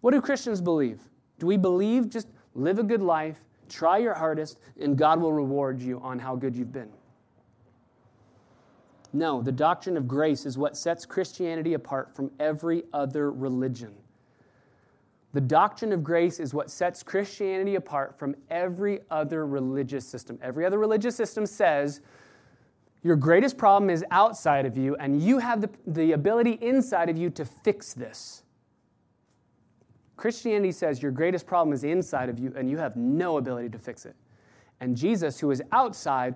What 0.00 0.12
do 0.12 0.20
Christians 0.20 0.60
believe? 0.60 1.00
Do 1.38 1.46
we 1.46 1.56
believe 1.56 2.08
just 2.08 2.28
live 2.54 2.78
a 2.78 2.82
good 2.82 3.02
life, 3.02 3.38
try 3.68 3.98
your 3.98 4.14
hardest, 4.14 4.58
and 4.80 4.96
God 4.96 5.20
will 5.20 5.32
reward 5.32 5.80
you 5.80 6.00
on 6.00 6.18
how 6.18 6.36
good 6.36 6.56
you've 6.56 6.72
been? 6.72 6.90
No, 9.12 9.42
the 9.42 9.52
doctrine 9.52 9.96
of 9.96 10.06
grace 10.06 10.46
is 10.46 10.56
what 10.56 10.76
sets 10.76 11.04
Christianity 11.04 11.74
apart 11.74 12.14
from 12.14 12.30
every 12.38 12.84
other 12.92 13.32
religion. 13.32 13.92
The 15.32 15.40
doctrine 15.40 15.92
of 15.92 16.02
grace 16.02 16.40
is 16.40 16.52
what 16.52 16.70
sets 16.70 17.02
Christianity 17.02 17.76
apart 17.76 18.18
from 18.18 18.34
every 18.50 19.00
other 19.10 19.46
religious 19.46 20.04
system. 20.04 20.38
Every 20.42 20.66
other 20.66 20.78
religious 20.78 21.14
system 21.14 21.46
says 21.46 22.00
your 23.02 23.16
greatest 23.16 23.56
problem 23.56 23.90
is 23.90 24.04
outside 24.10 24.66
of 24.66 24.76
you, 24.76 24.96
and 24.96 25.22
you 25.22 25.38
have 25.38 25.60
the, 25.60 25.70
the 25.86 26.12
ability 26.12 26.58
inside 26.60 27.08
of 27.08 27.16
you 27.16 27.30
to 27.30 27.44
fix 27.44 27.94
this. 27.94 28.42
Christianity 30.16 30.72
says 30.72 31.00
your 31.00 31.12
greatest 31.12 31.46
problem 31.46 31.72
is 31.72 31.84
inside 31.84 32.28
of 32.28 32.38
you, 32.38 32.52
and 32.56 32.68
you 32.68 32.76
have 32.76 32.96
no 32.96 33.38
ability 33.38 33.70
to 33.70 33.78
fix 33.78 34.04
it. 34.04 34.16
And 34.80 34.96
Jesus, 34.96 35.40
who 35.40 35.50
is 35.50 35.62
outside, 35.72 36.34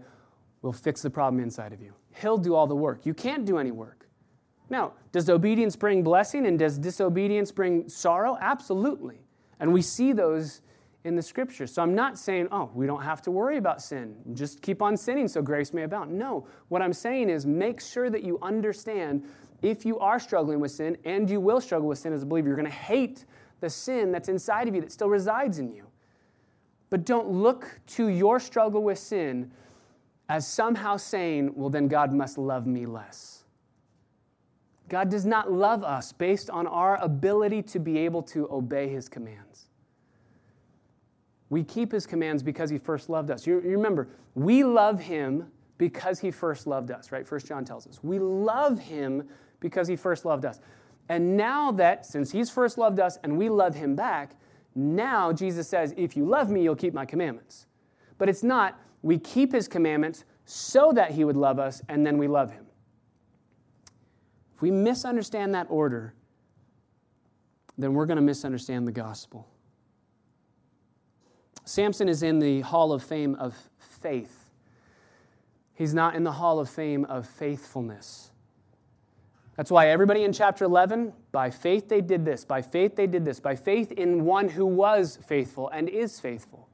will 0.62 0.72
fix 0.72 1.02
the 1.02 1.10
problem 1.10 1.42
inside 1.42 1.72
of 1.72 1.82
you. 1.82 1.92
He'll 2.14 2.38
do 2.38 2.54
all 2.54 2.66
the 2.66 2.76
work. 2.76 3.04
You 3.04 3.12
can't 3.12 3.44
do 3.44 3.58
any 3.58 3.72
work. 3.72 4.03
Now, 4.70 4.92
does 5.12 5.28
obedience 5.28 5.76
bring 5.76 6.02
blessing 6.02 6.46
and 6.46 6.58
does 6.58 6.78
disobedience 6.78 7.52
bring 7.52 7.88
sorrow? 7.88 8.38
Absolutely. 8.40 9.20
And 9.60 9.72
we 9.72 9.82
see 9.82 10.12
those 10.12 10.62
in 11.04 11.16
the 11.16 11.22
scriptures. 11.22 11.72
So 11.72 11.82
I'm 11.82 11.94
not 11.94 12.18
saying, 12.18 12.48
oh, 12.50 12.70
we 12.74 12.86
don't 12.86 13.02
have 13.02 13.20
to 13.22 13.30
worry 13.30 13.58
about 13.58 13.82
sin. 13.82 14.16
Just 14.32 14.62
keep 14.62 14.80
on 14.80 14.96
sinning 14.96 15.28
so 15.28 15.42
grace 15.42 15.74
may 15.74 15.82
abound. 15.82 16.18
No, 16.18 16.46
what 16.68 16.80
I'm 16.80 16.94
saying 16.94 17.28
is 17.28 17.44
make 17.44 17.80
sure 17.80 18.08
that 18.08 18.24
you 18.24 18.38
understand 18.40 19.24
if 19.62 19.84
you 19.86 19.98
are 19.98 20.18
struggling 20.18 20.60
with 20.60 20.70
sin, 20.72 20.96
and 21.04 21.28
you 21.28 21.40
will 21.40 21.60
struggle 21.60 21.88
with 21.88 21.98
sin 21.98 22.12
as 22.12 22.22
a 22.22 22.26
believer, 22.26 22.48
you're 22.48 22.56
going 22.56 22.66
to 22.66 22.72
hate 22.72 23.24
the 23.60 23.70
sin 23.70 24.12
that's 24.12 24.28
inside 24.28 24.68
of 24.68 24.74
you 24.74 24.80
that 24.82 24.92
still 24.92 25.08
resides 25.08 25.58
in 25.58 25.72
you. 25.72 25.86
But 26.90 27.06
don't 27.06 27.28
look 27.28 27.80
to 27.88 28.08
your 28.08 28.38
struggle 28.40 28.82
with 28.82 28.98
sin 28.98 29.50
as 30.28 30.46
somehow 30.46 30.96
saying, 30.98 31.52
well, 31.54 31.70
then 31.70 31.88
God 31.88 32.12
must 32.12 32.36
love 32.36 32.66
me 32.66 32.84
less. 32.84 33.43
God 34.88 35.08
does 35.08 35.24
not 35.24 35.50
love 35.50 35.82
us 35.82 36.12
based 36.12 36.50
on 36.50 36.66
our 36.66 37.02
ability 37.02 37.62
to 37.62 37.78
be 37.78 37.98
able 37.98 38.22
to 38.24 38.48
obey 38.50 38.88
his 38.88 39.08
commands. 39.08 39.68
We 41.50 41.64
keep 41.64 41.92
his 41.92 42.06
commands 42.06 42.42
because 42.42 42.70
he 42.70 42.78
first 42.78 43.08
loved 43.08 43.30
us. 43.30 43.46
You, 43.46 43.60
you 43.62 43.70
remember, 43.70 44.08
we 44.34 44.64
love 44.64 45.00
him 45.00 45.50
because 45.78 46.20
he 46.20 46.30
first 46.30 46.66
loved 46.66 46.90
us, 46.90 47.12
right? 47.12 47.26
First 47.26 47.46
John 47.46 47.64
tells 47.64 47.86
us. 47.86 48.00
We 48.02 48.18
love 48.18 48.78
him 48.78 49.28
because 49.60 49.88
he 49.88 49.96
first 49.96 50.24
loved 50.24 50.44
us. 50.44 50.60
And 51.08 51.36
now 51.36 51.70
that, 51.72 52.06
since 52.06 52.30
he's 52.30 52.50
first 52.50 52.78
loved 52.78 52.98
us 52.98 53.18
and 53.22 53.36
we 53.36 53.48
love 53.48 53.74
him 53.74 53.94
back, 53.94 54.36
now 54.74 55.32
Jesus 55.32 55.68
says, 55.68 55.94
if 55.96 56.16
you 56.16 56.24
love 56.24 56.50
me, 56.50 56.62
you'll 56.62 56.76
keep 56.76 56.94
my 56.94 57.04
commandments. 57.04 57.66
But 58.18 58.28
it's 58.28 58.42
not, 58.42 58.78
we 59.02 59.18
keep 59.18 59.52
his 59.52 59.68
commandments 59.68 60.24
so 60.44 60.92
that 60.92 61.12
he 61.12 61.24
would 61.24 61.36
love 61.36 61.58
us 61.58 61.82
and 61.88 62.06
then 62.06 62.18
we 62.18 62.26
love 62.26 62.50
him. 62.50 62.63
We 64.64 64.70
misunderstand 64.70 65.54
that 65.54 65.66
order, 65.68 66.14
then 67.76 67.92
we're 67.92 68.06
going 68.06 68.16
to 68.16 68.22
misunderstand 68.22 68.88
the 68.88 68.92
gospel. 68.92 69.46
Samson 71.66 72.08
is 72.08 72.22
in 72.22 72.38
the 72.38 72.62
hall 72.62 72.90
of 72.90 73.02
fame 73.02 73.34
of 73.34 73.54
faith. 74.00 74.48
He's 75.74 75.92
not 75.92 76.14
in 76.14 76.24
the 76.24 76.32
hall 76.32 76.60
of 76.60 76.70
fame 76.70 77.04
of 77.04 77.28
faithfulness. 77.28 78.30
That's 79.58 79.70
why 79.70 79.90
everybody 79.90 80.24
in 80.24 80.32
chapter 80.32 80.64
11, 80.64 81.12
by 81.30 81.50
faith 81.50 81.90
they 81.90 82.00
did 82.00 82.24
this, 82.24 82.46
by 82.46 82.62
faith 82.62 82.96
they 82.96 83.06
did 83.06 83.26
this, 83.26 83.40
by 83.40 83.56
faith 83.56 83.92
in 83.92 84.24
one 84.24 84.48
who 84.48 84.64
was 84.64 85.18
faithful 85.26 85.68
and 85.68 85.90
is 85.90 86.18
faithful. 86.20 86.70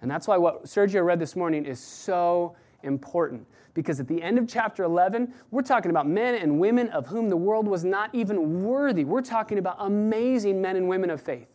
And 0.00 0.08
that's 0.08 0.28
why 0.28 0.36
what 0.36 0.66
Sergio 0.66 1.04
read 1.04 1.18
this 1.18 1.34
morning 1.34 1.66
is 1.66 1.80
so 1.80 2.54
important. 2.82 3.46
Because 3.74 4.00
at 4.00 4.08
the 4.08 4.22
end 4.22 4.38
of 4.38 4.48
chapter 4.48 4.82
11, 4.84 5.32
we're 5.50 5.62
talking 5.62 5.90
about 5.90 6.08
men 6.08 6.34
and 6.34 6.58
women 6.58 6.88
of 6.90 7.06
whom 7.06 7.28
the 7.28 7.36
world 7.36 7.68
was 7.68 7.84
not 7.84 8.14
even 8.14 8.64
worthy. 8.64 9.04
We're 9.04 9.22
talking 9.22 9.58
about 9.58 9.76
amazing 9.78 10.60
men 10.60 10.76
and 10.76 10.88
women 10.88 11.10
of 11.10 11.20
faith. 11.20 11.48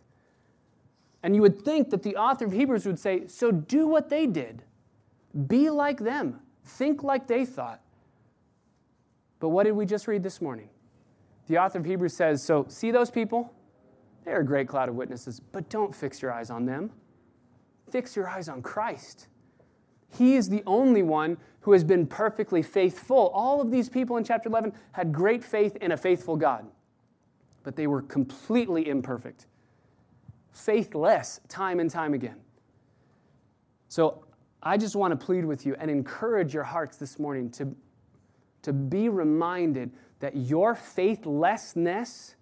And 1.23 1.35
you 1.35 1.41
would 1.41 1.61
think 1.63 1.89
that 1.89 2.03
the 2.03 2.15
author 2.15 2.45
of 2.45 2.51
Hebrews 2.51 2.85
would 2.85 2.99
say, 2.99 3.27
So 3.27 3.51
do 3.51 3.87
what 3.87 4.09
they 4.09 4.27
did. 4.27 4.63
Be 5.47 5.69
like 5.69 5.99
them. 5.99 6.39
Think 6.63 7.03
like 7.03 7.27
they 7.27 7.45
thought. 7.45 7.81
But 9.39 9.49
what 9.49 9.63
did 9.63 9.71
we 9.71 9.85
just 9.85 10.07
read 10.07 10.23
this 10.23 10.41
morning? 10.41 10.69
The 11.47 11.57
author 11.57 11.79
of 11.79 11.85
Hebrews 11.85 12.15
says, 12.15 12.43
So 12.43 12.65
see 12.69 12.91
those 12.91 13.11
people? 13.11 13.51
They're 14.23 14.41
a 14.41 14.45
great 14.45 14.67
cloud 14.67 14.89
of 14.89 14.95
witnesses, 14.95 15.39
but 15.39 15.69
don't 15.69 15.93
fix 15.93 16.21
your 16.21 16.31
eyes 16.31 16.49
on 16.49 16.65
them. 16.65 16.91
Fix 17.91 18.15
your 18.15 18.27
eyes 18.27 18.49
on 18.49 18.61
Christ. 18.61 19.27
He 20.17 20.35
is 20.35 20.49
the 20.49 20.63
only 20.65 21.03
one 21.03 21.37
who 21.61 21.71
has 21.73 21.83
been 21.83 22.05
perfectly 22.05 22.61
faithful. 22.61 23.29
All 23.33 23.61
of 23.61 23.71
these 23.71 23.89
people 23.89 24.17
in 24.17 24.23
chapter 24.23 24.49
11 24.49 24.73
had 24.91 25.11
great 25.11 25.43
faith 25.43 25.75
in 25.77 25.91
a 25.91 25.97
faithful 25.97 26.35
God, 26.35 26.65
but 27.63 27.75
they 27.75 27.87
were 27.87 28.01
completely 28.01 28.87
imperfect 28.87 29.47
faithless 30.55 31.41
time 31.49 31.79
and 31.79 31.91
time 31.91 32.13
again. 32.13 32.37
So 33.89 34.23
I 34.63 34.77
just 34.77 34.95
want 34.95 35.17
to 35.17 35.25
plead 35.25 35.45
with 35.45 35.65
you 35.65 35.75
and 35.79 35.91
encourage 35.91 36.53
your 36.53 36.63
hearts 36.63 36.97
this 36.97 37.19
morning 37.19 37.51
to, 37.51 37.75
to 38.63 38.73
be 38.73 39.09
reminded 39.09 39.91
that 40.21 40.35
your 40.35 40.73
faithlessness 40.73 42.35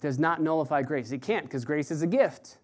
does 0.00 0.18
not 0.18 0.40
nullify 0.40 0.82
grace. 0.82 1.10
It 1.10 1.20
can't 1.20 1.44
because 1.44 1.64
grace 1.64 1.90
is 1.90 2.02
a 2.02 2.06
gift. 2.06 2.58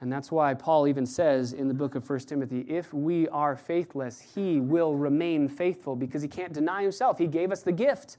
And 0.00 0.12
that's 0.12 0.30
why 0.30 0.54
Paul 0.54 0.86
even 0.88 1.06
says 1.06 1.52
in 1.52 1.68
the 1.68 1.74
book 1.74 1.94
of 1.94 2.08
1 2.08 2.18
Timothy 2.20 2.60
if 2.68 2.92
we 2.92 3.28
are 3.28 3.56
faithless, 3.56 4.20
he 4.20 4.60
will 4.60 4.94
remain 4.96 5.48
faithful 5.48 5.96
because 5.96 6.20
he 6.20 6.28
can't 6.28 6.52
deny 6.52 6.82
himself. 6.82 7.18
He 7.18 7.26
gave 7.26 7.52
us 7.52 7.62
the 7.62 7.72
gift. 7.72 8.18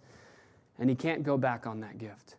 and 0.80 0.89
he 0.89 0.95
can't 0.95 1.23
go 1.23 1.38
back 1.38 1.65
on 1.65 1.80
that 1.80 1.97
gift. 1.97 2.36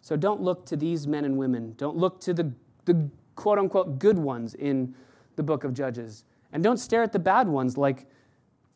So 0.00 0.16
don't 0.16 0.40
look 0.40 0.64
to 0.66 0.76
these 0.76 1.06
men 1.06 1.24
and 1.24 1.36
women. 1.36 1.74
Don't 1.76 1.96
look 1.96 2.20
to 2.20 2.32
the, 2.32 2.52
the 2.84 3.08
quote 3.36 3.58
unquote 3.58 3.98
good 3.98 4.18
ones 4.18 4.54
in 4.54 4.94
the 5.36 5.42
book 5.42 5.64
of 5.64 5.74
Judges. 5.74 6.24
And 6.52 6.62
don't 6.62 6.78
stare 6.78 7.02
at 7.02 7.12
the 7.12 7.18
bad 7.18 7.48
ones 7.48 7.76
like 7.76 8.06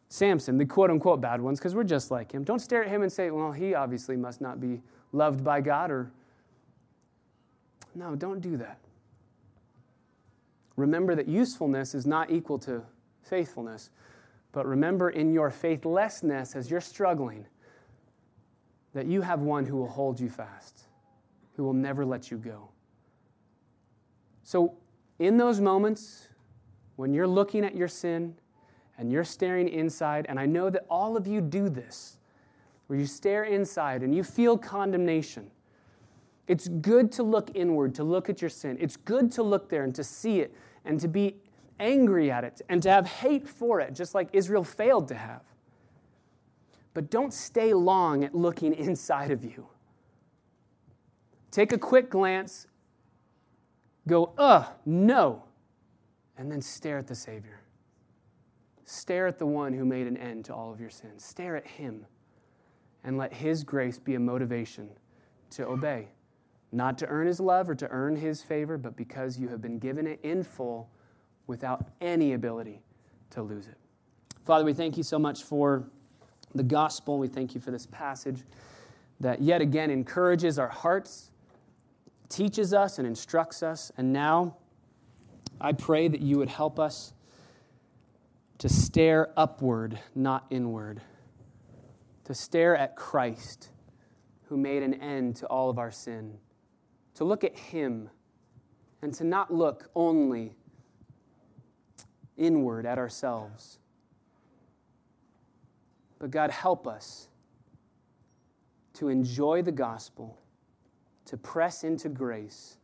Samson, 0.08 0.58
the 0.58 0.66
quote 0.66 0.90
unquote 0.90 1.20
bad 1.20 1.40
ones, 1.40 1.58
because 1.58 1.74
we're 1.74 1.84
just 1.84 2.10
like 2.10 2.32
him. 2.32 2.44
Don't 2.44 2.58
stare 2.58 2.82
at 2.84 2.88
him 2.90 3.02
and 3.02 3.10
say, 3.10 3.30
well, 3.30 3.52
he 3.52 3.74
obviously 3.74 4.16
must 4.16 4.40
not 4.40 4.60
be 4.60 4.82
loved 5.12 5.42
by 5.42 5.60
God 5.60 5.90
or. 5.90 6.10
No, 7.94 8.14
don't 8.14 8.40
do 8.40 8.56
that. 8.56 8.78
Remember 10.76 11.14
that 11.14 11.28
usefulness 11.28 11.94
is 11.94 12.06
not 12.06 12.30
equal 12.30 12.58
to 12.60 12.82
faithfulness. 13.22 13.90
But 14.52 14.66
remember 14.66 15.10
in 15.10 15.32
your 15.32 15.50
faithlessness, 15.50 16.54
as 16.54 16.70
you're 16.70 16.80
struggling, 16.80 17.46
that 18.94 19.06
you 19.06 19.22
have 19.22 19.40
one 19.40 19.64
who 19.64 19.76
will 19.76 19.88
hold 19.88 20.20
you 20.20 20.28
fast, 20.28 20.84
who 21.56 21.64
will 21.64 21.72
never 21.72 22.04
let 22.04 22.30
you 22.30 22.36
go. 22.36 22.68
So, 24.42 24.74
in 25.18 25.36
those 25.36 25.60
moments 25.60 26.28
when 26.96 27.14
you're 27.14 27.26
looking 27.26 27.64
at 27.64 27.74
your 27.74 27.88
sin 27.88 28.34
and 28.98 29.10
you're 29.10 29.24
staring 29.24 29.68
inside, 29.68 30.26
and 30.28 30.38
I 30.38 30.46
know 30.46 30.68
that 30.68 30.84
all 30.90 31.16
of 31.16 31.26
you 31.26 31.40
do 31.40 31.68
this, 31.68 32.18
where 32.86 32.98
you 32.98 33.06
stare 33.06 33.44
inside 33.44 34.02
and 34.02 34.14
you 34.14 34.22
feel 34.22 34.58
condemnation. 34.58 35.50
It's 36.48 36.68
good 36.68 37.12
to 37.12 37.22
look 37.22 37.50
inward, 37.54 37.94
to 37.96 38.04
look 38.04 38.28
at 38.28 38.40
your 38.40 38.50
sin. 38.50 38.76
It's 38.80 38.96
good 38.96 39.30
to 39.32 39.42
look 39.42 39.68
there 39.68 39.84
and 39.84 39.94
to 39.94 40.04
see 40.04 40.40
it 40.40 40.54
and 40.84 40.98
to 41.00 41.08
be 41.08 41.36
angry 41.78 42.30
at 42.30 42.44
it 42.44 42.60
and 42.68 42.82
to 42.82 42.90
have 42.90 43.06
hate 43.06 43.48
for 43.48 43.80
it, 43.80 43.94
just 43.94 44.14
like 44.14 44.28
Israel 44.32 44.64
failed 44.64 45.08
to 45.08 45.14
have. 45.14 45.42
But 46.94 47.10
don't 47.10 47.32
stay 47.32 47.72
long 47.72 48.24
at 48.24 48.34
looking 48.34 48.74
inside 48.88 49.30
of 49.30 49.44
you. 49.44 49.66
Take 51.50 51.72
a 51.72 51.78
quick 51.78 52.08
glance, 52.08 52.66
go, 54.08 54.32
ugh, 54.38 54.66
no, 54.86 55.44
and 56.38 56.50
then 56.50 56.62
stare 56.62 56.98
at 56.98 57.06
the 57.06 57.14
Savior. 57.14 57.60
Stare 58.84 59.26
at 59.26 59.38
the 59.38 59.46
one 59.46 59.72
who 59.72 59.84
made 59.84 60.06
an 60.06 60.16
end 60.16 60.46
to 60.46 60.54
all 60.54 60.72
of 60.72 60.80
your 60.80 60.90
sins. 60.90 61.24
Stare 61.24 61.56
at 61.56 61.66
Him 61.66 62.06
and 63.04 63.18
let 63.18 63.32
His 63.34 63.64
grace 63.64 63.98
be 63.98 64.14
a 64.14 64.20
motivation 64.20 64.88
to 65.50 65.66
obey. 65.66 66.08
Not 66.72 66.96
to 66.98 67.06
earn 67.06 67.26
His 67.26 67.38
love 67.38 67.68
or 67.68 67.74
to 67.74 67.88
earn 67.90 68.16
His 68.16 68.42
favor, 68.42 68.78
but 68.78 68.96
because 68.96 69.38
you 69.38 69.48
have 69.48 69.60
been 69.60 69.78
given 69.78 70.06
it 70.06 70.18
in 70.22 70.42
full 70.42 70.88
without 71.46 71.88
any 72.00 72.32
ability 72.32 72.80
to 73.30 73.42
lose 73.42 73.66
it. 73.66 73.76
Father, 74.44 74.64
we 74.64 74.72
thank 74.72 74.96
you 74.96 75.02
so 75.02 75.18
much 75.18 75.42
for 75.42 75.84
the 76.54 76.62
gospel. 76.62 77.18
We 77.18 77.28
thank 77.28 77.54
you 77.54 77.60
for 77.60 77.70
this 77.70 77.86
passage 77.86 78.42
that 79.20 79.40
yet 79.40 79.60
again 79.60 79.90
encourages 79.90 80.58
our 80.58 80.68
hearts, 80.68 81.30
teaches 82.28 82.74
us, 82.74 82.98
and 82.98 83.06
instructs 83.06 83.62
us. 83.62 83.92
And 83.96 84.12
now 84.12 84.56
I 85.60 85.72
pray 85.72 86.08
that 86.08 86.20
you 86.20 86.38
would 86.38 86.48
help 86.48 86.80
us 86.80 87.12
to 88.58 88.68
stare 88.68 89.30
upward, 89.36 89.98
not 90.14 90.46
inward, 90.50 91.00
to 92.24 92.34
stare 92.34 92.76
at 92.76 92.96
Christ, 92.96 93.70
who 94.44 94.56
made 94.56 94.82
an 94.82 94.94
end 94.94 95.36
to 95.36 95.46
all 95.46 95.70
of 95.70 95.78
our 95.78 95.90
sin, 95.90 96.36
to 97.14 97.24
look 97.24 97.44
at 97.44 97.56
Him, 97.56 98.08
and 99.02 99.12
to 99.14 99.24
not 99.24 99.52
look 99.52 99.90
only 99.94 100.54
inward 102.36 102.86
at 102.86 102.98
ourselves. 102.98 103.78
But 106.18 106.30
God, 106.30 106.50
help 106.50 106.86
us 106.86 107.28
to 108.94 109.08
enjoy 109.08 109.62
the 109.62 109.72
gospel, 109.72 110.38
to 111.26 111.36
press 111.36 111.84
into 111.84 112.08
grace, 112.08 112.78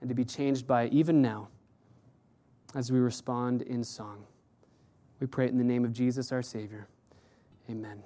and 0.00 0.08
to 0.08 0.14
be 0.14 0.24
changed 0.24 0.66
by 0.66 0.84
it 0.84 0.92
even 0.92 1.22
now 1.22 1.48
as 2.74 2.92
we 2.92 2.98
respond 2.98 3.62
in 3.62 3.82
song. 3.82 4.24
We 5.20 5.26
pray 5.26 5.46
it 5.46 5.52
in 5.52 5.58
the 5.58 5.64
name 5.64 5.84
of 5.84 5.92
Jesus, 5.92 6.32
our 6.32 6.42
Savior. 6.42 6.86
Amen. 7.70 8.02